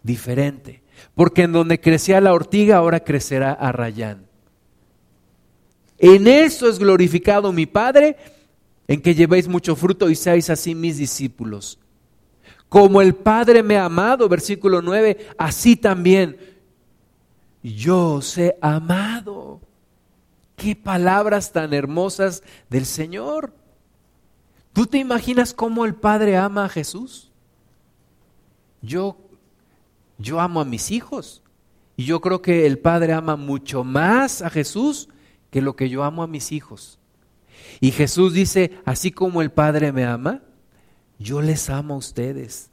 diferente. 0.03 0.81
Porque 1.15 1.43
en 1.43 1.51
donde 1.51 1.79
crecía 1.79 2.21
la 2.21 2.33
ortiga, 2.33 2.77
ahora 2.77 2.99
crecerá 3.03 3.53
a 3.53 3.71
rayán. 3.71 4.25
En 5.97 6.27
eso 6.27 6.69
es 6.69 6.77
glorificado 6.77 7.51
mi 7.51 7.65
Padre, 7.65 8.17
en 8.87 9.01
que 9.01 9.15
llevéis 9.15 9.47
mucho 9.47 9.75
fruto 9.75 10.09
y 10.09 10.15
seáis 10.15 10.49
así 10.49 10.73
mis 10.73 10.97
discípulos. 10.97 11.79
Como 12.69 13.01
el 13.01 13.15
Padre 13.15 13.63
me 13.63 13.77
ha 13.77 13.85
amado, 13.85 14.27
versículo 14.27 14.81
9, 14.81 15.27
así 15.37 15.75
también 15.75 16.37
yo 17.63 18.15
os 18.15 18.37
he 18.37 18.57
amado. 18.61 19.61
Qué 20.55 20.75
palabras 20.75 21.51
tan 21.51 21.73
hermosas 21.73 22.43
del 22.69 22.85
Señor. 22.85 23.53
¿Tú 24.73 24.85
te 24.85 24.97
imaginas 24.97 25.53
cómo 25.53 25.85
el 25.85 25.95
Padre 25.95 26.37
ama 26.37 26.65
a 26.65 26.69
Jesús? 26.69 27.31
Yo, 28.81 29.17
yo 30.17 30.39
amo 30.39 30.61
a 30.61 30.65
mis 30.65 30.91
hijos 30.91 31.41
y 31.95 32.05
yo 32.05 32.21
creo 32.21 32.41
que 32.41 32.65
el 32.65 32.79
Padre 32.79 33.13
ama 33.13 33.35
mucho 33.35 33.83
más 33.83 34.41
a 34.41 34.49
Jesús 34.49 35.09
que 35.49 35.61
lo 35.61 35.75
que 35.75 35.89
yo 35.89 36.03
amo 36.03 36.23
a 36.23 36.27
mis 36.27 36.51
hijos. 36.51 36.96
Y 37.79 37.91
Jesús 37.91 38.33
dice, 38.33 38.71
así 38.85 39.11
como 39.11 39.41
el 39.41 39.51
Padre 39.51 39.91
me 39.91 40.05
ama, 40.05 40.41
yo 41.19 41.41
les 41.41 41.69
amo 41.69 41.95
a 41.95 41.97
ustedes. 41.97 42.69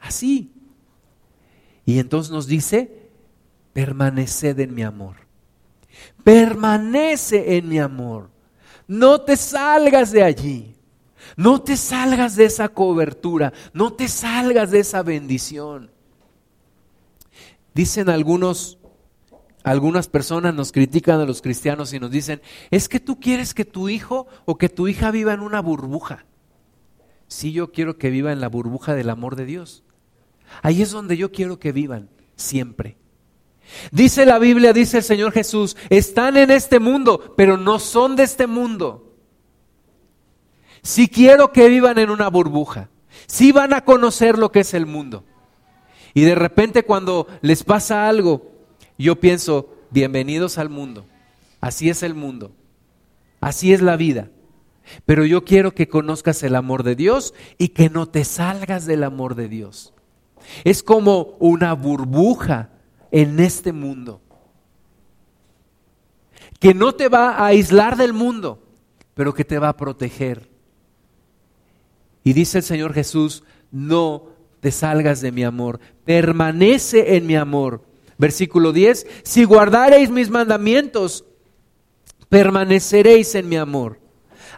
Así. 0.00 0.52
Y 1.84 1.98
entonces 1.98 2.32
nos 2.32 2.46
dice, 2.46 3.08
permaneced 3.72 4.58
en 4.60 4.74
mi 4.74 4.82
amor. 4.82 5.16
Permanece 6.24 7.56
en 7.56 7.68
mi 7.68 7.78
amor. 7.78 8.30
No 8.86 9.20
te 9.20 9.36
salgas 9.36 10.12
de 10.12 10.22
allí. 10.22 10.74
No 11.36 11.62
te 11.62 11.76
salgas 11.76 12.36
de 12.36 12.44
esa 12.44 12.68
cobertura. 12.68 13.52
No 13.72 13.92
te 13.92 14.08
salgas 14.08 14.70
de 14.70 14.80
esa 14.80 15.02
bendición. 15.02 15.90
Dicen 17.74 18.08
algunos, 18.08 18.78
algunas 19.62 20.08
personas 20.08 20.54
nos 20.54 20.72
critican 20.72 21.20
a 21.20 21.26
los 21.26 21.42
cristianos 21.42 21.92
y 21.92 22.00
nos 22.00 22.10
dicen, 22.10 22.40
es 22.70 22.88
que 22.88 23.00
tú 23.00 23.20
quieres 23.20 23.54
que 23.54 23.64
tu 23.64 23.88
hijo 23.88 24.26
o 24.46 24.56
que 24.56 24.68
tu 24.68 24.88
hija 24.88 25.10
viva 25.10 25.32
en 25.32 25.40
una 25.40 25.60
burbuja. 25.60 26.24
Sí, 27.28 27.52
yo 27.52 27.70
quiero 27.70 27.98
que 27.98 28.10
viva 28.10 28.32
en 28.32 28.40
la 28.40 28.48
burbuja 28.48 28.94
del 28.94 29.10
amor 29.10 29.36
de 29.36 29.44
Dios. 29.44 29.84
Ahí 30.62 30.82
es 30.82 30.90
donde 30.90 31.16
yo 31.16 31.30
quiero 31.30 31.58
que 31.58 31.72
vivan, 31.72 32.08
siempre. 32.36 32.96
Dice 33.92 34.26
la 34.26 34.38
Biblia, 34.38 34.72
dice 34.72 34.98
el 34.98 35.04
Señor 35.04 35.32
Jesús, 35.32 35.76
están 35.90 36.36
en 36.36 36.50
este 36.50 36.80
mundo, 36.80 37.34
pero 37.36 37.56
no 37.56 37.78
son 37.78 38.16
de 38.16 38.24
este 38.24 38.46
mundo. 38.46 39.14
Si 40.82 41.08
quiero 41.08 41.52
que 41.52 41.68
vivan 41.68 41.98
en 41.98 42.10
una 42.10 42.28
burbuja, 42.28 42.88
si 43.26 43.52
van 43.52 43.74
a 43.74 43.84
conocer 43.84 44.38
lo 44.38 44.50
que 44.50 44.60
es 44.60 44.74
el 44.74 44.86
mundo. 44.86 45.24
Y 46.14 46.22
de 46.22 46.34
repente 46.34 46.84
cuando 46.84 47.28
les 47.42 47.62
pasa 47.62 48.08
algo, 48.08 48.49
yo 49.02 49.16
pienso, 49.20 49.74
bienvenidos 49.90 50.58
al 50.58 50.68
mundo. 50.68 51.06
Así 51.60 51.88
es 51.88 52.02
el 52.02 52.14
mundo. 52.14 52.52
Así 53.40 53.72
es 53.72 53.80
la 53.80 53.96
vida. 53.96 54.30
Pero 55.06 55.24
yo 55.24 55.44
quiero 55.44 55.72
que 55.72 55.88
conozcas 55.88 56.42
el 56.42 56.56
amor 56.56 56.82
de 56.82 56.96
Dios 56.96 57.34
y 57.58 57.68
que 57.68 57.90
no 57.90 58.06
te 58.06 58.24
salgas 58.24 58.86
del 58.86 59.04
amor 59.04 59.34
de 59.34 59.48
Dios. 59.48 59.94
Es 60.64 60.82
como 60.82 61.36
una 61.38 61.72
burbuja 61.74 62.70
en 63.10 63.40
este 63.40 63.72
mundo. 63.72 64.20
Que 66.58 66.74
no 66.74 66.94
te 66.94 67.08
va 67.08 67.30
a 67.36 67.46
aislar 67.46 67.96
del 67.96 68.12
mundo, 68.12 68.62
pero 69.14 69.32
que 69.32 69.44
te 69.44 69.58
va 69.58 69.70
a 69.70 69.76
proteger. 69.76 70.50
Y 72.22 72.32
dice 72.32 72.58
el 72.58 72.64
Señor 72.64 72.92
Jesús, 72.92 73.44
no 73.70 74.28
te 74.60 74.70
salgas 74.70 75.20
de 75.22 75.32
mi 75.32 75.42
amor, 75.42 75.80
permanece 76.04 77.16
en 77.16 77.26
mi 77.26 77.36
amor. 77.36 77.89
Versículo 78.20 78.74
10, 78.74 79.06
si 79.22 79.44
guardareis 79.44 80.10
mis 80.10 80.28
mandamientos, 80.28 81.24
permaneceréis 82.28 83.34
en 83.34 83.48
mi 83.48 83.56
amor. 83.56 83.98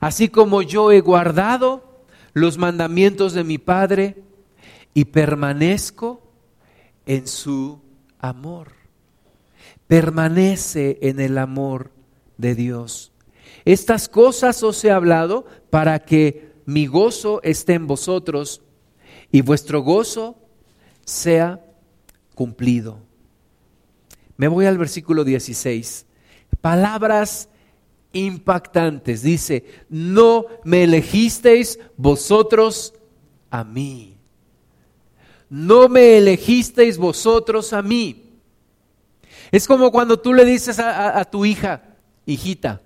Así 0.00 0.28
como 0.28 0.62
yo 0.62 0.90
he 0.90 1.00
guardado 1.00 2.02
los 2.32 2.58
mandamientos 2.58 3.34
de 3.34 3.44
mi 3.44 3.58
Padre 3.58 4.16
y 4.94 5.04
permanezco 5.04 6.20
en 7.06 7.28
su 7.28 7.80
amor. 8.18 8.72
Permanece 9.86 10.98
en 11.00 11.20
el 11.20 11.38
amor 11.38 11.92
de 12.38 12.56
Dios. 12.56 13.12
Estas 13.64 14.08
cosas 14.08 14.60
os 14.64 14.84
he 14.84 14.90
hablado 14.90 15.46
para 15.70 16.00
que 16.00 16.50
mi 16.66 16.88
gozo 16.88 17.40
esté 17.44 17.74
en 17.74 17.86
vosotros 17.86 18.60
y 19.30 19.42
vuestro 19.42 19.82
gozo 19.82 20.36
sea 21.04 21.64
cumplido. 22.34 23.11
Me 24.42 24.48
voy 24.48 24.66
al 24.66 24.76
versículo 24.76 25.22
16. 25.22 26.04
Palabras 26.60 27.48
impactantes. 28.12 29.22
Dice, 29.22 29.64
no 29.88 30.46
me 30.64 30.82
elegisteis 30.82 31.78
vosotros 31.96 32.92
a 33.50 33.62
mí 33.62 34.12
no 35.52 35.86
me 35.86 36.16
elegisteis 36.16 36.96
vosotros 36.96 37.74
a 37.74 37.82
mí. 37.82 38.40
Es 39.50 39.66
como 39.66 39.92
cuando 39.92 40.18
tú 40.18 40.32
le 40.32 40.46
dices 40.46 40.78
a, 40.78 41.22
tu 41.26 41.44
hija, 41.44 41.82
hijita, 42.24 42.80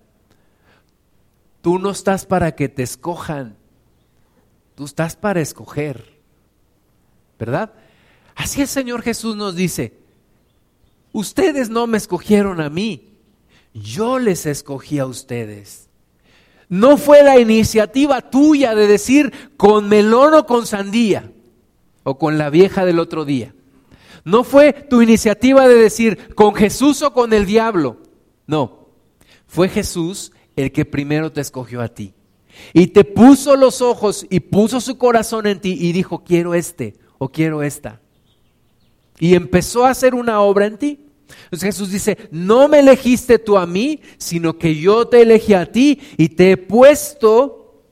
tú 1.62 1.78
no 1.78 1.92
estás 1.92 2.26
para 2.26 2.56
que 2.56 2.68
te 2.68 2.82
escojan, 2.82 3.56
tú 4.74 4.84
estás 4.84 5.14
para 5.14 5.40
escoger, 5.40 6.18
¿verdad? 7.38 7.72
Así 8.34 8.62
el 8.62 8.68
Señor 8.68 9.02
Jesús 9.02 9.36
nos 9.36 9.54
dice, 9.54 9.96
ustedes 11.16 11.70
no 11.70 11.86
me 11.86 11.96
escogieron 11.96 12.60
a 12.60 12.68
mí, 12.68 13.14
yo 13.72 14.18
les 14.18 14.44
escogí 14.44 14.98
a 14.98 15.06
ustedes. 15.06 15.88
No 16.68 16.98
fue 16.98 17.22
la 17.22 17.38
iniciativa 17.38 18.20
tuya 18.20 18.74
de 18.74 18.86
decir 18.86 19.32
con 19.56 19.88
melón 19.88 20.34
o 20.34 20.46
con 20.46 20.66
sandía 20.66 21.32
o 22.02 22.18
con 22.18 22.36
la 22.36 22.50
vieja 22.50 22.84
del 22.84 22.98
otro 22.98 23.24
día. 23.24 23.54
No 24.24 24.44
fue 24.44 24.72
tu 24.72 25.00
iniciativa 25.00 25.66
de 25.68 25.76
decir 25.76 26.34
con 26.34 26.54
Jesús 26.54 27.00
o 27.02 27.12
con 27.12 27.32
el 27.32 27.46
diablo. 27.46 27.98
No, 28.46 28.88
fue 29.46 29.68
Jesús 29.68 30.32
el 30.54 30.70
que 30.70 30.84
primero 30.84 31.32
te 31.32 31.40
escogió 31.40 31.80
a 31.80 31.88
ti. 31.88 32.12
Y 32.74 32.88
te 32.88 33.04
puso 33.04 33.56
los 33.56 33.80
ojos 33.80 34.26
y 34.28 34.40
puso 34.40 34.80
su 34.80 34.98
corazón 34.98 35.46
en 35.46 35.60
ti 35.60 35.76
y 35.80 35.92
dijo, 35.92 36.24
quiero 36.24 36.54
este 36.54 36.94
o 37.18 37.30
quiero 37.30 37.62
esta. 37.62 38.00
Y 39.18 39.34
empezó 39.34 39.86
a 39.86 39.90
hacer 39.90 40.14
una 40.14 40.40
obra 40.40 40.66
en 40.66 40.76
ti. 40.76 41.05
Entonces 41.44 41.74
Jesús 41.74 41.90
dice, 41.90 42.28
no 42.30 42.68
me 42.68 42.80
elegiste 42.80 43.38
tú 43.38 43.56
a 43.56 43.66
mí, 43.66 44.00
sino 44.18 44.58
que 44.58 44.74
yo 44.74 45.08
te 45.08 45.22
elegí 45.22 45.54
a 45.54 45.70
ti 45.70 46.00
y 46.16 46.30
te 46.30 46.52
he 46.52 46.56
puesto 46.56 47.84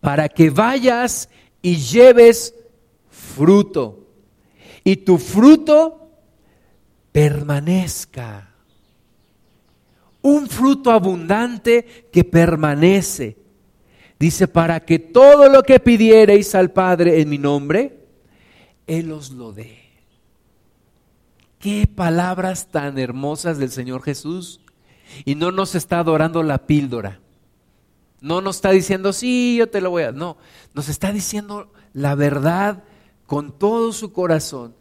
para 0.00 0.28
que 0.28 0.50
vayas 0.50 1.28
y 1.62 1.76
lleves 1.76 2.54
fruto 3.10 4.06
y 4.88 4.96
tu 4.96 5.18
fruto 5.18 6.08
permanezca. 7.12 8.54
Un 10.22 10.48
fruto 10.48 10.90
abundante 10.90 12.08
que 12.10 12.24
permanece. 12.24 13.36
Dice, 14.18 14.48
para 14.48 14.80
que 14.80 14.98
todo 14.98 15.48
lo 15.48 15.62
que 15.62 15.78
pidiereis 15.78 16.54
al 16.54 16.72
Padre 16.72 17.20
en 17.20 17.28
mi 17.28 17.36
nombre, 17.36 17.98
Él 18.86 19.12
os 19.12 19.30
lo 19.30 19.52
dé. 19.52 19.87
Qué 21.58 21.86
palabras 21.86 22.68
tan 22.68 22.98
hermosas 22.98 23.58
del 23.58 23.70
Señor 23.70 24.02
Jesús. 24.02 24.60
Y 25.24 25.34
no 25.34 25.52
nos 25.52 25.74
está 25.74 25.98
adorando 26.00 26.42
la 26.42 26.66
píldora. 26.66 27.20
No 28.20 28.40
nos 28.40 28.56
está 28.56 28.70
diciendo, 28.70 29.12
sí, 29.12 29.56
yo 29.58 29.68
te 29.68 29.80
lo 29.80 29.90
voy 29.90 30.04
a... 30.04 30.12
No, 30.12 30.36
nos 30.74 30.88
está 30.88 31.12
diciendo 31.12 31.72
la 31.92 32.14
verdad 32.14 32.84
con 33.26 33.52
todo 33.52 33.92
su 33.92 34.12
corazón, 34.12 34.74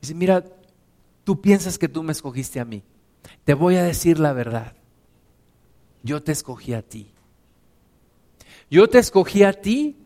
dice, 0.00 0.14
mira, 0.14 0.44
tú 1.22 1.40
piensas 1.40 1.78
que 1.78 1.88
tú 1.88 2.02
me 2.02 2.10
escogiste 2.10 2.58
a 2.58 2.64
mí. 2.64 2.82
Te 3.44 3.54
voy 3.54 3.76
a 3.76 3.84
decir 3.84 4.18
la 4.18 4.32
verdad. 4.32 4.74
Yo 6.02 6.22
te 6.22 6.32
escogí 6.32 6.74
a 6.74 6.82
ti. 6.82 7.12
Yo 8.70 8.88
te 8.88 8.98
escogí 8.98 9.44
a 9.44 9.52
ti 9.52 9.96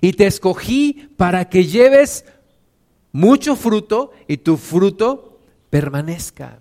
y 0.00 0.14
te 0.14 0.26
escogí 0.26 1.10
para 1.16 1.48
que 1.48 1.64
lleves 1.64 2.24
mucho 3.12 3.54
fruto 3.54 4.12
y 4.26 4.38
tu 4.38 4.56
fruto 4.56 5.27
permanezca. 5.70 6.60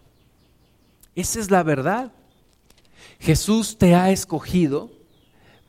Esa 1.16 1.40
es 1.40 1.52
la 1.52 1.64
verdad. 1.64 2.12
Jesús 3.20 3.78
te 3.78 3.96
ha 3.96 4.12
escogido 4.12 4.92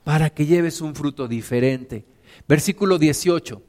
para 0.05 0.30
que 0.30 0.47
lleves 0.47 0.80
un 0.80 0.95
fruto 0.95 1.28
diferente. 1.28 2.05
Versículo 2.47 2.99
18. 2.99 3.62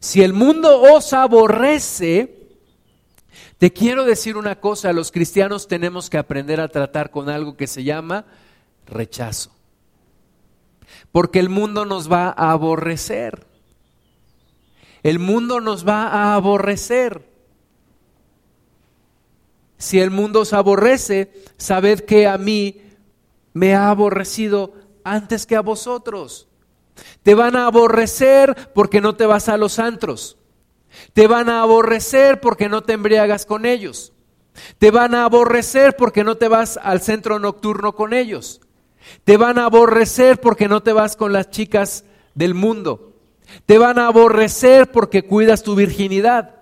Si 0.00 0.22
el 0.22 0.32
mundo 0.32 0.80
os 0.80 1.12
aborrece, 1.12 2.42
te 3.58 3.72
quiero 3.72 4.04
decir 4.04 4.36
una 4.36 4.60
cosa, 4.60 4.92
los 4.92 5.12
cristianos 5.12 5.68
tenemos 5.68 6.10
que 6.10 6.18
aprender 6.18 6.60
a 6.60 6.68
tratar 6.68 7.10
con 7.10 7.28
algo 7.28 7.56
que 7.56 7.66
se 7.66 7.84
llama 7.84 8.24
rechazo. 8.86 9.52
Porque 11.10 11.38
el 11.38 11.48
mundo 11.48 11.84
nos 11.84 12.10
va 12.10 12.28
a 12.28 12.52
aborrecer. 12.52 13.46
El 15.02 15.18
mundo 15.18 15.60
nos 15.60 15.86
va 15.86 16.08
a 16.08 16.34
aborrecer. 16.34 17.31
Si 19.82 19.98
el 19.98 20.12
mundo 20.12 20.42
os 20.42 20.52
aborrece, 20.52 21.32
sabed 21.56 22.02
que 22.02 22.28
a 22.28 22.38
mí 22.38 22.82
me 23.52 23.74
ha 23.74 23.90
aborrecido 23.90 24.74
antes 25.02 25.44
que 25.44 25.56
a 25.56 25.60
vosotros. 25.60 26.46
Te 27.24 27.34
van 27.34 27.56
a 27.56 27.66
aborrecer 27.66 28.70
porque 28.74 29.00
no 29.00 29.16
te 29.16 29.26
vas 29.26 29.48
a 29.48 29.56
los 29.56 29.80
antros. 29.80 30.38
Te 31.14 31.26
van 31.26 31.48
a 31.48 31.62
aborrecer 31.62 32.40
porque 32.40 32.68
no 32.68 32.84
te 32.84 32.92
embriagas 32.92 33.44
con 33.44 33.66
ellos. 33.66 34.12
Te 34.78 34.92
van 34.92 35.16
a 35.16 35.24
aborrecer 35.24 35.96
porque 35.96 36.22
no 36.22 36.36
te 36.36 36.46
vas 36.46 36.78
al 36.80 37.00
centro 37.00 37.40
nocturno 37.40 37.96
con 37.96 38.12
ellos. 38.12 38.60
Te 39.24 39.36
van 39.36 39.58
a 39.58 39.64
aborrecer 39.64 40.40
porque 40.40 40.68
no 40.68 40.84
te 40.84 40.92
vas 40.92 41.16
con 41.16 41.32
las 41.32 41.50
chicas 41.50 42.04
del 42.36 42.54
mundo. 42.54 43.14
Te 43.66 43.78
van 43.78 43.98
a 43.98 44.06
aborrecer 44.06 44.92
porque 44.92 45.24
cuidas 45.24 45.64
tu 45.64 45.74
virginidad. 45.74 46.61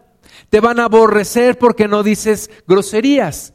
Te 0.50 0.60
van 0.60 0.80
a 0.80 0.84
aborrecer 0.84 1.58
porque 1.58 1.88
no 1.88 2.02
dices 2.02 2.50
groserías. 2.66 3.54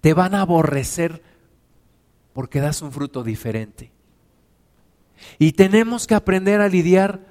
Te 0.00 0.12
van 0.12 0.34
a 0.34 0.42
aborrecer 0.42 1.22
porque 2.34 2.60
das 2.60 2.82
un 2.82 2.92
fruto 2.92 3.22
diferente. 3.22 3.90
Y 5.38 5.52
tenemos 5.52 6.06
que 6.06 6.14
aprender 6.14 6.60
a 6.60 6.68
lidiar 6.68 7.26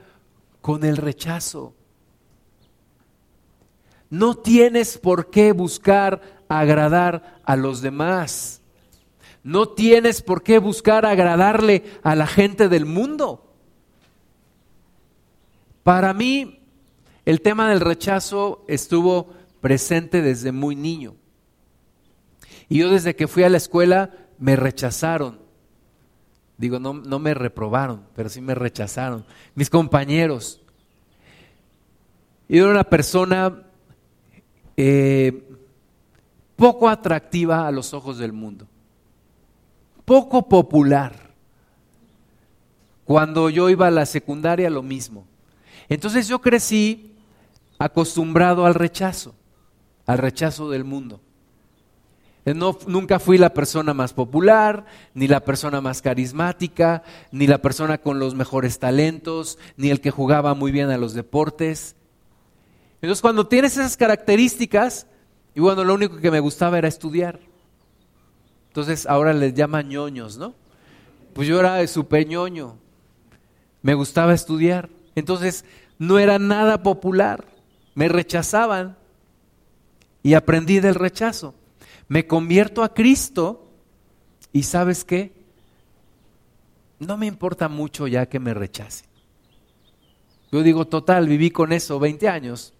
con 0.61 0.83
el 0.83 0.97
rechazo. 0.97 1.75
No 4.09 4.35
tienes 4.35 4.97
por 4.97 5.29
qué 5.29 5.51
buscar 5.51 6.21
agradar 6.47 7.39
a 7.43 7.55
los 7.55 7.81
demás. 7.81 8.61
No 9.43 9.69
tienes 9.69 10.21
por 10.21 10.41
qué 10.41 10.57
buscar 10.57 11.05
agradarle 11.05 11.83
a 12.01 12.15
la 12.15 12.25
gente 12.25 12.69
del 12.69 12.85
mundo. 12.85 13.53
Para 15.83 16.13
mí, 16.13 16.62
el 17.25 17.41
tema 17.41 17.69
del 17.69 17.79
rechazo 17.79 18.65
estuvo 18.67 19.33
presente 19.61 20.21
desde 20.21 20.51
muy 20.51 20.75
niño. 20.75 21.15
Y 22.69 22.79
yo 22.79 22.89
desde 22.89 23.15
que 23.15 23.27
fui 23.27 23.43
a 23.43 23.49
la 23.49 23.57
escuela 23.57 24.11
me 24.39 24.55
rechazaron. 24.55 25.39
Digo, 26.57 26.79
no, 26.79 26.93
no 26.93 27.19
me 27.19 27.33
reprobaron, 27.33 28.05
pero 28.15 28.29
sí 28.29 28.41
me 28.41 28.55
rechazaron. 28.55 29.25
Mis 29.55 29.69
compañeros. 29.69 30.61
Yo 32.49 32.63
era 32.63 32.71
una 32.71 32.83
persona 32.83 33.63
eh, 34.77 35.49
poco 36.55 36.89
atractiva 36.89 37.67
a 37.67 37.71
los 37.71 37.93
ojos 37.93 38.17
del 38.17 38.33
mundo 38.33 38.67
poco 40.05 40.47
popular. 40.47 41.33
Cuando 43.05 43.49
yo 43.49 43.69
iba 43.69 43.87
a 43.87 43.91
la 43.91 44.05
secundaria, 44.05 44.69
lo 44.69 44.81
mismo. 44.81 45.25
Entonces 45.89 46.27
yo 46.27 46.39
crecí 46.39 47.12
acostumbrado 47.79 48.65
al 48.65 48.75
rechazo, 48.75 49.35
al 50.05 50.17
rechazo 50.17 50.69
del 50.69 50.83
mundo. 50.83 51.21
No, 52.45 52.77
nunca 52.87 53.19
fui 53.19 53.37
la 53.37 53.53
persona 53.53 53.93
más 53.93 54.13
popular, 54.13 54.85
ni 55.13 55.27
la 55.27 55.39
persona 55.39 55.79
más 55.79 56.01
carismática, 56.01 57.03
ni 57.31 57.47
la 57.47 57.59
persona 57.59 57.99
con 57.99 58.19
los 58.19 58.35
mejores 58.35 58.79
talentos, 58.79 59.57
ni 59.77 59.91
el 59.91 60.01
que 60.01 60.11
jugaba 60.11 60.53
muy 60.53 60.73
bien 60.73 60.89
a 60.89 60.97
los 60.97 61.13
deportes. 61.13 61.95
Entonces 63.01 63.21
cuando 63.21 63.47
tienes 63.47 63.77
esas 63.77 63.95
características, 63.95 65.07
y 65.55 65.61
bueno, 65.61 65.85
lo 65.85 65.93
único 65.93 66.17
que 66.17 66.31
me 66.31 66.41
gustaba 66.41 66.77
era 66.77 66.87
estudiar. 66.87 67.39
Entonces 68.69 69.05
ahora 69.05 69.33
les 69.33 69.53
llaman 69.53 69.87
ñoños, 69.87 70.37
¿no? 70.37 70.53
Pues 71.33 71.47
yo 71.47 71.59
era 71.59 71.85
súper 71.87 72.27
ñoño. 72.27 72.75
Me 73.81 73.93
gustaba 73.93 74.33
estudiar. 74.33 74.89
Entonces 75.15 75.63
no 75.99 76.19
era 76.19 76.39
nada 76.39 76.83
popular. 76.83 77.45
Me 77.95 78.07
rechazaban. 78.07 78.97
Y 80.21 80.35
aprendí 80.35 80.79
del 80.79 80.95
rechazo. 80.95 81.53
Me 82.07 82.27
convierto 82.27 82.83
a 82.83 82.93
Cristo 82.93 83.67
y 84.51 84.63
sabes 84.63 85.03
qué? 85.03 85.33
No 86.99 87.17
me 87.17 87.25
importa 87.25 87.67
mucho 87.67 88.07
ya 88.07 88.27
que 88.27 88.39
me 88.39 88.53
rechacen. 88.53 89.07
Yo 90.51 90.61
digo, 90.61 90.85
total, 90.85 91.27
viví 91.27 91.49
con 91.49 91.73
eso 91.73 91.99
20 91.99 92.29
años. 92.29 92.73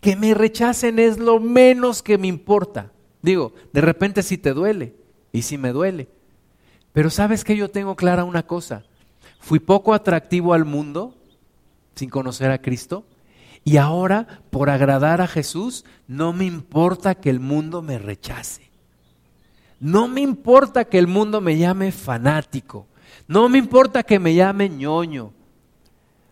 Que 0.00 0.14
me 0.14 0.32
rechacen 0.32 0.98
es 1.00 1.18
lo 1.18 1.40
menos 1.40 2.02
que 2.02 2.16
me 2.16 2.28
importa. 2.28 2.92
Digo, 3.20 3.52
de 3.72 3.80
repente 3.80 4.22
sí 4.22 4.38
te 4.38 4.54
duele, 4.54 4.94
y 5.32 5.42
sí 5.42 5.58
me 5.58 5.72
duele. 5.72 6.08
Pero 6.92 7.10
sabes 7.10 7.42
que 7.42 7.56
yo 7.56 7.68
tengo 7.68 7.96
clara 7.96 8.22
una 8.22 8.46
cosa. 8.46 8.84
Fui 9.40 9.58
poco 9.58 9.92
atractivo 9.92 10.54
al 10.54 10.64
mundo 10.64 11.16
sin 11.96 12.10
conocer 12.10 12.52
a 12.52 12.62
Cristo. 12.62 13.04
Y 13.68 13.76
ahora, 13.76 14.26
por 14.48 14.70
agradar 14.70 15.20
a 15.20 15.26
Jesús, 15.26 15.84
no 16.06 16.32
me 16.32 16.46
importa 16.46 17.16
que 17.16 17.28
el 17.28 17.38
mundo 17.38 17.82
me 17.82 17.98
rechace. 17.98 18.70
No 19.78 20.08
me 20.08 20.22
importa 20.22 20.86
que 20.86 20.98
el 20.98 21.06
mundo 21.06 21.42
me 21.42 21.58
llame 21.58 21.92
fanático. 21.92 22.86
No 23.26 23.50
me 23.50 23.58
importa 23.58 24.04
que 24.04 24.18
me 24.18 24.34
llamen 24.34 24.78
ñoño. 24.78 25.34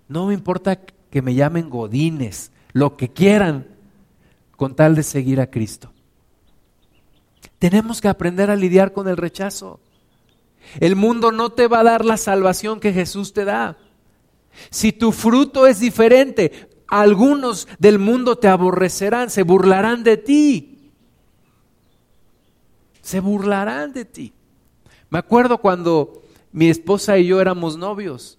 No 0.09 0.29
me 0.29 0.33
importa 0.33 0.77
que 0.77 1.21
me 1.21 1.35
llamen 1.35 1.69
godines. 1.69 2.53
Lo 2.73 2.97
que 2.97 3.13
quieran 3.13 3.67
con 4.57 4.75
tal 4.75 4.95
de 4.95 5.03
seguir 5.03 5.39
a 5.39 5.51
Cristo. 5.51 5.93
Tenemos 7.59 8.01
que 8.01 8.09
aprender 8.09 8.51
a 8.51 8.57
lidiar 8.57 8.95
con 8.95 9.09
el 9.09 9.19
rechazo. 9.19 9.79
El 10.81 10.97
mundo 10.97 11.33
no 11.33 11.51
te 11.51 11.69
va 11.69 11.81
a 11.81 11.85
dar 11.85 12.03
la 12.03 12.17
salvación 12.17 12.81
que 12.81 12.95
Jesús 12.95 13.35
te 13.35 13.45
da. 13.45 13.77
Si 14.71 14.91
tu 14.91 15.13
fruto 15.13 15.67
es 15.67 15.81
diferente, 15.81 16.71
algunos 16.89 17.69
del 17.79 17.99
mundo 17.99 18.37
te 18.37 18.49
aborrecerán, 18.49 19.31
se 19.31 19.43
burlarán 19.43 20.05
de 20.05 20.17
ti. 20.17 20.91
Se 23.03 23.21
burlarán 23.21 23.93
de 23.93 24.05
ti. 24.05 24.33
Me 25.11 25.19
acuerdo 25.19 25.59
cuando 25.59 26.23
mi 26.53 26.69
esposa 26.69 27.19
y 27.19 27.27
yo 27.27 27.41
éramos 27.41 27.77
novios 27.77 28.39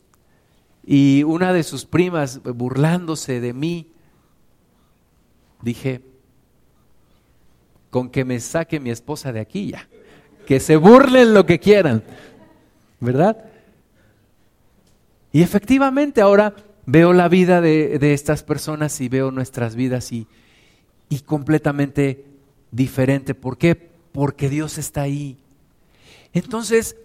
y 0.85 1.23
una 1.23 1.51
de 1.51 1.63
sus 1.63 1.85
primas 1.85 2.41
burlándose 2.43 3.41
de 3.41 3.53
mí, 3.53 3.91
dije, 5.61 6.01
con 7.89 8.09
que 8.09 8.23
me 8.23 8.39
saque 8.39 8.79
mi 8.79 8.89
esposa 8.89 9.33
de 9.33 9.41
aquí 9.41 9.71
ya. 9.71 9.87
Que 10.45 10.61
se 10.61 10.77
burlen 10.77 11.33
lo 11.33 11.45
que 11.45 11.59
quieran, 11.59 12.03
¿verdad? 13.01 13.45
Y 15.33 15.41
efectivamente 15.41 16.21
ahora 16.21 16.55
veo 16.87 17.13
la 17.13 17.27
vida 17.27 17.61
de, 17.61 18.13
estas 18.13 18.41
personas 18.41 18.99
y 19.01 19.09
veo 19.09 19.29
nuestras 19.29 19.75
vidas 19.75 20.11
y, 20.11 20.25
y 21.09 21.19
completamente 21.19 22.25
diferente. 22.71 23.35
¿Por 23.35 23.57
qué? 23.57 23.75
Porque 24.11 24.49
Dios 24.49 24.77
está 24.79 25.01
ahí. 25.01 25.37
Entonces, 26.33 26.95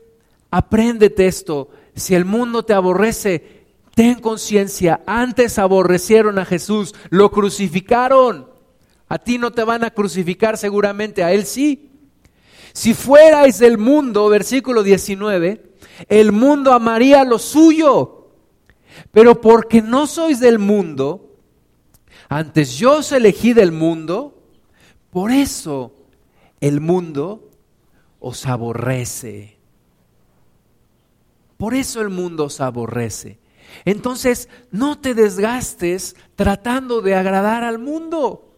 apréndete 0.50 1.26
esto. 1.26 1.68
Si 1.96 2.14
el 2.14 2.24
mundo 2.24 2.64
te 2.64 2.72
aborrece, 2.72 3.64
ten 3.94 4.20
conciencia. 4.20 5.02
Antes 5.04 5.58
aborrecieron 5.58 6.38
a 6.38 6.44
Jesús, 6.44 6.94
lo 7.10 7.32
crucificaron. 7.32 8.48
A 9.08 9.18
ti 9.18 9.36
no 9.36 9.50
te 9.50 9.64
van 9.64 9.82
a 9.84 9.90
crucificar 9.90 10.56
seguramente, 10.56 11.24
a 11.24 11.32
Él 11.32 11.44
sí. 11.44 11.90
Si 12.72 12.94
fuerais 12.94 13.58
del 13.58 13.78
mundo, 13.78 14.28
versículo 14.28 14.82
19, 14.84 15.60
el 16.08 16.30
mundo 16.30 16.72
amaría 16.72 17.24
lo 17.24 17.40
suyo. 17.40 18.21
Pero 19.10 19.40
porque 19.40 19.82
no 19.82 20.06
sois 20.06 20.40
del 20.40 20.58
mundo, 20.58 21.36
antes 22.28 22.76
yo 22.78 22.98
os 22.98 23.12
elegí 23.12 23.52
del 23.52 23.72
mundo, 23.72 24.42
por 25.10 25.30
eso 25.30 25.94
el 26.60 26.80
mundo 26.80 27.50
os 28.20 28.46
aborrece. 28.46 29.58
Por 31.56 31.74
eso 31.74 32.00
el 32.00 32.08
mundo 32.08 32.44
os 32.44 32.60
aborrece. 32.60 33.38
Entonces, 33.84 34.48
no 34.70 34.98
te 34.98 35.14
desgastes 35.14 36.16
tratando 36.34 37.02
de 37.02 37.14
agradar 37.14 37.64
al 37.64 37.78
mundo. 37.78 38.56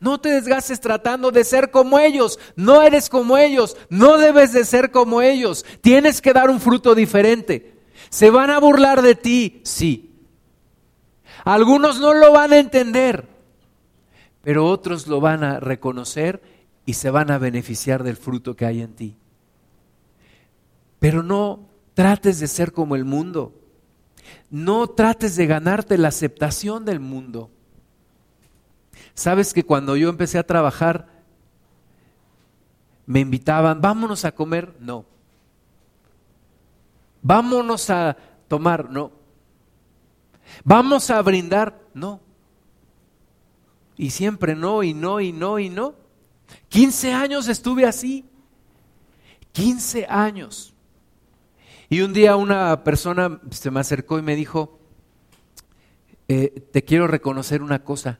No 0.00 0.20
te 0.20 0.30
desgastes 0.30 0.80
tratando 0.80 1.30
de 1.30 1.44
ser 1.44 1.70
como 1.70 1.98
ellos. 1.98 2.38
No 2.56 2.82
eres 2.82 3.08
como 3.08 3.38
ellos. 3.38 3.76
No 3.88 4.18
debes 4.18 4.52
de 4.52 4.64
ser 4.64 4.90
como 4.90 5.22
ellos. 5.22 5.64
Tienes 5.80 6.20
que 6.20 6.32
dar 6.32 6.50
un 6.50 6.60
fruto 6.60 6.94
diferente. 6.94 7.81
¿Se 8.12 8.28
van 8.28 8.50
a 8.50 8.60
burlar 8.60 9.00
de 9.00 9.14
ti? 9.14 9.62
Sí. 9.64 10.10
Algunos 11.44 11.98
no 11.98 12.12
lo 12.12 12.30
van 12.30 12.52
a 12.52 12.58
entender, 12.58 13.26
pero 14.42 14.66
otros 14.66 15.06
lo 15.06 15.18
van 15.18 15.42
a 15.42 15.60
reconocer 15.60 16.42
y 16.84 16.92
se 16.92 17.08
van 17.08 17.30
a 17.30 17.38
beneficiar 17.38 18.02
del 18.02 18.18
fruto 18.18 18.54
que 18.54 18.66
hay 18.66 18.82
en 18.82 18.92
ti. 18.92 19.16
Pero 20.98 21.22
no 21.22 21.70
trates 21.94 22.38
de 22.38 22.48
ser 22.48 22.72
como 22.72 22.96
el 22.96 23.06
mundo. 23.06 23.54
No 24.50 24.88
trates 24.88 25.34
de 25.36 25.46
ganarte 25.46 25.96
la 25.96 26.08
aceptación 26.08 26.84
del 26.84 27.00
mundo. 27.00 27.50
Sabes 29.14 29.54
que 29.54 29.64
cuando 29.64 29.96
yo 29.96 30.10
empecé 30.10 30.38
a 30.38 30.46
trabajar, 30.46 31.08
me 33.06 33.20
invitaban, 33.20 33.80
vámonos 33.80 34.26
a 34.26 34.32
comer, 34.32 34.76
no. 34.80 35.06
Vámonos 37.22 37.88
a 37.90 38.16
tomar, 38.48 38.90
no. 38.90 39.12
Vamos 40.64 41.08
a 41.10 41.22
brindar, 41.22 41.80
no. 41.94 42.20
Y 43.96 44.10
siempre 44.10 44.54
no, 44.54 44.82
y 44.82 44.92
no, 44.92 45.20
y 45.20 45.32
no, 45.32 45.58
y 45.58 45.68
no. 45.68 45.94
15 46.68 47.12
años 47.12 47.48
estuve 47.48 47.86
así. 47.86 48.24
15 49.52 50.06
años. 50.08 50.74
Y 51.88 52.00
un 52.00 52.12
día 52.12 52.36
una 52.36 52.84
persona 52.84 53.40
se 53.50 53.70
me 53.70 53.80
acercó 53.80 54.18
y 54.18 54.22
me 54.22 54.34
dijo, 54.34 54.78
eh, 56.28 56.66
te 56.72 56.84
quiero 56.84 57.06
reconocer 57.06 57.62
una 57.62 57.84
cosa 57.84 58.18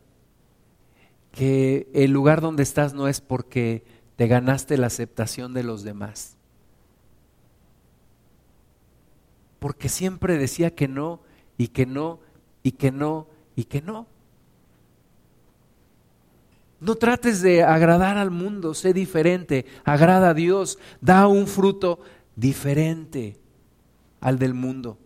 que 1.31 1.91
el 1.95 2.11
lugar 2.11 2.43
donde 2.43 2.63
estás 2.63 2.93
no 2.93 3.09
es 3.09 3.23
porque 3.23 3.85
te 4.17 4.27
ganaste 4.27 4.77
la 4.77 4.89
aceptación 4.89 5.55
de 5.55 5.63
los 5.63 5.83
demás. 5.83 6.37
Porque 9.63 9.89
siempre 9.89 10.39
decía 10.39 10.75
que 10.75 10.89
no 10.89 11.21
y 11.57 11.69
que 11.69 11.87
no 11.87 12.19
y 12.65 12.73
que 12.73 12.91
no 12.91 13.29
y 13.55 13.63
que 13.63 13.81
no. 13.81 14.09
No 16.81 16.97
trates 16.97 17.43
de 17.43 17.63
agradar 17.63 18.19
al 18.19 18.33
mundo, 18.33 18.75
sé 18.75 18.93
diferente, 18.93 19.65
agrada 19.85 20.31
a 20.31 20.35
Dios, 20.35 20.81
da 21.01 21.29
un 21.29 21.47
fruto 21.47 22.01
diferente 22.35 23.37
al 24.21 24.41
del 24.41 24.53
mundo. 24.53 24.99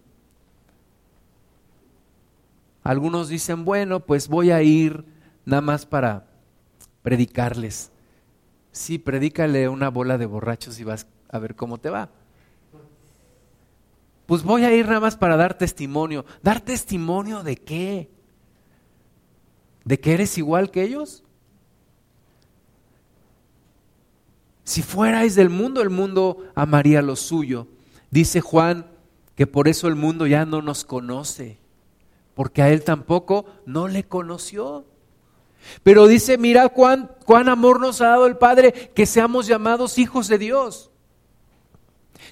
Algunos 2.83 3.29
dicen, 3.29 3.67
bueno, 3.67 4.01
pues 4.01 4.27
voy 4.27 4.53
a 4.53 4.63
ir 4.63 5.05
nada 5.45 5.61
más 5.61 5.85
para 5.85 6.29
predicarles. 7.03 7.91
Sí, 8.73 8.97
predícale 8.97 9.69
una 9.69 9.91
bola 9.91 10.17
de 10.17 10.25
borrachos 10.25 10.81
y 10.81 10.85
vas 10.85 11.07
a 11.29 11.39
ver 11.39 11.57
cómo 11.57 11.77
te 11.77 11.91
va. 11.91 12.09
Pues 14.27 14.43
voy 14.43 14.65
a 14.65 14.75
ir 14.75 14.87
nada 14.87 15.01
más 15.01 15.17
para 15.17 15.37
dar 15.37 15.57
testimonio. 15.57 16.25
¿Dar 16.43 16.61
testimonio 16.61 17.43
de 17.43 17.57
qué? 17.57 18.11
¿De 19.85 20.01
que 20.01 20.15
eres 20.15 20.37
igual 20.37 20.71
que 20.71 20.83
ellos? 20.83 21.23
Si 24.65 24.83
fuerais 24.83 25.37
del 25.37 25.49
mundo, 25.49 25.81
el 25.81 25.91
mundo 25.91 26.45
amaría 26.57 27.01
lo 27.03 27.15
suyo. 27.15 27.69
Dice 28.11 28.41
Juan 28.41 28.87
que 29.37 29.47
por 29.47 29.69
eso 29.69 29.87
el 29.87 29.95
mundo 29.95 30.27
ya 30.27 30.45
no 30.45 30.61
nos 30.61 30.85
conoce, 30.85 31.59
porque 32.35 32.63
a 32.63 32.71
él 32.71 32.83
tampoco 32.83 33.47
no 33.65 33.87
le 33.87 34.05
conoció. 34.05 34.85
Pero 35.83 36.07
dice, 36.09 36.37
mira 36.37 36.69
cuán, 36.69 37.11
cuán 37.25 37.49
amor 37.49 37.81
nos 37.81 38.01
ha 38.01 38.09
dado 38.09 38.27
el 38.27 38.39
Padre 38.39 38.73
que 38.95 39.07
seamos 39.07 39.47
llamados 39.47 39.99
hijos 39.99 40.27
de 40.27 40.39
Dios. 40.39 40.91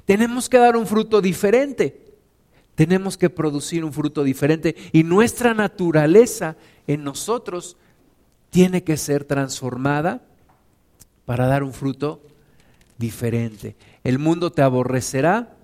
Tenemos 0.04 0.48
que 0.48 0.58
dar 0.58 0.76
un 0.76 0.86
fruto 0.86 1.20
diferente. 1.20 2.02
Tenemos 2.74 3.16
que 3.16 3.30
producir 3.30 3.84
un 3.84 3.92
fruto 3.92 4.24
diferente. 4.24 4.74
Y 4.92 5.04
nuestra 5.04 5.54
naturaleza 5.54 6.56
en 6.86 7.04
nosotros 7.04 7.76
tiene 8.50 8.84
que 8.84 8.96
ser 8.96 9.24
transformada 9.24 10.22
para 11.24 11.46
dar 11.46 11.62
un 11.62 11.72
fruto 11.72 12.22
diferente. 12.98 13.76
El 14.02 14.18
mundo 14.18 14.52
te 14.52 14.62
aborrecerá, 14.62 15.56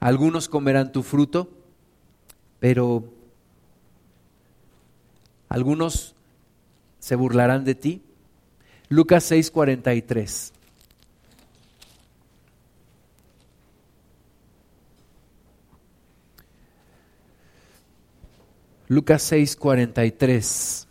algunos 0.00 0.48
comerán 0.48 0.92
tu 0.92 1.02
fruto, 1.02 1.50
pero 2.60 3.04
algunos 5.48 6.14
se 6.98 7.14
burlarán 7.16 7.64
de 7.64 7.74
ti. 7.74 8.02
Lucas 8.88 9.30
6:43. 9.30 10.53
Lucas 18.88 19.22
6:43. 19.30 20.86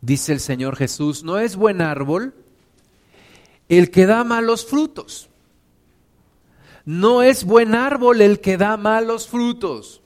Dice 0.00 0.32
el 0.32 0.40
Señor 0.40 0.76
Jesús, 0.76 1.22
no 1.22 1.38
es 1.38 1.56
buen 1.56 1.80
árbol 1.80 2.34
el 3.68 3.90
que 3.90 4.06
da 4.06 4.24
malos 4.24 4.66
frutos. 4.66 5.28
No 6.84 7.22
es 7.22 7.44
buen 7.44 7.74
árbol 7.74 8.20
el 8.20 8.40
que 8.40 8.56
da 8.56 8.76
malos 8.76 9.28
frutos. 9.28 10.02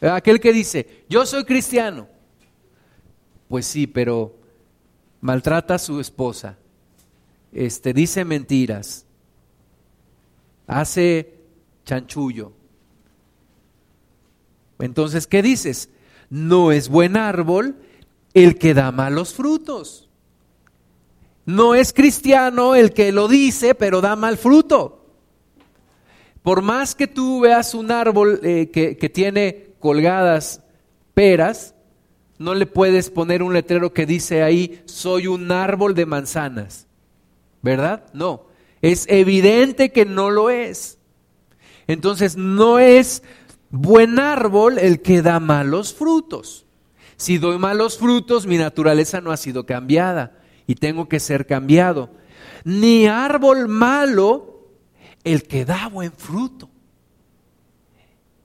Aquel 0.00 0.40
que 0.40 0.52
dice, 0.52 1.04
yo 1.08 1.24
soy 1.24 1.44
cristiano. 1.44 2.08
Pues 3.48 3.66
sí, 3.66 3.86
pero 3.86 4.36
maltrata 5.20 5.74
a 5.74 5.78
su 5.78 6.00
esposa, 6.00 6.58
este, 7.52 7.92
dice 7.92 8.24
mentiras, 8.24 9.06
hace 10.66 11.34
chanchullo. 11.84 12.52
Entonces, 14.78 15.26
¿qué 15.26 15.42
dices? 15.42 15.88
No 16.30 16.72
es 16.72 16.88
buen 16.88 17.16
árbol 17.16 17.76
el 18.34 18.58
que 18.58 18.74
da 18.74 18.92
malos 18.92 19.34
frutos. 19.34 20.08
No 21.46 21.74
es 21.74 21.92
cristiano 21.92 22.74
el 22.74 22.92
que 22.92 23.10
lo 23.10 23.26
dice, 23.26 23.74
pero 23.74 24.00
da 24.00 24.16
mal 24.16 24.36
fruto. 24.36 25.06
Por 26.42 26.62
más 26.62 26.94
que 26.94 27.06
tú 27.06 27.40
veas 27.40 27.74
un 27.74 27.90
árbol 27.90 28.40
eh, 28.42 28.70
que, 28.70 28.96
que 28.96 29.08
tiene 29.08 29.72
colgadas 29.80 30.62
peras, 31.14 31.74
no 32.38 32.54
le 32.54 32.66
puedes 32.66 33.10
poner 33.10 33.42
un 33.42 33.52
letrero 33.52 33.92
que 33.92 34.06
dice 34.06 34.42
ahí, 34.42 34.82
soy 34.84 35.26
un 35.26 35.50
árbol 35.50 35.94
de 35.94 36.06
manzanas. 36.06 36.86
¿Verdad? 37.62 38.04
No. 38.12 38.46
Es 38.80 39.06
evidente 39.08 39.90
que 39.90 40.04
no 40.04 40.30
lo 40.30 40.50
es. 40.50 40.98
Entonces, 41.86 42.36
no 42.36 42.78
es 42.78 43.22
buen 43.70 44.18
árbol 44.18 44.78
el 44.78 45.02
que 45.02 45.22
da 45.22 45.40
malos 45.40 45.94
frutos. 45.94 46.66
Si 47.16 47.38
doy 47.38 47.58
malos 47.58 47.98
frutos, 47.98 48.46
mi 48.46 48.58
naturaleza 48.58 49.20
no 49.20 49.32
ha 49.32 49.36
sido 49.36 49.66
cambiada 49.66 50.38
y 50.66 50.76
tengo 50.76 51.08
que 51.08 51.20
ser 51.20 51.46
cambiado. 51.46 52.10
Ni 52.64 53.06
árbol 53.06 53.68
malo 53.68 54.68
el 55.24 55.42
que 55.42 55.64
da 55.64 55.88
buen 55.88 56.12
fruto. 56.12 56.70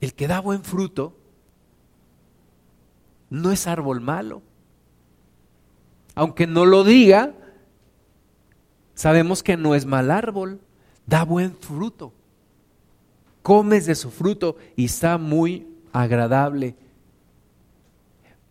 El 0.02 0.14
que 0.14 0.28
da 0.28 0.40
buen 0.40 0.64
fruto 0.64 1.16
no 3.30 3.52
es 3.52 3.68
árbol 3.68 4.02
malo. 4.02 4.42
Aunque 6.16 6.46
no 6.46 6.66
lo 6.66 6.84
diga, 6.84 7.34
sabemos 8.94 9.44
que 9.44 9.58
no 9.58 9.76
es 9.76 9.86
mal 9.86 10.12
árbol, 10.12 10.62
da 11.06 11.24
buen 11.24 11.56
fruto. 11.56 12.14
Comes 13.44 13.86
de 13.86 13.94
su 13.94 14.10
fruto 14.10 14.56
y 14.76 14.86
está 14.86 15.20
muy 15.20 15.68
agradable. 15.92 16.76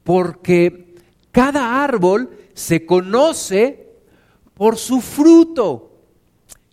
Porque 0.05 0.95
cada 1.33 1.83
árbol 1.83 2.31
se 2.55 2.87
conoce 2.87 3.89
por 4.55 4.77
su 4.77 5.01
fruto. 5.01 5.91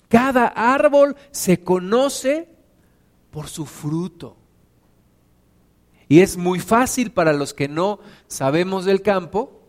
Cada 0.10 0.48
árbol 0.48 1.16
se 1.32 1.64
conoce 1.64 2.50
por 3.32 3.48
su 3.48 3.66
fruto. 3.66 4.36
Y 6.08 6.22
es 6.22 6.38
muy 6.38 6.60
fácil 6.60 7.12
para 7.12 7.34
los 7.34 7.54
que 7.54 7.68
no 7.68 8.00
sabemos 8.28 8.86
del 8.86 9.02
campo 9.02 9.62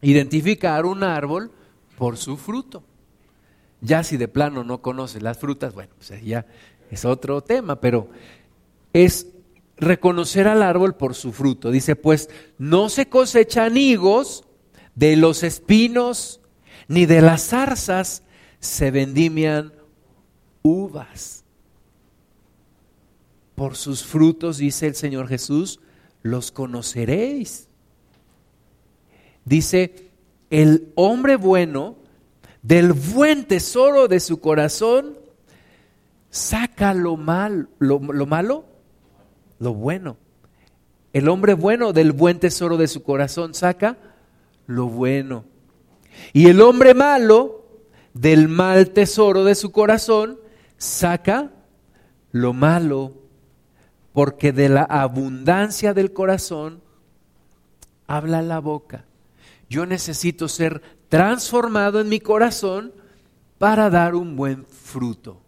identificar 0.00 0.86
un 0.86 1.02
árbol 1.02 1.52
por 1.96 2.16
su 2.16 2.36
fruto. 2.36 2.82
Ya 3.80 4.02
si 4.02 4.16
de 4.16 4.28
plano 4.28 4.64
no 4.64 4.80
conoce 4.80 5.20
las 5.20 5.38
frutas, 5.38 5.74
bueno, 5.74 5.92
pues 5.96 6.22
ya 6.24 6.46
es 6.90 7.04
otro 7.04 7.42
tema, 7.42 7.80
pero 7.80 8.08
es 8.92 9.26
reconocer 9.76 10.48
al 10.48 10.62
árbol 10.62 10.94
por 10.94 11.14
su 11.14 11.32
fruto. 11.32 11.70
Dice, 11.70 11.96
pues 11.96 12.30
no 12.58 12.88
se 12.88 13.08
cosechan 13.08 13.76
higos 13.76 14.44
de 14.94 15.16
los 15.16 15.42
espinos 15.42 16.40
ni 16.88 17.06
de 17.06 17.20
las 17.20 17.48
zarzas 17.48 18.22
se 18.60 18.90
vendimian 18.90 19.72
uvas. 20.62 21.44
Por 23.54 23.76
sus 23.76 24.04
frutos, 24.04 24.58
dice 24.58 24.86
el 24.86 24.94
Señor 24.94 25.28
Jesús, 25.28 25.80
los 26.22 26.50
conoceréis. 26.50 27.68
Dice, 29.44 30.10
el 30.50 30.92
hombre 30.94 31.36
bueno 31.36 31.96
del 32.62 32.92
buen 32.92 33.44
tesoro 33.44 34.08
de 34.08 34.20
su 34.20 34.40
corazón 34.40 35.18
saca 36.30 36.94
lo 36.94 37.16
mal, 37.16 37.68
lo, 37.78 37.98
lo 37.98 38.26
malo, 38.26 38.64
lo 39.58 39.74
bueno. 39.74 40.16
El 41.12 41.28
hombre 41.28 41.54
bueno 41.54 41.92
del 41.92 42.12
buen 42.12 42.38
tesoro 42.38 42.76
de 42.76 42.86
su 42.86 43.02
corazón 43.02 43.54
saca 43.54 43.96
lo 44.66 44.86
bueno. 44.86 45.44
Y 46.32 46.48
el 46.48 46.60
hombre 46.60 46.94
malo, 46.94 47.64
del 48.12 48.48
mal 48.48 48.90
tesoro 48.90 49.44
de 49.44 49.54
su 49.54 49.72
corazón, 49.72 50.38
saca 50.76 51.50
lo 52.32 52.52
malo, 52.52 53.14
porque 54.12 54.52
de 54.52 54.68
la 54.68 54.82
abundancia 54.82 55.94
del 55.94 56.12
corazón 56.12 56.82
habla 58.06 58.42
la 58.42 58.58
boca. 58.58 59.04
Yo 59.68 59.86
necesito 59.86 60.48
ser 60.48 60.82
transformado 61.08 62.00
en 62.00 62.08
mi 62.08 62.20
corazón 62.20 62.92
para 63.58 63.90
dar 63.90 64.14
un 64.14 64.36
buen 64.36 64.66
fruto. 64.66 65.40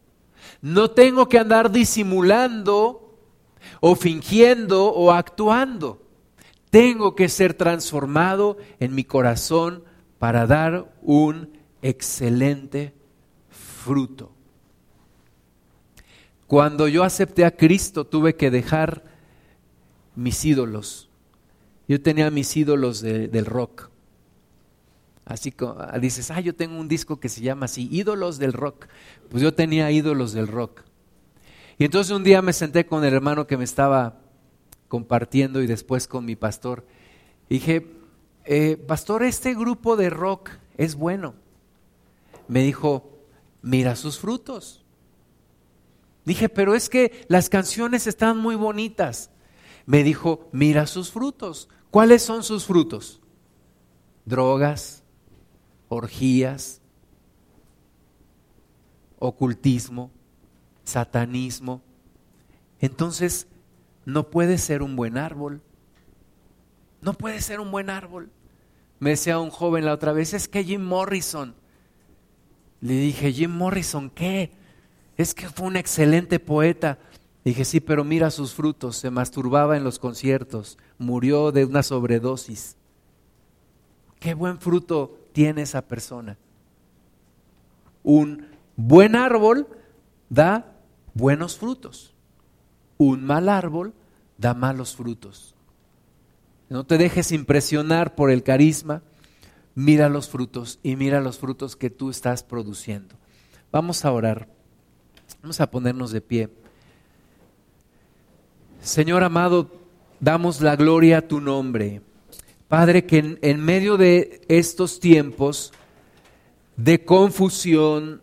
No 0.62 0.90
tengo 0.90 1.28
que 1.28 1.38
andar 1.38 1.70
disimulando 1.70 3.18
o 3.80 3.94
fingiendo 3.94 4.92
o 4.92 5.10
actuando. 5.12 6.02
Tengo 6.70 7.14
que 7.14 7.28
ser 7.28 7.54
transformado 7.54 8.58
en 8.78 8.94
mi 8.94 9.04
corazón 9.04 9.84
para 10.18 10.46
dar 10.46 10.92
un 11.02 11.58
excelente 11.82 12.94
fruto. 13.48 14.32
Cuando 16.46 16.88
yo 16.88 17.04
acepté 17.04 17.44
a 17.44 17.56
Cristo 17.56 18.06
tuve 18.06 18.36
que 18.36 18.50
dejar 18.50 19.04
mis 20.14 20.44
ídolos. 20.44 21.08
Yo 21.88 22.00
tenía 22.02 22.30
mis 22.30 22.56
ídolos 22.56 23.00
del 23.00 23.46
rock. 23.46 23.90
Así 25.30 25.52
como 25.52 25.76
ah, 25.78 25.96
dices, 26.00 26.32
ah, 26.32 26.40
yo 26.40 26.56
tengo 26.56 26.76
un 26.76 26.88
disco 26.88 27.20
que 27.20 27.28
se 27.28 27.40
llama 27.40 27.66
así, 27.66 27.88
ídolos 27.92 28.38
del 28.38 28.52
rock. 28.52 28.86
Pues 29.28 29.40
yo 29.44 29.54
tenía 29.54 29.88
ídolos 29.92 30.32
del 30.32 30.48
rock. 30.48 30.82
Y 31.78 31.84
entonces 31.84 32.10
un 32.10 32.24
día 32.24 32.42
me 32.42 32.52
senté 32.52 32.84
con 32.84 33.04
el 33.04 33.14
hermano 33.14 33.46
que 33.46 33.56
me 33.56 33.62
estaba 33.62 34.22
compartiendo 34.88 35.62
y 35.62 35.68
después 35.68 36.08
con 36.08 36.24
mi 36.24 36.34
pastor. 36.34 36.84
Dije, 37.48 37.86
eh, 38.44 38.76
pastor, 38.76 39.22
este 39.22 39.54
grupo 39.54 39.96
de 39.96 40.10
rock 40.10 40.50
es 40.76 40.96
bueno. 40.96 41.36
Me 42.48 42.64
dijo, 42.64 43.08
mira 43.62 43.94
sus 43.94 44.18
frutos. 44.18 44.84
Dije, 46.24 46.48
pero 46.48 46.74
es 46.74 46.88
que 46.88 47.24
las 47.28 47.48
canciones 47.48 48.08
están 48.08 48.36
muy 48.36 48.56
bonitas. 48.56 49.30
Me 49.86 50.02
dijo, 50.02 50.48
mira 50.50 50.88
sus 50.88 51.12
frutos. 51.12 51.68
¿Cuáles 51.92 52.22
son 52.22 52.42
sus 52.42 52.64
frutos? 52.64 53.20
Drogas, 54.24 54.99
orgías, 55.90 56.80
ocultismo, 59.18 60.10
satanismo. 60.84 61.82
Entonces, 62.78 63.46
no 64.06 64.30
puede 64.30 64.56
ser 64.56 64.82
un 64.82 64.96
buen 64.96 65.18
árbol. 65.18 65.60
No 67.02 67.12
puede 67.14 67.42
ser 67.42 67.60
un 67.60 67.70
buen 67.70 67.90
árbol. 67.90 68.30
Me 69.00 69.10
decía 69.10 69.38
un 69.38 69.50
joven 69.50 69.84
la 69.84 69.92
otra 69.92 70.12
vez, 70.12 70.32
es 70.32 70.48
que 70.48 70.64
Jim 70.64 70.82
Morrison. 70.82 71.54
Le 72.80 72.94
dije, 72.94 73.32
Jim 73.32 73.50
Morrison, 73.50 74.10
¿qué? 74.10 74.52
Es 75.16 75.34
que 75.34 75.48
fue 75.48 75.66
un 75.66 75.76
excelente 75.76 76.38
poeta. 76.38 76.98
Dije, 77.44 77.64
sí, 77.64 77.80
pero 77.80 78.04
mira 78.04 78.30
sus 78.30 78.54
frutos. 78.54 78.96
Se 78.96 79.10
masturbaba 79.10 79.76
en 79.76 79.84
los 79.84 79.98
conciertos, 79.98 80.78
murió 80.98 81.50
de 81.50 81.64
una 81.64 81.82
sobredosis. 81.82 82.76
Qué 84.20 84.34
buen 84.34 84.60
fruto 84.60 85.19
tiene 85.32 85.62
esa 85.62 85.82
persona. 85.82 86.36
Un 88.02 88.46
buen 88.76 89.16
árbol 89.16 89.68
da 90.28 90.72
buenos 91.14 91.58
frutos. 91.58 92.14
Un 92.98 93.24
mal 93.24 93.48
árbol 93.48 93.94
da 94.38 94.54
malos 94.54 94.96
frutos. 94.96 95.54
No 96.68 96.84
te 96.84 96.98
dejes 96.98 97.32
impresionar 97.32 98.14
por 98.14 98.30
el 98.30 98.42
carisma. 98.42 99.02
Mira 99.74 100.08
los 100.08 100.28
frutos 100.28 100.78
y 100.82 100.96
mira 100.96 101.20
los 101.20 101.38
frutos 101.38 101.76
que 101.76 101.90
tú 101.90 102.10
estás 102.10 102.42
produciendo. 102.42 103.14
Vamos 103.72 104.04
a 104.04 104.12
orar. 104.12 104.48
Vamos 105.42 105.60
a 105.60 105.70
ponernos 105.70 106.10
de 106.12 106.20
pie. 106.20 106.50
Señor 108.80 109.22
amado, 109.22 109.70
damos 110.20 110.60
la 110.60 110.76
gloria 110.76 111.18
a 111.18 111.22
tu 111.22 111.40
nombre. 111.40 112.02
Padre, 112.70 113.04
que 113.04 113.18
en, 113.18 113.38
en 113.42 113.60
medio 113.60 113.96
de 113.96 114.42
estos 114.46 115.00
tiempos 115.00 115.72
de 116.76 117.04
confusión, 117.04 118.22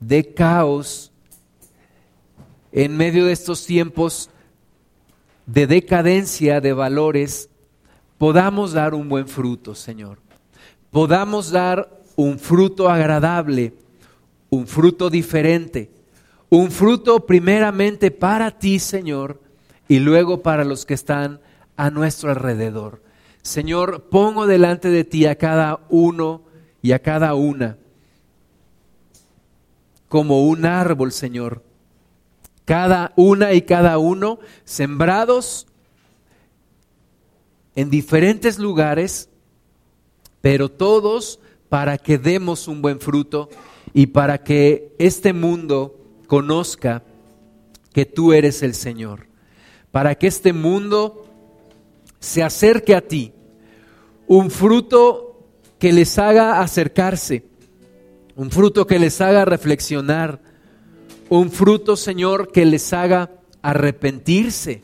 de 0.00 0.32
caos, 0.32 1.12
en 2.72 2.96
medio 2.96 3.26
de 3.26 3.32
estos 3.32 3.66
tiempos 3.66 4.30
de 5.44 5.66
decadencia 5.66 6.62
de 6.62 6.72
valores, 6.72 7.50
podamos 8.16 8.72
dar 8.72 8.94
un 8.94 9.06
buen 9.10 9.28
fruto, 9.28 9.74
Señor. 9.74 10.18
Podamos 10.90 11.50
dar 11.50 12.00
un 12.16 12.38
fruto 12.38 12.88
agradable, 12.88 13.74
un 14.48 14.66
fruto 14.66 15.10
diferente, 15.10 15.90
un 16.48 16.70
fruto 16.70 17.26
primeramente 17.26 18.10
para 18.10 18.50
ti, 18.58 18.78
Señor, 18.78 19.42
y 19.88 19.98
luego 19.98 20.40
para 20.42 20.64
los 20.64 20.86
que 20.86 20.94
están 20.94 21.42
a 21.76 21.90
nuestro 21.90 22.30
alrededor. 22.30 23.03
Señor, 23.44 24.08
pongo 24.10 24.46
delante 24.46 24.88
de 24.88 25.04
ti 25.04 25.26
a 25.26 25.36
cada 25.36 25.86
uno 25.88 26.42
y 26.82 26.90
a 26.92 26.98
cada 26.98 27.34
una 27.34 27.78
como 30.14 30.46
un 30.46 30.64
árbol, 30.64 31.10
Señor. 31.10 31.62
Cada 32.64 33.12
una 33.16 33.52
y 33.52 33.62
cada 33.62 33.98
uno 33.98 34.38
sembrados 34.64 35.66
en 37.74 37.90
diferentes 37.90 38.58
lugares, 38.58 39.28
pero 40.40 40.70
todos 40.70 41.40
para 41.68 41.98
que 41.98 42.16
demos 42.16 42.68
un 42.68 42.80
buen 42.80 43.00
fruto 43.00 43.50
y 43.92 44.06
para 44.06 44.42
que 44.42 44.94
este 44.98 45.32
mundo 45.32 45.98
conozca 46.28 47.02
que 47.92 48.06
tú 48.06 48.32
eres 48.32 48.62
el 48.62 48.74
Señor, 48.74 49.26
para 49.90 50.14
que 50.14 50.28
este 50.28 50.52
mundo 50.52 51.26
se 52.20 52.42
acerque 52.42 52.94
a 52.94 53.02
ti, 53.02 53.33
un 54.26 54.50
fruto 54.50 55.48
que 55.78 55.92
les 55.92 56.18
haga 56.18 56.60
acercarse, 56.60 57.44
un 58.36 58.50
fruto 58.50 58.86
que 58.86 58.98
les 58.98 59.20
haga 59.20 59.44
reflexionar, 59.44 60.40
un 61.28 61.50
fruto, 61.50 61.96
Señor, 61.96 62.50
que 62.52 62.64
les 62.64 62.92
haga 62.92 63.30
arrepentirse. 63.62 64.82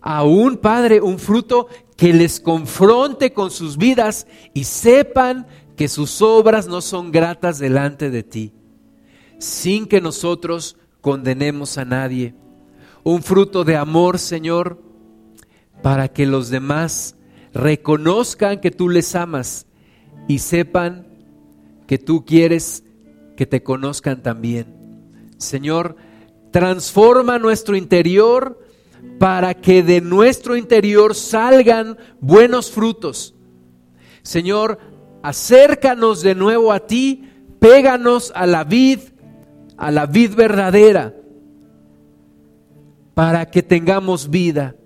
Aún, 0.00 0.56
Padre, 0.56 1.00
un 1.00 1.18
fruto 1.18 1.68
que 1.96 2.12
les 2.12 2.40
confronte 2.40 3.32
con 3.32 3.50
sus 3.50 3.76
vidas 3.76 4.26
y 4.54 4.64
sepan 4.64 5.46
que 5.76 5.88
sus 5.88 6.20
obras 6.22 6.66
no 6.66 6.80
son 6.80 7.12
gratas 7.12 7.58
delante 7.58 8.10
de 8.10 8.22
ti, 8.22 8.52
sin 9.38 9.86
que 9.86 10.00
nosotros 10.00 10.76
condenemos 11.00 11.78
a 11.78 11.84
nadie. 11.84 12.34
Un 13.04 13.22
fruto 13.22 13.64
de 13.64 13.76
amor, 13.76 14.18
Señor, 14.18 14.80
para 15.82 16.08
que 16.08 16.26
los 16.26 16.50
demás 16.50 17.16
reconozcan 17.52 18.60
que 18.60 18.70
tú 18.70 18.88
les 18.88 19.14
amas 19.14 19.66
y 20.28 20.38
sepan 20.38 21.06
que 21.86 21.98
tú 21.98 22.24
quieres 22.24 22.84
que 23.36 23.46
te 23.46 23.62
conozcan 23.62 24.22
también. 24.22 24.66
Señor, 25.38 25.96
transforma 26.50 27.38
nuestro 27.38 27.76
interior 27.76 28.58
para 29.18 29.54
que 29.54 29.82
de 29.82 30.00
nuestro 30.00 30.56
interior 30.56 31.14
salgan 31.14 31.98
buenos 32.20 32.70
frutos. 32.70 33.34
Señor, 34.22 34.78
acércanos 35.22 36.22
de 36.22 36.34
nuevo 36.34 36.72
a 36.72 36.86
ti, 36.86 37.28
péganos 37.58 38.32
a 38.34 38.46
la 38.46 38.64
vid, 38.64 39.00
a 39.76 39.90
la 39.90 40.06
vid 40.06 40.34
verdadera, 40.34 41.14
para 43.14 43.46
que 43.46 43.62
tengamos 43.62 44.30
vida. 44.30 44.76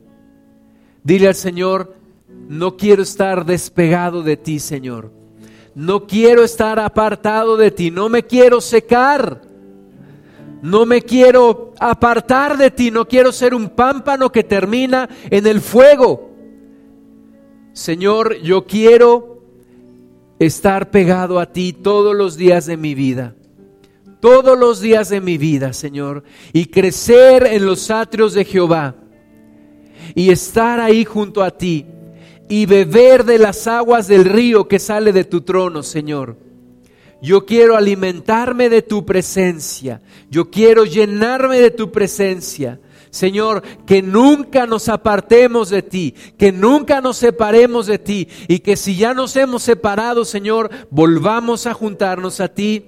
Dile 1.05 1.29
al 1.29 1.35
Señor, 1.35 1.95
no 2.49 2.77
quiero 2.77 3.03
estar 3.03 3.45
despegado 3.45 4.23
de 4.23 4.37
ti, 4.37 4.59
Señor. 4.59 5.13
No 5.75 6.07
quiero 6.07 6.43
estar 6.43 6.79
apartado 6.79 7.57
de 7.57 7.71
ti, 7.71 7.91
no 7.91 8.09
me 8.09 8.23
quiero 8.23 8.61
secar. 8.61 9.43
No 10.63 10.87
me 10.87 11.03
quiero 11.03 11.75
apartar 11.79 12.57
de 12.57 12.71
ti, 12.71 12.91
no 12.91 13.07
quiero 13.07 13.31
ser 13.31 13.55
un 13.55 13.69
pámpano 13.69 14.33
que 14.33 14.43
termina 14.43 15.09
en 15.31 15.47
el 15.47 15.61
fuego. 15.61 16.31
Señor, 17.73 18.37
yo 18.39 18.65
quiero 18.65 19.43
estar 20.39 20.91
pegado 20.91 21.39
a 21.39 21.53
ti 21.53 21.73
todos 21.73 22.17
los 22.17 22.37
días 22.37 22.67
de 22.67 22.77
mi 22.77 22.95
vida. 22.95 23.35
Todos 24.21 24.59
los 24.59 24.81
días 24.81 25.11
de 25.11 25.21
mi 25.21 25.37
vida, 25.37 25.73
Señor. 25.75 26.25
Y 26.53 26.67
crecer 26.67 27.47
en 27.47 27.67
los 27.67 27.91
atrios 27.91 28.33
de 28.33 28.45
Jehová. 28.47 28.97
Y 30.15 30.31
estar 30.31 30.81
ahí 30.81 31.05
junto 31.05 31.43
a 31.43 31.51
ti. 31.51 31.85
Y 32.49 32.67
beber 32.67 33.25
de 33.25 33.39
las 33.39 33.67
aguas 33.67 34.07
del 34.09 34.25
río 34.25 34.69
que 34.69 34.79
sale 34.79 35.13
de 35.13 35.25
tu 35.25 35.41
trono, 35.41 35.83
Señor. 35.83 36.37
Yo 37.23 37.47
quiero 37.47 37.77
alimentarme 37.77 38.69
de 38.69 38.83
tu 38.83 39.05
presencia. 39.05 40.03
Yo 40.31 40.51
quiero 40.51 40.85
llenarme 40.85 41.59
de 41.59 41.71
tu 41.71 41.91
presencia. 41.91 42.81
Señor, 43.11 43.63
que 43.87 44.03
nunca 44.03 44.67
nos 44.67 44.89
apartemos 44.89 45.71
de 45.71 45.83
ti, 45.83 46.15
que 46.37 46.53
nunca 46.53 47.01
nos 47.01 47.17
separemos 47.17 47.87
de 47.87 47.99
ti 47.99 48.29
y 48.47 48.59
que 48.59 48.77
si 48.77 48.97
ya 48.97 49.15
nos 49.15 49.37
hemos 49.37 49.63
separado, 49.63 50.25
Señor, 50.25 50.71
volvamos 50.91 51.67
a 51.67 51.73
juntarnos 51.73 52.41
a 52.41 52.49
ti, 52.49 52.87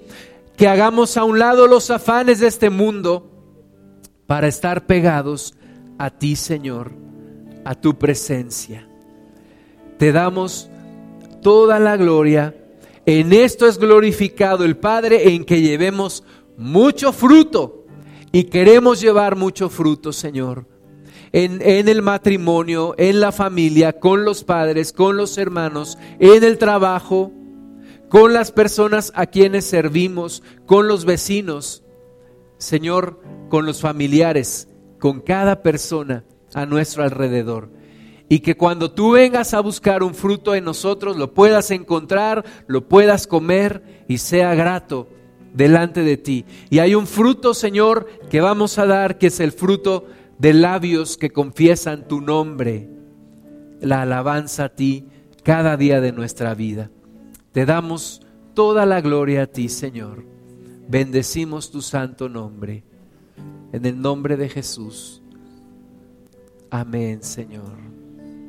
que 0.57 0.69
hagamos 0.69 1.17
a 1.17 1.25
un 1.25 1.39
lado 1.39 1.67
los 1.67 1.91
afanes 1.91 2.41
de 2.41 2.49
este 2.49 2.69
mundo 2.69 3.31
para 4.27 4.49
estar 4.49 4.87
pegados 4.87 5.55
a 5.99 6.11
ti, 6.11 6.37
Señor, 6.37 6.93
a 7.65 7.75
tu 7.75 7.97
presencia. 7.97 8.88
Te 9.99 10.13
damos 10.13 10.71
toda 11.43 11.79
la 11.79 11.97
gloria. 11.97 12.55
En 13.05 13.33
esto 13.33 13.67
es 13.67 13.79
glorificado 13.79 14.65
el 14.65 14.77
Padre 14.77 15.35
en 15.35 15.45
que 15.45 15.61
llevemos 15.61 16.23
mucho 16.57 17.13
fruto. 17.13 17.85
Y 18.31 18.45
queremos 18.45 19.01
llevar 19.01 19.37
mucho 19.37 19.69
fruto, 19.69 20.13
Señor. 20.13 20.67
En, 21.33 21.61
el 21.89 22.03
matrimonio, 22.03 22.95
en 22.97 23.21
la 23.21 23.33
familia, 23.33 23.99
con 23.99 24.25
los 24.25 24.45
padres, 24.45 24.93
con 24.93 25.17
los 25.17 25.37
hermanos, 25.37 25.99
en 26.19 26.43
el 26.43 26.57
trabajo, 26.57 27.33
con 28.09 28.33
las 28.33 28.51
personas 28.51 29.13
a 29.15 29.27
quienes 29.27 29.67
servimos, 29.67 30.43
con 30.65 30.89
los 30.89 31.05
vecinos, 31.05 31.83
Señor, 32.57 33.21
con 33.51 33.67
los 33.67 33.81
familiares, 33.81 34.69
con 34.99 35.21
cada 35.21 35.63
persona 35.63 36.25
a 36.55 36.65
nuestro 36.65 37.03
alrededor 37.03 37.78
y 38.29 38.41
que 38.41 38.57
cuando 38.57 38.91
tú 38.91 39.13
vengas 39.13 39.55
a 39.55 39.61
buscar 39.61 40.03
un 40.03 40.15
fruto 40.15 40.55
en 40.55 40.65
nosotros 40.65 41.17
lo 41.17 41.33
puedas 41.33 41.71
encontrar, 41.71 42.45
lo 42.67 42.87
puedas 42.87 43.27
comer 43.27 44.05
y 44.07 44.19
sea 44.19 44.55
grato 44.55 45.09
delante 45.55 46.03
de 46.03 46.17
ti. 46.17 46.45
Y 46.69 46.81
hay 46.81 46.95
un 46.95 47.07
fruto, 47.07 47.55
Señor, 47.55 48.07
que 48.31 48.41
vamos 48.41 48.79
a 48.79 48.87
dar, 48.87 49.19
que 49.19 49.29
es 49.29 49.41
el 49.41 49.53
fruto 49.53 50.07
de 50.39 50.53
labios 50.53 51.17
que 51.17 51.31
confiesan 51.31 52.07
tu 52.07 52.21
nombre, 52.21 52.89
la 53.81 54.03
alabanza 54.03 54.65
a 54.65 54.69
ti 54.69 55.07
cada 55.43 55.77
día 55.77 56.01
de 56.01 56.13
nuestra 56.13 56.55
vida. 56.55 56.91
Te 57.53 57.65
damos 57.65 58.23
toda 58.55 58.85
la 58.87 59.01
gloria 59.01 59.45
a 59.45 59.47
ti, 59.47 59.69
Señor. 59.69 60.25
Bendecimos 60.87 61.71
tu 61.71 61.81
santo 61.81 62.29
nombre. 62.29 62.85
En 63.73 63.85
el 63.85 64.01
nombre 64.01 64.37
de 64.37 64.49
Jesús. 64.49 65.23
Amén, 66.71 67.23
Señor. 67.23 67.88